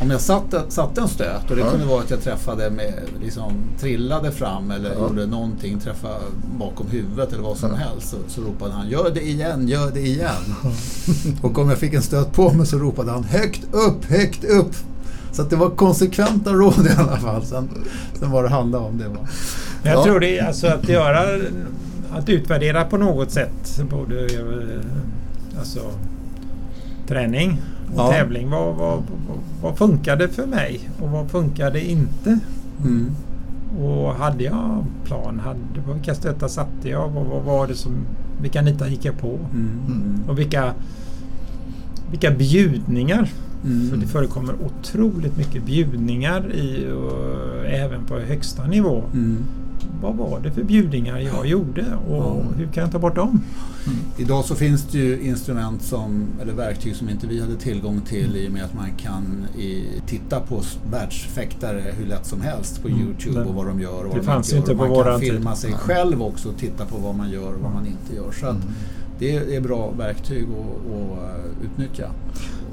om 0.00 0.10
jag 0.10 0.20
satte, 0.20 0.62
satte 0.68 1.00
en 1.00 1.08
stöt 1.08 1.50
och 1.50 1.56
det 1.56 1.62
Ja. 1.62 1.70
kunde 1.70 1.86
vara 1.86 2.00
att 2.00 2.10
jag 2.10 2.20
träffade 2.22 2.70
med, 2.70 2.94
liksom 3.22 3.52
trillade 3.80 4.32
fram 4.32 4.70
eller 4.70 4.92
Ja. 4.92 5.00
gjorde 5.00 5.26
någonting, 5.26 5.80
träffade 5.80 6.14
bakom 6.58 6.86
huvudet 6.90 7.32
eller 7.32 7.42
vad 7.42 7.56
som 7.56 7.70
Ja. 7.70 7.76
helst. 7.76 8.08
Så, 8.10 8.16
så 8.28 8.40
ropade 8.40 8.72
han 8.72 8.88
gör 8.88 9.10
det 9.14 9.22
igen, 9.28 9.68
gör 9.68 9.90
det 9.90 10.00
igen. 10.00 10.54
och 11.42 11.58
om 11.58 11.68
jag 11.68 11.78
fick 11.78 11.94
en 11.94 12.02
stöt 12.02 12.32
på 12.32 12.52
mig 12.52 12.66
så 12.66 12.78
ropade 12.78 13.10
han 13.10 13.24
högt 13.24 13.62
upp, 13.72 14.04
högt 14.04 14.44
upp. 14.44 14.74
Så 15.32 15.42
att 15.42 15.50
det 15.50 15.56
var 15.56 15.70
konsekventa 15.70 16.52
råd 16.52 16.86
i 16.86 17.00
alla 17.00 17.16
fall. 17.16 17.44
Sen, 17.46 17.68
sen 18.18 18.30
vad 18.30 18.44
det 18.44 18.48
handlade 18.48 18.84
om 18.84 18.98
det 18.98 19.08
var. 19.08 19.28
Men 19.82 19.92
jag 19.92 20.00
Ja. 20.00 20.04
tror 20.04 20.20
det 20.20 20.38
är 20.38 20.46
alltså 20.46 20.66
att 20.66 20.88
göra... 20.88 21.22
Att 22.18 22.28
utvärdera 22.28 22.84
på 22.84 22.96
något 22.96 23.30
sätt. 23.30 23.80
Både 23.90 24.20
eh, 24.24 25.58
alltså, 25.58 25.80
träning 27.08 27.60
och 27.94 28.00
Ja. 28.00 28.10
tävling. 28.10 28.50
Vad, 28.50 28.74
vad, 28.74 29.02
vad, 29.28 29.38
vad 29.62 29.78
funkade 29.78 30.28
för 30.28 30.46
mig 30.46 30.90
och 31.00 31.08
vad 31.10 31.30
funkade 31.30 31.90
inte? 31.90 32.38
Mm. 32.84 33.10
Och 33.82 34.14
hade 34.14 34.44
jag 34.44 34.84
plan? 35.04 35.40
Hade, 35.44 35.94
vilka 35.94 36.14
stötar 36.14 36.48
satte 36.48 36.88
jag? 36.88 37.08
Vad, 37.08 37.26
vad 37.26 37.42
var 37.42 37.66
det 37.66 37.74
som... 37.74 37.92
Vilka 38.42 38.62
nitar 38.62 38.86
gick 38.86 39.04
jag 39.04 39.18
på? 39.18 39.38
Mm. 39.52 39.68
Mm. 39.86 40.20
Och 40.28 40.38
vilka, 40.38 40.74
vilka 42.10 42.30
bjudningar? 42.30 43.30
Mm. 43.64 43.90
För 43.90 43.96
det 43.96 44.06
förekommer 44.06 44.54
otroligt 44.64 45.36
mycket 45.36 45.66
bjudningar 45.66 46.52
i, 46.52 46.92
och, 46.92 47.66
även 47.66 48.04
på 48.04 48.18
högsta 48.18 48.66
nivå. 48.66 49.02
Mm. 49.12 49.44
Vad 50.02 50.16
var 50.16 50.40
det 50.40 50.50
för 50.50 50.62
bjudningar 50.62 51.18
jag 51.18 51.46
gjorde 51.46 51.84
och 52.08 52.44
hur 52.56 52.66
kan 52.66 52.82
jag 52.82 52.92
ta 52.92 52.98
bort 52.98 53.14
dem? 53.16 53.40
Idag 54.18 54.44
så 54.44 54.54
finns 54.54 54.84
det 54.84 54.98
ju 54.98 55.20
instrument 55.20 55.82
som, 55.82 56.26
eller 56.42 56.52
verktyg 56.52 56.96
som 56.96 57.08
inte 57.08 57.26
vi 57.26 57.40
hade 57.40 57.56
tillgång 57.56 58.00
till 58.00 58.36
i 58.36 58.48
och 58.48 58.52
med 58.52 58.64
att 58.64 58.74
man 58.74 58.90
kan 58.96 59.46
i, 59.58 59.84
titta 60.06 60.40
på 60.40 60.62
världsfäktare 60.90 61.82
hur 61.98 62.06
lätt 62.06 62.26
som 62.26 62.40
helst 62.40 62.82
på 62.82 62.88
Mm, 62.88 63.00
Youtube 63.00 63.40
och 63.44 63.54
vad 63.54 63.66
de 63.66 63.80
gör 63.80 63.92
och 63.98 64.02
det 64.04 64.08
vad 64.08 64.16
de 64.18 64.22
fanns 64.26 64.52
inte 64.52 64.66
på 64.66 64.72
Och 64.72 64.78
Man 64.78 64.86
kan 64.88 64.96
våran 64.96 65.20
tid. 65.20 65.30
filma 65.32 65.56
sig 65.56 65.70
Nej. 65.70 65.78
själv 65.78 66.22
också 66.22 66.48
och 66.48 66.56
titta 66.56 66.84
på 66.86 66.96
vad 66.98 67.14
man 67.14 67.30
gör 67.30 67.54
och 67.54 67.60
vad 67.60 67.72
man 67.72 67.86
inte 67.86 68.14
gör. 68.16 68.32
Så 68.32 68.46
Mm. 68.46 68.62
det 69.18 69.56
är, 69.56 69.60
bra 69.60 69.90
verktyg 69.98 70.42
att, 70.44 70.92
att 70.92 71.18
eh, 71.18 71.64
utnyttja. 71.72 72.10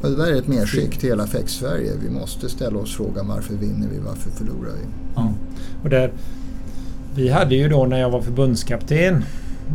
Och 0.01 0.09
det 0.09 0.15
där 0.15 0.25
är 0.31 0.35
ett 0.35 0.47
medskick 0.47 0.97
till 0.97 1.09
hela 1.09 1.27
FEX-Sverige. 1.27 1.91
Vi 2.03 2.09
måste 2.09 2.49
ställa 2.49 2.79
oss 2.79 2.95
frågan 2.95 3.27
varför 3.27 3.53
vinner 3.53 3.87
vi, 3.93 3.99
varför 3.99 4.29
förlorar 4.29 4.71
vi? 4.71 4.87
Ja. 5.15 5.33
Och 5.83 5.89
där, 5.89 6.11
vi 7.15 7.29
hade 7.29 7.55
ju 7.55 7.69
då 7.69 7.85
när 7.85 7.99
jag 7.99 8.09
var 8.09 8.21
förbundskapten 8.21 9.23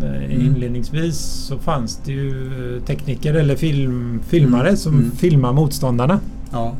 eh, 0.02 0.08
Mm. 0.24 0.30
inledningsvis 0.40 1.16
så 1.18 1.58
fanns 1.58 2.00
det 2.04 2.12
ju 2.12 2.76
eh, 2.76 2.82
tekniker 2.82 3.34
eller 3.34 3.56
film, 3.56 4.20
filmare 4.28 4.76
som 4.76 4.94
Mm. 4.98 5.10
filmar 5.10 5.52
motståndarna. 5.52 6.20
Ja. 6.52 6.74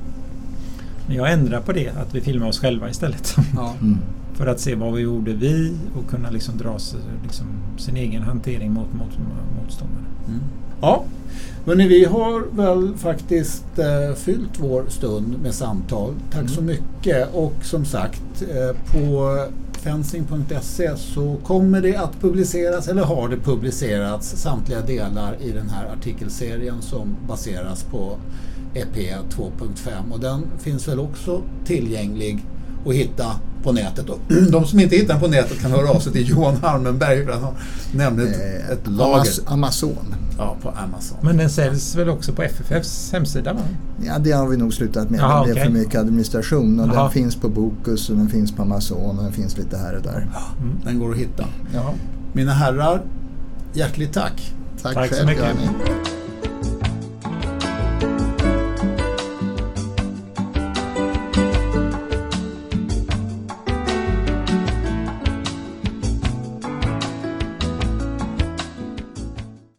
Men 1.07 1.17
jag 1.17 1.33
ändrade 1.33 1.63
på 1.65 1.73
det, 1.73 1.89
att 1.89 2.15
vi 2.15 2.21
filmar 2.21 2.49
oss 2.49 2.59
själva 2.61 2.91
istället. 2.91 3.37
Ja. 3.57 3.75
Mm. 3.81 3.99
För 4.35 4.47
att 4.47 4.61
se 4.61 4.75
vad 4.75 4.93
vi 4.93 5.01
gjorde 5.03 5.33
vi 5.33 5.73
och 5.97 6.11
kunna 6.11 6.31
liksom 6.31 6.59
dra 6.59 6.79
sig, 6.79 7.01
liksom, 7.23 7.47
sin 7.79 7.97
egen 7.97 8.23
hantering 8.23 8.73
mot, 8.73 8.93
mot 8.95 9.09
motståndare. 9.63 10.05
Mm. 10.29 10.41
Ja, 10.81 11.05
men 11.65 11.79
vi 11.79 12.05
har 12.05 12.45
väl 12.57 12.95
faktiskt 12.97 13.65
eh, 13.79 14.15
fyllt 14.17 14.61
vår 14.61 14.85
stund 14.89 15.35
med 15.43 15.55
samtal. 15.55 16.15
Tack 16.31 16.49
så 16.49 16.63
mycket 16.63 17.35
och 17.35 17.55
som 17.63 17.85
sagt 17.85 18.43
eh, 18.43 18.77
på 18.93 19.37
fencing.se 19.79 20.97
så 20.97 21.37
kommer 21.45 21.81
det 21.81 21.97
att 21.97 22.20
publiceras 22.20 22.89
eller 22.89 23.03
har 23.03 23.29
det 23.29 23.37
publicerats 23.37 24.37
samtliga 24.37 24.81
delar 24.81 25.37
i 25.41 25.51
den 25.51 25.68
här 25.68 25.87
artikelserien 25.99 26.83
som 26.83 27.16
baseras 27.29 27.83
på 27.83 28.18
EP 28.74 28.97
2.5 28.97 30.12
och 30.12 30.20
den 30.20 30.47
finns 30.59 30.89
väl 30.89 31.01
också 31.01 31.43
tillgänglig 31.64 32.47
att 32.87 32.95
hitta 32.95 33.41
på 33.62 33.72
nätet. 33.72 34.09
Och 34.09 34.18
de 34.53 34.64
som 34.64 34.81
inte 34.81 34.97
hittar 34.97 35.14
den 35.14 35.22
på 35.22 35.29
nätet 35.29 35.61
kan 35.61 35.70
höra 35.70 35.91
av 35.91 36.01
sig 36.01 36.12
till 36.12 36.29
Johan 36.29 36.57
Harmenberg 36.57 37.24
för 37.24 37.33
han 37.33 37.55
nämnde 37.95 38.22
ett, 38.22 38.39
Eh, 38.41 38.70
ett 38.70 38.87
lager. 38.87 39.33
Amazon. 39.47 40.14
Ja, 40.39 40.57
på 40.62 40.68
Amazon. 40.68 41.18
Men 41.20 41.36
den 41.36 41.51
säljs 41.51 41.95
väl 41.95 42.09
också 42.09 42.32
på 42.32 42.43
FFFs 42.43 43.12
hemsida? 43.12 43.53
Va? 43.53 43.61
Ja, 44.05 44.18
det 44.18 44.32
har 44.32 44.49
vi 44.49 44.57
nog 44.57 44.74
slutat 44.74 45.11
med. 45.11 45.20
Jaha, 45.20 45.45
det 45.45 45.51
är 45.51 45.53
okej. 45.53 45.64
för 45.64 45.72
mycket 45.72 46.01
administration. 46.01 46.80
Och 46.80 46.89
den 46.89 47.11
finns 47.11 47.36
på 47.36 47.49
Bokus 47.49 48.11
och 48.11 48.16
den 48.16 48.28
finns 48.28 48.53
på 48.53 48.62
Amazon 48.62 49.18
och 49.18 49.24
den 49.24 49.32
finns 49.32 49.59
lite 49.59 49.76
här 49.76 49.97
och 49.97 50.03
där. 50.03 50.28
Den 50.84 50.99
går 50.99 51.11
att 51.12 51.18
hitta. 51.18 51.45
Ja. 51.74 51.95
Mina 52.32 52.53
herrar, 52.53 53.03
hjärtligt 53.72 54.12
tack. 54.12 54.55
Tack, 54.82 54.95
Tack 54.95 55.09
så 55.09 55.14
själv 55.14 55.26
mycket. 55.26 55.45
Janni. 55.45 56.18